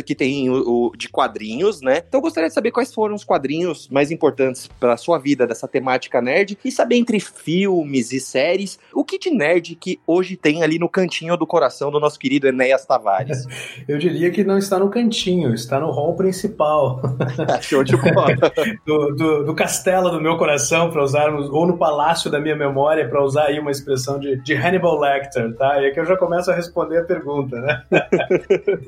que 0.05 0.15
tem 0.15 0.51
o, 0.51 0.91
o 0.91 0.97
de 0.97 1.09
quadrinhos, 1.09 1.81
né? 1.81 2.03
Então 2.07 2.19
eu 2.19 2.23
gostaria 2.23 2.49
de 2.49 2.55
saber 2.55 2.71
quais 2.71 2.93
foram 2.93 3.15
os 3.15 3.25
quadrinhos 3.25 3.89
mais 3.89 4.11
importantes 4.11 4.69
para 4.81 4.97
sua 4.97 5.19
vida 5.19 5.47
dessa 5.47 5.69
temática 5.69 6.21
nerd 6.21 6.59
e 6.65 6.71
saber 6.71 6.97
entre 6.97 7.21
filmes 7.21 8.13
e 8.13 8.21
séries 8.21 8.79
o 8.93 9.05
que 9.05 9.19
de 9.19 9.31
nerd 9.31 9.75
que 9.77 10.01
hoje 10.07 10.37
tem 10.37 10.63
ali 10.63 10.79
no 10.79 10.89
cantinho 10.89 11.37
do 11.37 11.47
coração 11.47 11.91
do 11.91 12.01
nosso 12.01 12.19
querido 12.19 12.47
Enéas 12.47 12.85
Tavares. 12.85 13.47
Eu 13.89 13.99
diria 13.99 14.31
que 14.31 14.45
não 14.45 14.59
está 14.59 14.79
no 14.79 14.91
cantinho, 14.91 15.55
está 15.55 15.79
no 15.81 15.91
hall 15.91 16.15
principal. 16.17 17.01
Show 17.63 17.85
de 17.85 17.97
bola. 17.97 18.35
do, 18.85 19.15
do, 19.15 19.45
do, 19.45 19.55
castelo 19.55 20.11
do 20.11 20.21
meu 20.21 20.37
coração, 20.37 20.91
para 20.91 21.03
usarmos, 21.03 21.49
ou 21.51 21.67
no 21.67 21.77
palácio 21.77 22.31
da 22.31 22.41
minha 22.41 22.57
memória, 22.57 23.09
para 23.09 23.23
usar 23.23 23.47
aí 23.47 23.59
uma 23.59 23.71
expressão 23.71 24.19
de, 24.19 24.37
de 24.43 24.55
Hannibal 24.55 24.99
Lecter, 24.99 25.55
tá? 25.57 25.81
E 25.81 25.87
aqui 25.87 26.01
eu 26.01 26.05
já 26.05 26.17
começo 26.25 26.51
a 26.51 26.55
responder 26.55 26.99
a 26.99 27.05
pergunta, 27.05 27.61
né? 27.61 27.83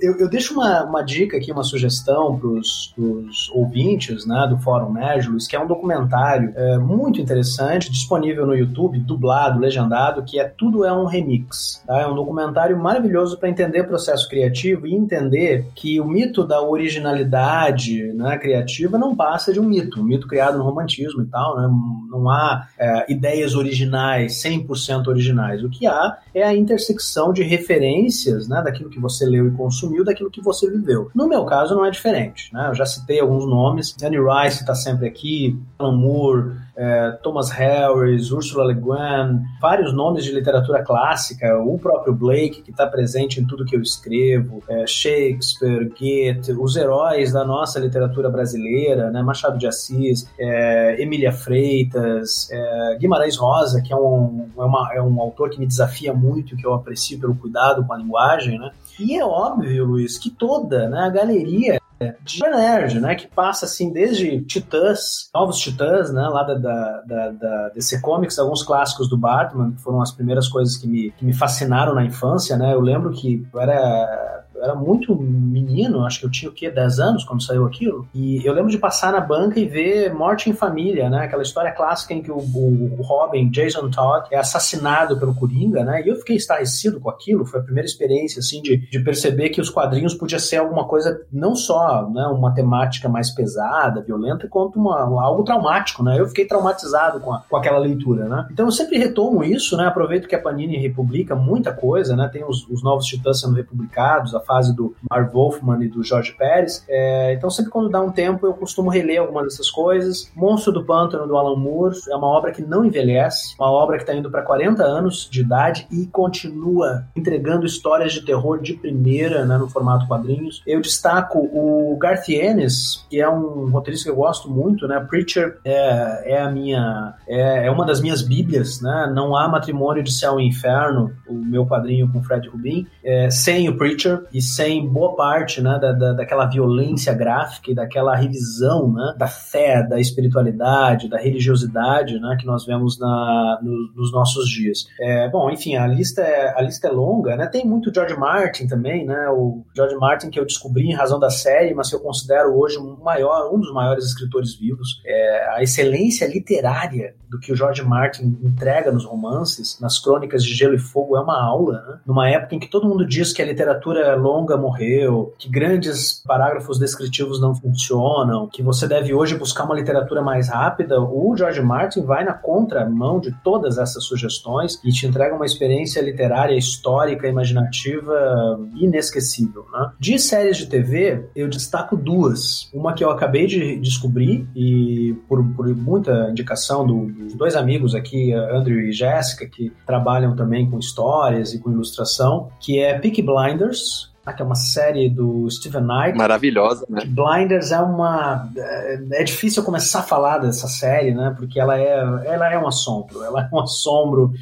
eu, 0.00 0.18
eu 0.18 0.28
deixo 0.28 0.54
uma, 0.54 0.84
uma 0.84 1.02
dica 1.02 1.36
aqui, 1.36 1.52
uma 1.52 1.62
sugestão 1.62 2.38
para 2.38 2.48
os 2.48 3.50
ouvintes 3.52 4.26
né, 4.26 4.46
do 4.48 4.58
Fórum 4.58 4.92
Néjulos, 4.92 5.46
que 5.46 5.56
é 5.56 5.60
um 5.60 5.66
documentário 5.66 6.52
é, 6.56 6.78
muito 6.78 7.20
interessante, 7.20 7.90
disponível 7.90 8.46
no 8.46 8.54
YouTube, 8.54 8.98
dublado, 8.98 9.58
legendado, 9.58 10.22
que 10.22 10.38
é 10.38 10.44
Tudo 10.44 10.84
é 10.84 10.92
um 10.92 11.04
Remix. 11.04 11.82
Tá? 11.86 12.00
É 12.00 12.06
um 12.06 12.14
documentário 12.14 12.76
maravilhoso 12.78 13.38
para 13.38 13.48
entender 13.48 13.82
o 13.82 13.86
processo 13.86 14.28
criativo 14.28 14.86
e 14.86 14.94
entender 14.94 15.66
que 15.74 16.00
o 16.00 16.04
mito 16.06 16.44
da 16.44 16.60
originalidade 16.62 18.12
né, 18.12 18.38
criativa 18.38 18.98
não 18.98 19.14
passa 19.14 19.52
de 19.52 19.60
um 19.60 19.64
mito, 19.64 20.00
um 20.00 20.04
mito 20.04 20.26
criado 20.26 20.58
no 20.58 20.64
romantismo 20.64 21.22
e 21.22 21.26
tal, 21.26 21.56
né? 21.56 21.68
não 22.10 22.28
há 22.30 22.68
é, 22.78 23.12
ideias 23.12 23.54
originais, 23.54 24.42
100% 24.42 25.06
originais. 25.08 25.62
O 25.62 25.68
que 25.68 25.86
há 25.86 26.18
é 26.34 26.42
a 26.42 26.54
intersecção 26.54 27.25
de 27.32 27.42
referências 27.42 28.48
né, 28.48 28.62
daquilo 28.62 28.90
que 28.90 29.00
você 29.00 29.24
leu 29.24 29.48
e 29.48 29.52
consumiu, 29.52 30.04
daquilo 30.04 30.30
que 30.30 30.40
você 30.40 30.70
viveu. 30.70 31.10
No 31.14 31.28
meu 31.28 31.44
caso, 31.44 31.74
não 31.74 31.84
é 31.84 31.90
diferente. 31.90 32.52
Né? 32.52 32.68
Eu 32.68 32.74
já 32.74 32.86
citei 32.86 33.20
alguns 33.20 33.46
nomes. 33.46 33.94
Annie 34.02 34.18
Rice 34.18 34.60
está 34.60 34.74
sempre 34.74 35.06
aqui, 35.06 35.58
Alan 35.78 35.96
Moore, 35.96 36.52
é, 36.76 37.12
Thomas 37.22 37.50
Harris, 37.50 38.30
Ursula 38.30 38.64
Le 38.64 38.74
Guin, 38.74 39.42
vários 39.60 39.92
nomes 39.94 40.24
de 40.24 40.32
literatura 40.32 40.82
clássica, 40.82 41.58
o 41.58 41.78
próprio 41.78 42.14
Blake, 42.14 42.62
que 42.62 42.70
está 42.70 42.86
presente 42.86 43.40
em 43.40 43.46
tudo 43.46 43.64
que 43.64 43.74
eu 43.74 43.80
escrevo, 43.80 44.62
é, 44.68 44.86
Shakespeare, 44.86 45.88
Goethe, 45.88 46.52
os 46.52 46.76
heróis 46.76 47.32
da 47.32 47.44
nossa 47.44 47.80
literatura 47.80 48.28
brasileira, 48.28 49.10
né? 49.10 49.22
Machado 49.22 49.58
de 49.58 49.66
Assis, 49.66 50.30
é, 50.38 51.02
Emília 51.02 51.32
Freitas, 51.32 52.48
é, 52.50 52.96
Guimarães 52.98 53.36
Rosa, 53.36 53.80
que 53.80 53.92
é 53.92 53.96
um, 53.96 54.48
é, 54.56 54.62
uma, 54.62 54.94
é 54.94 55.02
um 55.02 55.20
autor 55.20 55.50
que 55.50 55.58
me 55.58 55.66
desafia 55.66 56.12
muito, 56.12 56.56
que 56.56 56.66
eu 56.66 56.74
aprecio 56.74 57.18
pelo 57.18 57.34
cuidado 57.34 57.84
com 57.84 57.92
a 57.92 57.96
linguagem, 57.96 58.58
né? 58.58 58.70
E 58.98 59.16
é 59.16 59.24
óbvio, 59.24 59.84
Luiz, 59.84 60.18
que 60.18 60.30
toda 60.30 60.88
né, 60.88 61.00
a 61.00 61.10
galeria 61.10 61.80
de 62.22 62.40
nerd, 62.40 63.00
né? 63.00 63.14
Que 63.14 63.26
passa 63.26 63.64
assim 63.64 63.92
desde 63.92 64.42
Titãs, 64.42 65.30
novos 65.34 65.58
Titãs, 65.58 66.12
né? 66.12 66.22
Lá 66.28 66.42
da, 66.42 66.54
da, 66.54 67.30
da, 67.30 67.68
DC 67.70 68.00
Comics, 68.00 68.38
alguns 68.38 68.62
clássicos 68.62 69.08
do 69.08 69.16
Batman, 69.16 69.72
que 69.72 69.80
foram 69.80 70.02
as 70.02 70.12
primeiras 70.12 70.48
coisas 70.48 70.76
que 70.76 70.86
me, 70.86 71.10
que 71.12 71.24
me 71.24 71.32
fascinaram 71.32 71.94
na 71.94 72.04
infância, 72.04 72.56
né? 72.56 72.74
Eu 72.74 72.80
lembro 72.80 73.12
que 73.12 73.46
eu 73.52 73.60
era 73.60 74.44
era 74.62 74.74
muito 74.74 75.14
menino, 75.14 76.04
acho 76.04 76.20
que 76.20 76.26
eu 76.26 76.30
tinha 76.30 76.50
o 76.50 76.54
quê? 76.54 76.70
10 76.70 76.98
anos 76.98 77.24
quando 77.24 77.42
saiu 77.42 77.66
aquilo. 77.66 78.06
E 78.14 78.44
eu 78.44 78.52
lembro 78.52 78.70
de 78.70 78.78
passar 78.78 79.12
na 79.12 79.20
banca 79.20 79.58
e 79.58 79.66
ver 79.66 80.12
Morte 80.12 80.50
em 80.50 80.52
Família, 80.52 81.08
né? 81.08 81.24
Aquela 81.24 81.42
história 81.42 81.72
clássica 81.72 82.14
em 82.14 82.22
que 82.22 82.30
o, 82.30 82.38
o, 82.38 82.96
o 82.98 83.02
Robin, 83.02 83.50
Jason 83.50 83.90
Todd, 83.90 84.28
é 84.30 84.38
assassinado 84.38 85.18
pelo 85.18 85.34
Coringa, 85.34 85.84
né? 85.84 86.02
E 86.04 86.08
eu 86.08 86.16
fiquei 86.16 86.36
estarrecido 86.36 87.00
com 87.00 87.10
aquilo. 87.10 87.44
Foi 87.44 87.60
a 87.60 87.62
primeira 87.62 87.86
experiência, 87.86 88.40
assim, 88.40 88.62
de, 88.62 88.76
de 88.76 89.00
perceber 89.00 89.50
que 89.50 89.60
os 89.60 89.70
quadrinhos 89.70 90.14
podia 90.14 90.38
ser 90.38 90.56
alguma 90.56 90.86
coisa, 90.86 91.20
não 91.32 91.54
só 91.54 92.08
né, 92.08 92.26
uma 92.26 92.54
temática 92.54 93.08
mais 93.08 93.30
pesada, 93.30 94.02
violenta, 94.02 94.48
quanto 94.48 94.78
uma, 94.78 95.00
algo 95.22 95.44
traumático, 95.44 96.02
né? 96.02 96.18
Eu 96.18 96.26
fiquei 96.26 96.46
traumatizado 96.46 97.20
com, 97.20 97.32
a, 97.32 97.42
com 97.48 97.56
aquela 97.56 97.78
leitura, 97.78 98.28
né? 98.28 98.46
Então 98.50 98.66
eu 98.66 98.72
sempre 98.72 98.98
retomo 98.98 99.44
isso, 99.44 99.76
né? 99.76 99.86
Aproveito 99.86 100.28
que 100.28 100.34
a 100.34 100.40
Panini 100.40 100.76
republica 100.76 101.34
muita 101.34 101.72
coisa, 101.72 102.16
né? 102.16 102.28
Tem 102.32 102.44
os, 102.44 102.68
os 102.68 102.82
novos 102.82 103.06
Titãs 103.06 103.40
sendo 103.40 103.54
republicados, 103.54 104.34
a 104.34 104.40
fase 104.46 104.74
do 104.74 104.94
Marv 105.10 105.32
Wolfman 105.32 105.84
e 105.84 105.88
do 105.88 106.02
Jorge 106.02 106.32
Pérez. 106.32 106.84
É, 106.88 107.34
então, 107.34 107.50
sempre 107.50 107.70
quando 107.70 107.88
dá 107.88 108.00
um 108.00 108.10
tempo, 108.10 108.46
eu 108.46 108.54
costumo 108.54 108.90
reler 108.90 109.20
algumas 109.20 109.44
dessas 109.44 109.70
coisas. 109.70 110.30
Monstro 110.34 110.72
do 110.72 110.84
Pântano, 110.84 111.26
do 111.26 111.36
Alan 111.36 111.56
Moore, 111.56 111.96
é 112.08 112.16
uma 112.16 112.26
obra 112.26 112.52
que 112.52 112.62
não 112.62 112.84
envelhece, 112.84 113.54
uma 113.58 113.70
obra 113.70 113.96
que 113.96 114.02
está 114.02 114.14
indo 114.14 114.30
para 114.30 114.42
40 114.42 114.82
anos 114.82 115.28
de 115.30 115.40
idade 115.40 115.86
e 115.90 116.06
continua 116.06 117.04
entregando 117.14 117.66
histórias 117.66 118.12
de 118.12 118.24
terror 118.24 118.60
de 118.60 118.74
primeira, 118.74 119.44
né, 119.44 119.58
no 119.58 119.68
formato 119.68 120.06
quadrinhos. 120.06 120.62
Eu 120.66 120.80
destaco 120.80 121.38
o 121.38 121.96
Garth 121.98 122.28
Ennis, 122.28 123.04
que 123.10 123.20
é 123.20 123.28
um 123.28 123.70
roteirista 123.70 124.04
que 124.04 124.10
eu 124.10 124.16
gosto 124.16 124.50
muito, 124.50 124.86
né? 124.86 125.00
Preacher 125.00 125.58
é, 125.64 126.34
é 126.34 126.42
a 126.42 126.50
minha 126.50 127.14
é, 127.28 127.66
é 127.66 127.70
uma 127.70 127.84
das 127.84 128.00
minhas 128.00 128.22
bíblias, 128.22 128.80
né? 128.80 129.10
Não 129.14 129.36
há 129.36 129.48
matrimônio 129.48 130.02
de 130.02 130.12
céu 130.12 130.38
e 130.40 130.46
inferno, 130.46 131.12
o 131.28 131.34
meu 131.34 131.66
padrinho 131.66 132.10
com 132.10 132.22
Fred 132.22 132.48
Rubin, 132.48 132.86
é, 133.04 133.30
sem 133.30 133.68
o 133.68 133.76
Preacher 133.76 134.24
e 134.36 134.42
sem 134.42 134.86
boa 134.86 135.16
parte 135.16 135.62
né, 135.62 135.78
da, 135.80 135.92
da, 135.92 136.12
daquela 136.12 136.44
violência 136.44 137.14
gráfica 137.14 137.70
e 137.70 137.74
daquela 137.74 138.14
revisão 138.14 138.92
né, 138.92 139.14
da 139.16 139.26
fé, 139.26 139.82
da 139.82 139.98
espiritualidade, 139.98 141.08
da 141.08 141.16
religiosidade 141.16 142.20
né, 142.20 142.36
que 142.38 142.44
nós 142.44 142.66
vemos 142.66 143.00
na, 143.00 143.58
no, 143.62 143.94
nos 143.94 144.12
nossos 144.12 144.46
dias. 144.46 144.86
É, 145.00 145.26
bom, 145.30 145.50
enfim, 145.50 145.76
a 145.76 145.86
lista 145.86 146.20
é, 146.20 146.52
a 146.54 146.60
lista 146.60 146.88
é 146.88 146.90
longa, 146.90 147.34
né? 147.34 147.46
Tem 147.46 147.64
muito 147.64 147.92
George 147.92 148.14
Martin 148.14 148.66
também, 148.66 149.06
né? 149.06 149.28
O 149.30 149.64
George 149.74 149.96
Martin 149.96 150.28
que 150.28 150.38
eu 150.38 150.44
descobri 150.44 150.84
em 150.84 150.94
razão 150.94 151.18
da 151.18 151.30
série, 151.30 151.72
mas 151.72 151.88
que 151.88 151.96
eu 151.96 152.00
considero 152.00 152.54
hoje 152.58 152.78
um 152.78 152.96
maior, 153.02 153.50
um 153.54 153.58
dos 153.58 153.72
maiores 153.72 154.04
escritores 154.04 154.54
vivos. 154.54 155.00
É, 155.06 155.56
a 155.56 155.62
excelência 155.62 156.26
literária 156.26 157.14
do 157.30 157.38
que 157.38 157.52
o 157.52 157.56
George 157.56 157.82
Martin 157.82 158.38
entrega 158.42 158.92
nos 158.92 159.04
romances, 159.04 159.80
nas 159.80 159.98
crônicas 159.98 160.44
de 160.44 160.54
Gelo 160.54 160.74
e 160.74 160.78
Fogo, 160.78 161.16
é 161.16 161.20
uma 161.20 161.42
aula, 161.42 161.82
né? 161.88 162.00
Numa 162.06 162.28
época 162.28 162.54
em 162.54 162.58
que 162.58 162.68
todo 162.68 162.86
mundo 162.86 163.06
diz 163.06 163.32
que 163.32 163.40
a 163.40 163.46
literatura 163.46 164.16
longa 164.26 164.56
morreu, 164.56 165.32
que 165.38 165.48
grandes 165.48 166.22
parágrafos 166.26 166.78
descritivos 166.78 167.40
não 167.40 167.54
funcionam, 167.54 168.48
que 168.48 168.62
você 168.62 168.88
deve 168.88 169.14
hoje 169.14 169.36
buscar 169.36 169.64
uma 169.64 169.74
literatura 169.74 170.20
mais 170.20 170.48
rápida, 170.48 171.00
o 171.00 171.36
George 171.36 171.62
Martin 171.62 172.02
vai 172.02 172.24
na 172.24 172.32
contramão 172.32 173.20
de 173.20 173.32
todas 173.44 173.78
essas 173.78 174.04
sugestões 174.04 174.80
e 174.84 174.90
te 174.90 175.06
entrega 175.06 175.34
uma 175.34 175.46
experiência 175.46 176.00
literária, 176.00 176.56
histórica, 176.56 177.28
imaginativa 177.28 178.58
inesquecível. 178.74 179.64
Né? 179.72 179.92
De 180.00 180.18
séries 180.18 180.56
de 180.56 180.66
TV, 180.66 181.28
eu 181.34 181.48
destaco 181.48 181.96
duas. 181.96 182.68
Uma 182.74 182.94
que 182.94 183.04
eu 183.04 183.10
acabei 183.10 183.46
de 183.46 183.78
descobrir 183.78 184.46
e 184.56 185.14
por, 185.28 185.44
por 185.54 185.68
muita 185.74 186.30
indicação 186.30 186.86
do, 186.86 187.06
dos 187.06 187.34
dois 187.34 187.54
amigos 187.54 187.94
aqui, 187.94 188.32
Andrew 188.32 188.80
e 188.80 188.92
Jéssica, 188.92 189.46
que 189.46 189.72
trabalham 189.86 190.34
também 190.34 190.68
com 190.68 190.78
histórias 190.78 191.54
e 191.54 191.58
com 191.58 191.70
ilustração, 191.70 192.48
que 192.60 192.80
é 192.80 192.98
Peaky 192.98 193.22
Blinders, 193.22 194.15
que 194.32 194.42
é 194.42 194.44
uma 194.44 194.54
série 194.54 195.08
do 195.08 195.48
Steven 195.50 195.82
Knight. 195.82 196.16
Maravilhosa, 196.16 196.86
né? 196.88 197.02
Blinders 197.06 197.70
é 197.70 197.80
uma. 197.80 198.50
É, 198.56 199.20
é 199.20 199.24
difícil 199.24 199.62
começar 199.62 200.00
a 200.00 200.04
falar 200.04 200.38
dessa 200.38 200.68
série, 200.68 201.14
né? 201.14 201.34
Porque 201.36 201.60
ela 201.60 201.78
é, 201.78 201.98
ela 202.26 202.52
é 202.52 202.58
um 202.58 202.66
assombro. 202.66 203.22
Ela 203.22 203.42
é 203.42 203.54
um 203.54 203.60
assombro 203.60 204.32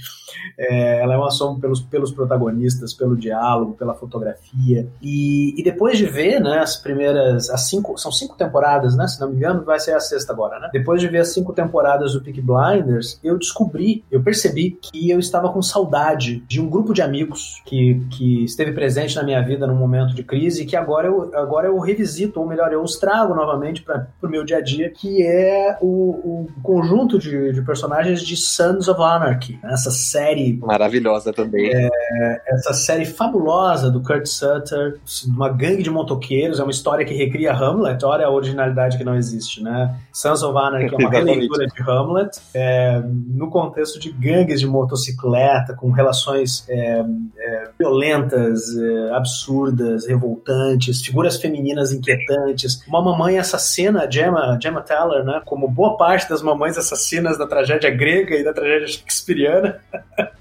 é, 0.59 1.01
ela 1.01 1.15
é 1.15 1.19
um 1.19 1.25
assombro 1.25 1.61
pelos, 1.61 1.81
pelos 1.81 2.13
protagonistas, 2.13 2.95
pelo 2.95 3.17
diálogo, 3.17 3.75
pela 3.75 3.95
fotografia. 3.95 4.89
E, 5.03 5.59
e 5.59 5.63
depois 5.63 5.99
de 5.99 6.07
ver, 6.07 6.41
né, 6.41 6.59
as 6.59 6.77
primeiras. 6.77 7.51
As 7.51 7.69
cinco, 7.69 7.97
são 7.99 8.13
cinco 8.13 8.37
temporadas, 8.37 8.97
né? 8.97 9.07
Se 9.07 9.21
não 9.21 9.31
me 9.31 9.37
engano, 9.37 9.65
vai 9.65 9.79
ser 9.81 9.93
a 9.93 10.01
sexta 10.01 10.33
agora, 10.33 10.59
né? 10.59 10.71
Depois 10.73 11.01
de 11.01 11.09
ver 11.09 11.19
as 11.19 11.33
cinco 11.33 11.53
temporadas 11.53 12.13
do 12.13 12.21
Peak 12.21 12.41
Blinders, 12.41 13.19
eu 13.23 13.39
descobri, 13.39 14.05
eu 14.11 14.23
percebi 14.23 14.79
que 14.81 15.11
eu 15.11 15.19
estava 15.19 15.53
com 15.53 15.63
saudade 15.63 16.43
de 16.49 16.61
um 16.61 16.69
grupo 16.69 16.93
de 16.93 17.03
amigos 17.03 17.63
que, 17.65 18.01
que 18.11 18.45
esteve 18.45 18.73
presente 18.73 19.17
na 19.17 19.23
minha 19.23 19.43
vida 19.43 19.67
num 19.67 19.77
momento 19.77 20.15
de 20.15 20.23
crise 20.23 20.63
e 20.63 20.67
que 20.67 20.77
agora 20.77 21.09
eu, 21.09 21.35
agora 21.35 21.67
eu 21.69 21.79
revisito, 21.79 22.41
ou 22.41 22.47
melhor, 22.47 22.73
eu 22.73 22.83
os 22.83 22.97
trago 22.97 23.35
novamente 23.35 23.83
para 23.83 24.07
o 24.23 24.29
meu 24.29 24.45
dia 24.45 24.59
a 24.59 24.61
dia, 24.61 24.91
que 24.91 25.23
é 25.23 25.79
o, 25.81 26.45
o 26.45 26.47
conjunto 26.63 27.19
de, 27.19 27.53
de 27.53 27.63
personagens 27.63 28.23
de 28.23 28.37
Sons 28.37 28.89
of 28.89 29.01
Anarchy. 29.01 29.59
Essa 29.65 29.91
série 29.91 30.24
série. 30.25 30.59
Maravilhosa 30.61 31.33
também. 31.33 31.71
É, 31.73 32.41
essa 32.47 32.73
série 32.73 33.05
fabulosa 33.05 33.91
do 33.91 34.01
Kurt 34.03 34.27
Sutter, 34.27 34.99
uma 35.27 35.49
gangue 35.49 35.83
de 35.83 35.91
motoqueiros, 35.91 36.59
é 36.59 36.63
uma 36.63 36.71
história 36.71 37.05
que 37.05 37.15
recria 37.15 37.53
Hamlet, 37.53 38.05
olha 38.05 38.27
a 38.27 38.31
originalidade 38.31 38.97
que 38.97 39.05
não 39.05 39.15
existe, 39.15 39.63
né? 39.63 39.95
Sons 40.13 40.43
of 40.43 40.57
Anarchy 40.57 40.95
é 40.95 40.99
uma 40.99 41.11
releitura 41.11 41.67
de 41.67 41.83
Hamlet, 41.83 42.39
é, 42.55 43.03
no 43.05 43.51
contexto 43.51 43.99
de 43.99 44.11
gangues 44.11 44.61
de 44.61 44.67
motocicleta, 44.67 45.75
com 45.75 45.91
relações 45.91 46.65
é, 46.69 47.05
é 47.39 47.69
violentas, 47.79 48.77
é, 48.77 49.15
absurdas, 49.15 50.07
revoltantes, 50.07 51.03
figuras 51.03 51.37
femininas 51.37 51.93
inquietantes. 51.93 52.83
Uma 52.87 53.03
mamãe 53.03 53.39
assassina, 53.39 54.11
Gemma, 54.11 54.59
Gemma 54.61 54.81
Teller, 54.81 55.25
né? 55.25 55.43
Como 55.45 55.69
boa 55.69 55.97
parte 55.97 56.29
das 56.29 56.43
mamães 56.43 56.79
assassinas 56.79 57.37
da 57.37 57.47
tragédia 57.47 57.91
grega 57.91 58.37
e 58.37 58.45
da 58.45 58.53
tragédia 58.53 58.87
shakespeariana. 58.87 59.81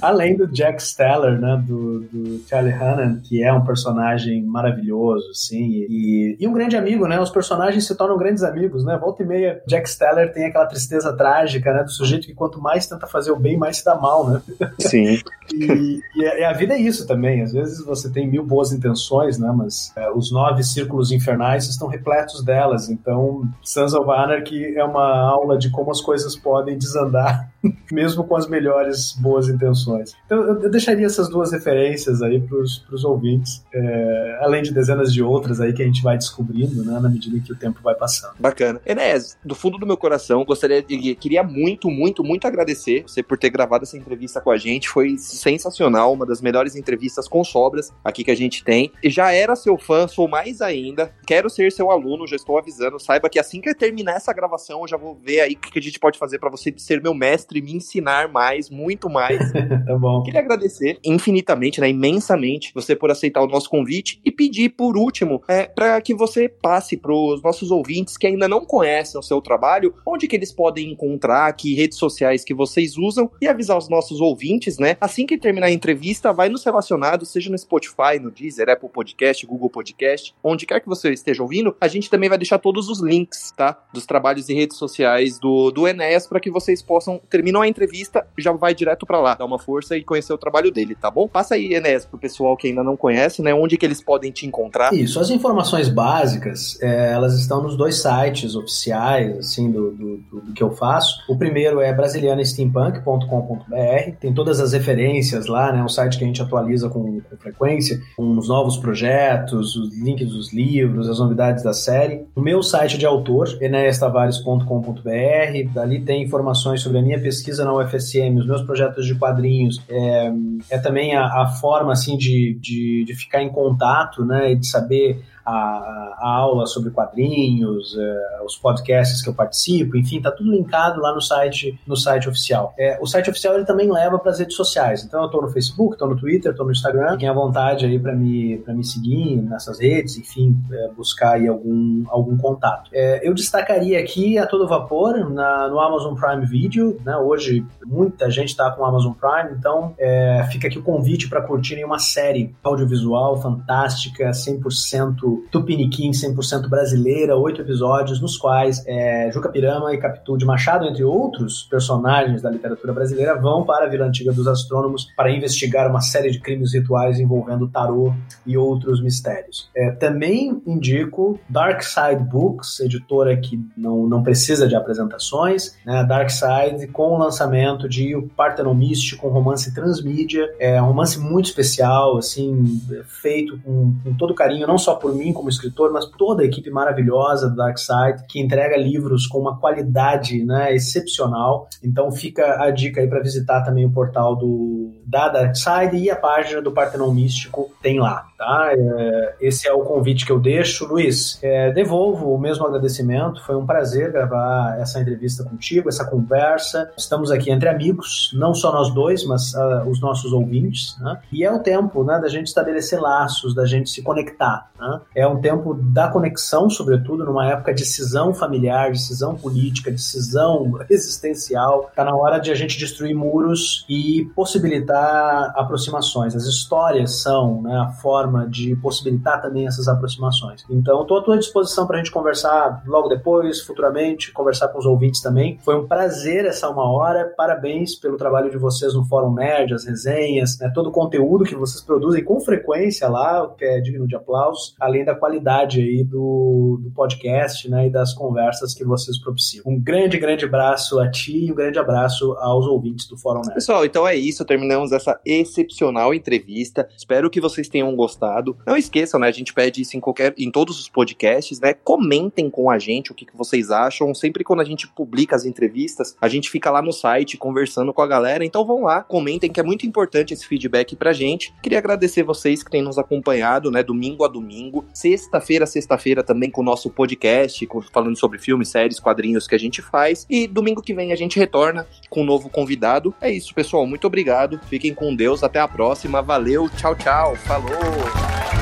Além 0.00 0.36
do 0.36 0.46
Jack 0.46 0.82
Steller, 0.82 1.40
né, 1.40 1.62
do, 1.66 2.00
do 2.00 2.42
Charlie 2.48 2.72
Hannan, 2.72 3.20
que 3.22 3.42
é 3.42 3.52
um 3.52 3.64
personagem 3.64 4.42
maravilhoso, 4.44 5.30
assim, 5.30 5.86
e, 5.88 6.36
e, 6.40 6.46
um 6.46 6.52
grande 6.52 6.76
amigo, 6.76 7.06
né? 7.06 7.20
Os 7.20 7.30
personagens 7.30 7.86
se 7.86 7.94
tornam 7.94 8.16
grandes 8.16 8.42
amigos, 8.42 8.84
né? 8.84 8.96
Volta 8.96 9.22
e 9.22 9.26
meia, 9.26 9.62
Jack 9.66 9.88
Steller 9.88 10.32
tem 10.32 10.46
aquela 10.46 10.66
tristeza 10.66 11.12
trágica, 11.12 11.72
né, 11.72 11.82
do 11.82 11.90
sujeito 11.90 12.26
que 12.26 12.34
quanto 12.34 12.60
mais 12.60 12.86
tenta 12.86 13.06
fazer 13.06 13.30
o 13.30 13.38
bem, 13.38 13.56
mais 13.56 13.78
se 13.78 13.84
dá 13.84 13.94
mal, 13.94 14.28
né? 14.28 14.42
Sim. 14.78 15.18
e, 15.52 16.00
e, 16.16 16.44
a 16.44 16.52
vida 16.52 16.74
é 16.74 16.78
isso 16.78 17.06
também. 17.06 17.42
Às 17.42 17.52
vezes 17.52 17.84
você 17.84 18.10
tem 18.10 18.28
mil 18.28 18.44
boas 18.44 18.72
intenções, 18.72 19.38
né? 19.38 19.52
Mas 19.54 19.92
é, 19.96 20.10
os 20.10 20.30
nove 20.32 20.62
círculos 20.62 21.10
infernais 21.10 21.68
estão 21.68 21.88
repletos 21.88 22.42
delas. 22.44 22.88
Então, 22.88 23.42
Sons 23.62 23.94
of 23.94 24.10
Anarchy 24.10 24.76
é 24.76 24.84
uma 24.84 25.18
aula 25.20 25.58
de 25.58 25.70
como 25.70 25.90
as 25.90 26.00
coisas 26.00 26.36
podem 26.36 26.78
desandar, 26.78 27.50
mesmo 27.90 28.24
com 28.24 28.36
as 28.36 28.48
melhores 28.48 29.12
boas 29.12 29.48
intenções. 29.48 29.81
Então, 30.26 30.38
eu, 30.38 30.62
eu 30.62 30.70
deixaria 30.70 31.06
essas 31.06 31.28
duas 31.28 31.52
referências 31.52 32.22
aí 32.22 32.40
para 32.40 32.58
os 32.58 33.04
ouvintes, 33.04 33.64
é, 33.72 34.38
além 34.40 34.62
de 34.62 34.72
dezenas 34.72 35.12
de 35.12 35.22
outras 35.22 35.60
aí 35.60 35.72
que 35.72 35.82
a 35.82 35.86
gente 35.86 36.02
vai 36.02 36.16
descobrindo, 36.16 36.84
né? 36.84 36.98
Na 37.00 37.08
medida 37.08 37.38
que 37.40 37.52
o 37.52 37.56
tempo 37.56 37.80
vai 37.82 37.94
passando. 37.94 38.34
Bacana. 38.38 38.80
Enéas, 38.84 39.36
do 39.44 39.54
fundo 39.54 39.78
do 39.78 39.86
meu 39.86 39.96
coração, 39.96 40.44
gostaria 40.44 40.82
de, 40.82 41.14
queria 41.14 41.42
muito, 41.42 41.90
muito, 41.90 42.22
muito 42.24 42.46
agradecer 42.46 43.04
você 43.06 43.22
por 43.22 43.38
ter 43.38 43.50
gravado 43.50 43.84
essa 43.84 43.96
entrevista 43.96 44.40
com 44.40 44.50
a 44.50 44.56
gente. 44.56 44.88
Foi 44.88 45.16
sensacional, 45.18 46.12
uma 46.12 46.26
das 46.26 46.40
melhores 46.40 46.76
entrevistas 46.76 47.28
com 47.28 47.42
sobras 47.44 47.92
aqui 48.04 48.24
que 48.24 48.30
a 48.30 48.36
gente 48.36 48.64
tem. 48.64 48.92
E 49.02 49.10
já 49.10 49.32
era 49.32 49.56
seu 49.56 49.78
fã, 49.78 50.06
sou 50.06 50.28
mais 50.28 50.60
ainda. 50.60 51.12
Quero 51.26 51.48
ser 51.48 51.72
seu 51.72 51.90
aluno, 51.90 52.26
já 52.26 52.36
estou 52.36 52.58
avisando. 52.58 52.98
Saiba 53.00 53.28
que 53.28 53.38
assim 53.38 53.60
que 53.60 53.68
eu 53.68 53.74
terminar 53.74 54.16
essa 54.16 54.32
gravação, 54.32 54.82
eu 54.82 54.88
já 54.88 54.96
vou 54.96 55.14
ver 55.14 55.40
aí 55.40 55.52
o 55.54 55.58
que 55.58 55.78
a 55.78 55.82
gente 55.82 55.98
pode 55.98 56.18
fazer 56.18 56.38
para 56.38 56.50
você 56.50 56.72
ser 56.76 57.02
meu 57.02 57.14
mestre 57.14 57.58
e 57.58 57.62
me 57.62 57.74
ensinar 57.74 58.28
mais, 58.28 58.70
muito 58.70 59.08
mais. 59.08 59.38
tá 59.86 59.96
bom. 59.96 60.22
Queria 60.22 60.40
agradecer 60.40 60.98
infinitamente, 61.04 61.80
né, 61.80 61.88
imensamente, 61.88 62.72
você 62.74 62.94
por 62.94 63.10
aceitar 63.10 63.42
o 63.42 63.46
nosso 63.46 63.68
convite 63.68 64.20
e 64.24 64.30
pedir, 64.30 64.70
por 64.70 64.96
último, 64.96 65.42
é, 65.48 65.64
para 65.64 66.00
que 66.00 66.14
você 66.14 66.48
passe 66.48 66.96
para 66.96 67.12
os 67.12 67.42
nossos 67.42 67.70
ouvintes 67.70 68.16
que 68.16 68.26
ainda 68.26 68.48
não 68.48 68.64
conhecem 68.64 69.18
o 69.18 69.22
seu 69.22 69.40
trabalho, 69.40 69.94
onde 70.06 70.26
que 70.26 70.36
eles 70.36 70.52
podem 70.52 70.92
encontrar, 70.92 71.52
que 71.54 71.74
redes 71.74 71.98
sociais 71.98 72.44
que 72.44 72.54
vocês 72.54 72.96
usam 72.96 73.30
e 73.40 73.48
avisar 73.48 73.76
os 73.76 73.88
nossos 73.88 74.20
ouvintes, 74.20 74.78
né, 74.78 74.96
assim 75.00 75.26
que 75.26 75.38
terminar 75.38 75.66
a 75.66 75.72
entrevista, 75.72 76.32
vai 76.32 76.48
nos 76.48 76.64
relacionados, 76.64 77.30
seja 77.30 77.50
no 77.50 77.58
Spotify, 77.58 78.18
no 78.20 78.30
Deezer, 78.30 78.68
Apple 78.68 78.88
Podcast, 78.88 79.46
Google 79.46 79.70
Podcast, 79.70 80.34
onde 80.42 80.66
quer 80.66 80.80
que 80.80 80.88
você 80.88 81.12
esteja 81.12 81.42
ouvindo, 81.42 81.76
a 81.80 81.88
gente 81.88 82.10
também 82.10 82.28
vai 82.28 82.38
deixar 82.38 82.58
todos 82.58 82.88
os 82.88 83.00
links, 83.00 83.52
tá? 83.56 83.82
Dos 83.92 84.06
trabalhos 84.06 84.48
e 84.48 84.54
redes 84.54 84.76
sociais 84.76 85.38
do, 85.38 85.70
do 85.70 85.86
Enéas 85.86 86.26
para 86.26 86.40
que 86.40 86.50
vocês 86.50 86.82
possam, 86.82 87.20
terminou 87.30 87.62
a 87.62 87.68
entrevista, 87.68 88.26
já 88.38 88.52
vai 88.52 88.74
direto 88.74 89.06
para 89.06 89.20
lá, 89.20 89.34
dar 89.34 89.44
uma 89.44 89.58
força 89.62 89.96
e 89.96 90.02
conhecer 90.02 90.32
o 90.32 90.38
trabalho 90.38 90.70
dele, 90.70 90.94
tá 90.94 91.10
bom? 91.10 91.28
Passa 91.28 91.54
aí, 91.54 91.74
Enéas, 91.74 92.04
pro 92.04 92.18
pessoal 92.18 92.56
que 92.56 92.68
ainda 92.68 92.82
não 92.82 92.96
conhece, 92.96 93.42
né? 93.42 93.54
Onde 93.54 93.76
que 93.76 93.86
eles 93.86 94.02
podem 94.02 94.30
te 94.30 94.46
encontrar? 94.46 94.92
Isso, 94.92 95.20
as 95.20 95.30
informações 95.30 95.88
básicas, 95.88 96.80
é, 96.82 97.12
elas 97.12 97.38
estão 97.38 97.62
nos 97.62 97.76
dois 97.76 98.02
sites 98.02 98.54
oficiais, 98.54 99.38
assim, 99.38 99.70
do, 99.70 99.92
do, 99.92 100.16
do, 100.18 100.52
que 100.52 100.62
eu 100.62 100.72
faço. 100.72 101.22
O 101.28 101.36
primeiro 101.36 101.80
é 101.80 101.92
brasilianasteampunk.com.br, 101.92 104.16
tem 104.20 104.34
todas 104.34 104.60
as 104.60 104.72
referências 104.72 105.46
lá, 105.46 105.72
né? 105.72 105.82
Um 105.82 105.88
site 105.88 106.18
que 106.18 106.24
a 106.24 106.26
gente 106.26 106.42
atualiza 106.42 106.88
com, 106.88 107.20
com 107.20 107.36
frequência, 107.36 108.00
com 108.16 108.36
os 108.36 108.48
novos 108.48 108.76
projetos, 108.76 109.76
os 109.76 109.96
links 109.96 110.28
dos 110.28 110.52
livros, 110.52 111.08
as 111.08 111.18
novidades 111.18 111.62
da 111.62 111.72
série. 111.72 112.26
O 112.34 112.40
meu 112.40 112.62
site 112.62 112.98
de 112.98 113.06
autor, 113.06 113.56
eneastavares.com.br, 113.60 115.72
dali 115.72 116.00
tem 116.00 116.22
informações 116.22 116.80
sobre 116.80 116.98
a 116.98 117.02
minha 117.02 117.20
pesquisa 117.20 117.64
na 117.64 117.74
UFSM, 117.74 118.38
os 118.38 118.46
meus 118.46 118.62
projetos 118.62 119.06
de 119.06 119.14
quadrinhos. 119.14 119.51
É, 119.88 120.32
é 120.70 120.78
também 120.78 121.14
a, 121.14 121.42
a 121.42 121.46
forma, 121.48 121.92
assim, 121.92 122.16
de, 122.16 122.58
de, 122.60 123.04
de 123.04 123.14
ficar 123.14 123.42
em 123.42 123.50
contato, 123.50 124.24
né? 124.24 124.52
E 124.52 124.56
de 124.56 124.66
saber 124.66 125.22
a, 125.44 126.16
a 126.18 126.36
aula 126.36 126.66
sobre 126.66 126.90
quadrinhos, 126.90 127.96
é, 127.98 128.44
os 128.44 128.56
podcasts 128.56 129.22
que 129.22 129.28
eu 129.28 129.34
participo, 129.34 129.96
enfim, 129.96 130.20
tá 130.20 130.30
tudo 130.30 130.50
linkado 130.50 131.00
lá 131.00 131.14
no 131.14 131.20
site, 131.20 131.78
no 131.86 131.96
site 131.96 132.28
oficial. 132.28 132.74
É, 132.78 132.98
o 133.00 133.06
site 133.06 133.30
oficial 133.30 133.54
ele 133.54 133.64
também 133.64 133.90
leva 133.90 134.18
para 134.18 134.30
as 134.30 134.38
redes 134.38 134.56
sociais. 134.56 135.04
Então 135.04 135.22
eu 135.22 135.28
tô 135.28 135.40
no 135.40 135.48
Facebook, 135.48 135.96
tô 135.96 136.06
no 136.06 136.16
Twitter, 136.16 136.54
tô 136.54 136.64
no 136.64 136.72
Instagram. 136.72 137.12
Fiquem 137.12 137.28
à 137.28 137.32
vontade 137.32 137.86
aí 137.86 137.98
para 137.98 138.14
me 138.14 138.58
para 138.58 138.74
me 138.74 138.84
seguir 138.84 139.36
nessas 139.42 139.80
redes, 139.80 140.16
enfim, 140.16 140.56
é, 140.72 140.88
buscar 140.96 141.34
aí 141.34 141.48
algum 141.48 142.04
algum 142.08 142.36
contato. 142.36 142.90
É, 142.92 143.26
eu 143.26 143.34
destacaria 143.34 143.98
aqui 143.98 144.38
a 144.38 144.46
todo 144.46 144.68
vapor 144.68 145.30
na, 145.30 145.68
no 145.68 145.80
Amazon 145.80 146.14
Prime 146.14 146.46
Video, 146.46 147.00
né? 147.04 147.16
Hoje 147.16 147.64
muita 147.84 148.30
gente 148.30 148.48
está 148.48 148.70
com 148.70 148.84
Amazon 148.84 149.12
Prime, 149.12 149.56
então 149.58 149.94
é, 149.98 150.46
fica 150.50 150.68
aqui 150.68 150.78
o 150.78 150.82
convite 150.82 151.28
para 151.28 151.42
curtirem 151.42 151.84
uma 151.84 151.98
série 151.98 152.54
audiovisual 152.62 153.40
fantástica, 153.40 154.30
100% 154.30 155.31
100% 155.32 155.50
tupiniquim, 155.50 156.10
100% 156.10 156.68
brasileira, 156.68 157.36
oito 157.36 157.60
episódios 157.60 158.20
nos 158.20 158.36
quais 158.36 158.82
é, 158.86 159.30
Juca 159.32 159.48
Pirama 159.48 159.92
e 159.94 159.98
Capitu 159.98 160.36
de 160.36 160.44
Machado, 160.44 160.86
entre 160.86 161.04
outros 161.04 161.62
personagens 161.64 162.42
da 162.42 162.50
literatura 162.50 162.92
brasileira, 162.92 163.38
vão 163.38 163.64
para 163.64 163.86
a 163.86 163.88
Vila 163.88 164.06
Antiga 164.06 164.32
dos 164.32 164.46
Astrônomos 164.46 165.08
para 165.16 165.30
investigar 165.30 165.88
uma 165.88 166.00
série 166.00 166.30
de 166.30 166.40
crimes 166.40 166.74
rituais 166.74 167.18
envolvendo 167.18 167.68
tarô 167.68 168.12
e 168.46 168.56
outros 168.56 169.02
mistérios. 169.02 169.70
É, 169.76 169.90
também 169.92 170.62
indico 170.66 171.38
Dark 171.48 171.82
Side 171.82 172.22
Books, 172.22 172.80
editora 172.80 173.36
que 173.36 173.60
não, 173.76 174.06
não 174.06 174.22
precisa 174.22 174.66
de 174.66 174.74
apresentações, 174.74 175.76
né? 175.84 176.04
Dark 176.04 176.30
Side 176.30 176.86
com 176.88 177.14
o 177.14 177.18
lançamento 177.18 177.88
de 177.88 178.14
O 178.16 178.28
Partenon 178.28 178.74
Místico, 178.74 179.28
um 179.28 179.30
romance 179.30 179.72
transmídia, 179.74 180.52
é 180.58 180.80
um 180.82 180.86
romance 180.86 181.18
muito 181.18 181.46
especial, 181.46 182.18
assim, 182.18 182.80
feito 183.06 183.58
com, 183.60 183.94
com 184.02 184.14
todo 184.14 184.34
carinho, 184.34 184.66
não 184.66 184.78
só 184.78 184.94
por 184.94 185.14
mim 185.14 185.21
como 185.30 185.50
escritor, 185.50 185.92
mas 185.92 186.06
toda 186.06 186.42
a 186.42 186.46
equipe 186.46 186.70
maravilhosa 186.70 187.50
do 187.50 187.56
Dark 187.56 187.76
Side, 187.76 188.24
que 188.26 188.40
entrega 188.40 188.78
livros 188.78 189.26
com 189.26 189.38
uma 189.38 189.58
qualidade 189.58 190.42
né, 190.42 190.74
excepcional. 190.74 191.68
Então 191.84 192.10
fica 192.10 192.62
a 192.62 192.70
dica 192.70 193.02
aí 193.02 193.06
para 193.06 193.20
visitar 193.20 193.62
também 193.62 193.84
o 193.84 193.90
portal 193.90 194.34
do 194.34 194.90
da 195.06 195.28
Dark 195.28 195.54
Side 195.54 195.96
e 195.96 196.10
a 196.10 196.16
página 196.16 196.62
do 196.62 196.72
Partenon 196.72 197.12
Místico 197.12 197.70
tem 197.82 198.00
lá, 198.00 198.26
tá? 198.38 198.70
É, 198.72 199.34
esse 199.40 199.68
é 199.68 199.72
o 199.72 199.80
convite 199.80 200.24
que 200.24 200.32
eu 200.32 200.40
deixo. 200.40 200.86
Luiz, 200.86 201.38
é, 201.42 201.70
devolvo 201.70 202.32
o 202.32 202.38
mesmo 202.38 202.66
agradecimento, 202.66 203.44
foi 203.44 203.56
um 203.56 203.66
prazer 203.66 204.10
gravar 204.10 204.78
essa 204.80 205.00
entrevista 205.00 205.44
contigo, 205.44 205.88
essa 205.88 206.04
conversa. 206.04 206.90
Estamos 206.96 207.30
aqui 207.30 207.50
entre 207.50 207.68
amigos, 207.68 208.30
não 208.32 208.54
só 208.54 208.72
nós 208.72 208.92
dois, 208.94 209.24
mas 209.26 209.52
uh, 209.52 209.88
os 209.88 210.00
nossos 210.00 210.32
ouvintes, 210.32 210.96
né? 211.00 211.20
E 211.30 211.44
é 211.44 211.52
o 211.52 211.58
tempo 211.58 212.04
né, 212.04 212.18
da 212.18 212.28
gente 212.28 212.46
estabelecer 212.46 213.00
laços, 213.00 213.54
da 213.54 213.66
gente 213.66 213.90
se 213.90 214.02
conectar. 214.02 214.70
Né? 214.78 215.00
É 215.14 215.26
um 215.26 215.40
tempo 215.40 215.74
da 215.74 216.08
conexão, 216.08 216.70
sobretudo 216.70 217.24
numa 217.24 217.46
época 217.46 217.74
de 217.74 217.82
decisão 217.82 218.32
familiar, 218.32 218.90
decisão 218.90 219.34
política, 219.34 219.90
decisão 219.90 220.72
existencial. 220.88 221.88
Está 221.90 222.04
na 222.04 222.14
hora 222.14 222.38
de 222.38 222.50
a 222.50 222.54
gente 222.54 222.78
destruir 222.78 223.14
muros 223.14 223.84
e 223.88 224.30
possibilitar 224.34 225.52
aproximações. 225.56 226.34
As 226.34 226.44
histórias 226.44 227.22
são 227.22 227.62
né, 227.62 227.76
a 227.76 227.88
forma 227.88 228.48
de 228.48 228.74
possibilitar 228.76 229.40
também 229.40 229.66
essas 229.66 229.88
aproximações. 229.88 230.64
Então, 230.70 231.02
estou 231.02 231.18
à 231.18 231.22
tua 231.22 231.38
disposição 231.38 231.86
para 231.86 231.96
a 231.96 231.98
gente 231.98 232.10
conversar 232.10 232.82
logo 232.86 233.08
depois, 233.08 233.60
futuramente, 233.60 234.32
conversar 234.32 234.68
com 234.68 234.78
os 234.78 234.86
ouvintes 234.86 235.20
também. 235.20 235.58
Foi 235.62 235.76
um 235.76 235.86
prazer 235.86 236.44
essa 236.44 236.68
uma 236.68 236.90
hora. 236.90 237.32
Parabéns 237.36 237.94
pelo 237.94 238.16
trabalho 238.16 238.50
de 238.50 238.56
vocês 238.58 238.94
no 238.94 239.04
Fórum 239.04 239.34
Nerd, 239.34 239.74
as 239.74 239.84
resenhas, 239.84 240.58
né, 240.58 240.70
todo 240.74 240.88
o 240.88 240.92
conteúdo 240.92 241.44
que 241.44 241.54
vocês 241.54 241.82
produzem 241.82 242.24
com 242.24 242.40
frequência 242.40 243.08
lá, 243.08 243.48
que 243.56 243.64
é 243.64 243.80
digno 243.80 244.06
de 244.06 244.16
aplausos, 244.16 244.74
além 244.80 245.01
da 245.04 245.14
qualidade 245.14 245.80
aí 245.80 246.04
do, 246.04 246.80
do 246.82 246.90
podcast 246.90 247.68
né, 247.70 247.86
e 247.86 247.90
das 247.90 248.12
conversas 248.12 248.74
que 248.74 248.84
vocês 248.84 249.18
propiciam. 249.18 249.64
Um 249.66 249.80
grande, 249.80 250.18
grande 250.18 250.44
abraço 250.44 250.98
a 251.00 251.10
ti 251.10 251.46
e 251.46 251.52
um 251.52 251.54
grande 251.54 251.78
abraço 251.78 252.32
aos 252.38 252.66
ouvintes 252.66 253.06
do 253.06 253.16
Fórum 253.16 253.40
Nerd. 253.40 253.54
Pessoal, 253.54 253.84
então 253.84 254.06
é 254.06 254.14
isso. 254.14 254.44
Terminamos 254.44 254.92
essa 254.92 255.20
excepcional 255.24 256.14
entrevista. 256.14 256.88
Espero 256.96 257.30
que 257.30 257.40
vocês 257.40 257.68
tenham 257.68 257.94
gostado. 257.94 258.56
Não 258.66 258.76
esqueçam, 258.76 259.20
né? 259.20 259.28
A 259.28 259.32
gente 259.32 259.52
pede 259.52 259.82
isso 259.82 259.96
em 259.96 260.00
qualquer, 260.00 260.34
em 260.38 260.50
todos 260.50 260.78
os 260.78 260.88
podcasts, 260.88 261.60
né? 261.60 261.74
Comentem 261.74 262.50
com 262.50 262.70
a 262.70 262.78
gente 262.78 263.12
o 263.12 263.14
que, 263.14 263.24
que 263.24 263.36
vocês 263.36 263.70
acham. 263.70 264.14
Sempre 264.14 264.44
quando 264.44 264.60
a 264.60 264.64
gente 264.64 264.88
publica 264.88 265.36
as 265.36 265.44
entrevistas, 265.44 266.16
a 266.20 266.28
gente 266.28 266.50
fica 266.50 266.70
lá 266.70 266.82
no 266.82 266.92
site 266.92 267.36
conversando 267.36 267.92
com 267.92 268.02
a 268.02 268.06
galera. 268.06 268.44
Então 268.44 268.64
vão 268.64 268.82
lá, 268.82 269.02
comentem, 269.02 269.50
que 269.50 269.60
é 269.60 269.62
muito 269.62 269.86
importante 269.86 270.34
esse 270.34 270.46
feedback 270.46 270.96
pra 270.96 271.12
gente. 271.12 271.52
Queria 271.62 271.78
agradecer 271.78 272.22
vocês 272.22 272.62
que 272.62 272.70
têm 272.70 272.82
nos 272.82 272.98
acompanhado, 272.98 273.70
né? 273.70 273.82
Domingo 273.82 274.24
a 274.24 274.28
domingo. 274.28 274.84
Sexta-feira, 274.92 275.66
sexta-feira 275.66 276.22
também 276.22 276.50
com 276.50 276.60
o 276.60 276.64
nosso 276.64 276.90
podcast, 276.90 277.68
falando 277.92 278.18
sobre 278.18 278.38
filmes, 278.38 278.68
séries, 278.68 279.00
quadrinhos 279.00 279.46
que 279.46 279.54
a 279.54 279.58
gente 279.58 279.80
faz. 279.80 280.26
E 280.28 280.46
domingo 280.46 280.82
que 280.82 280.94
vem 280.94 281.12
a 281.12 281.16
gente 281.16 281.38
retorna 281.38 281.86
com 282.10 282.22
um 282.22 282.24
novo 282.24 282.48
convidado. 282.48 283.14
É 283.20 283.30
isso, 283.30 283.54
pessoal. 283.54 283.86
Muito 283.86 284.06
obrigado. 284.06 284.60
Fiquem 284.68 284.94
com 284.94 285.14
Deus. 285.14 285.42
Até 285.42 285.60
a 285.60 285.68
próxima. 285.68 286.22
Valeu. 286.22 286.68
Tchau, 286.70 286.94
tchau. 286.94 287.36
Falou. 287.36 288.61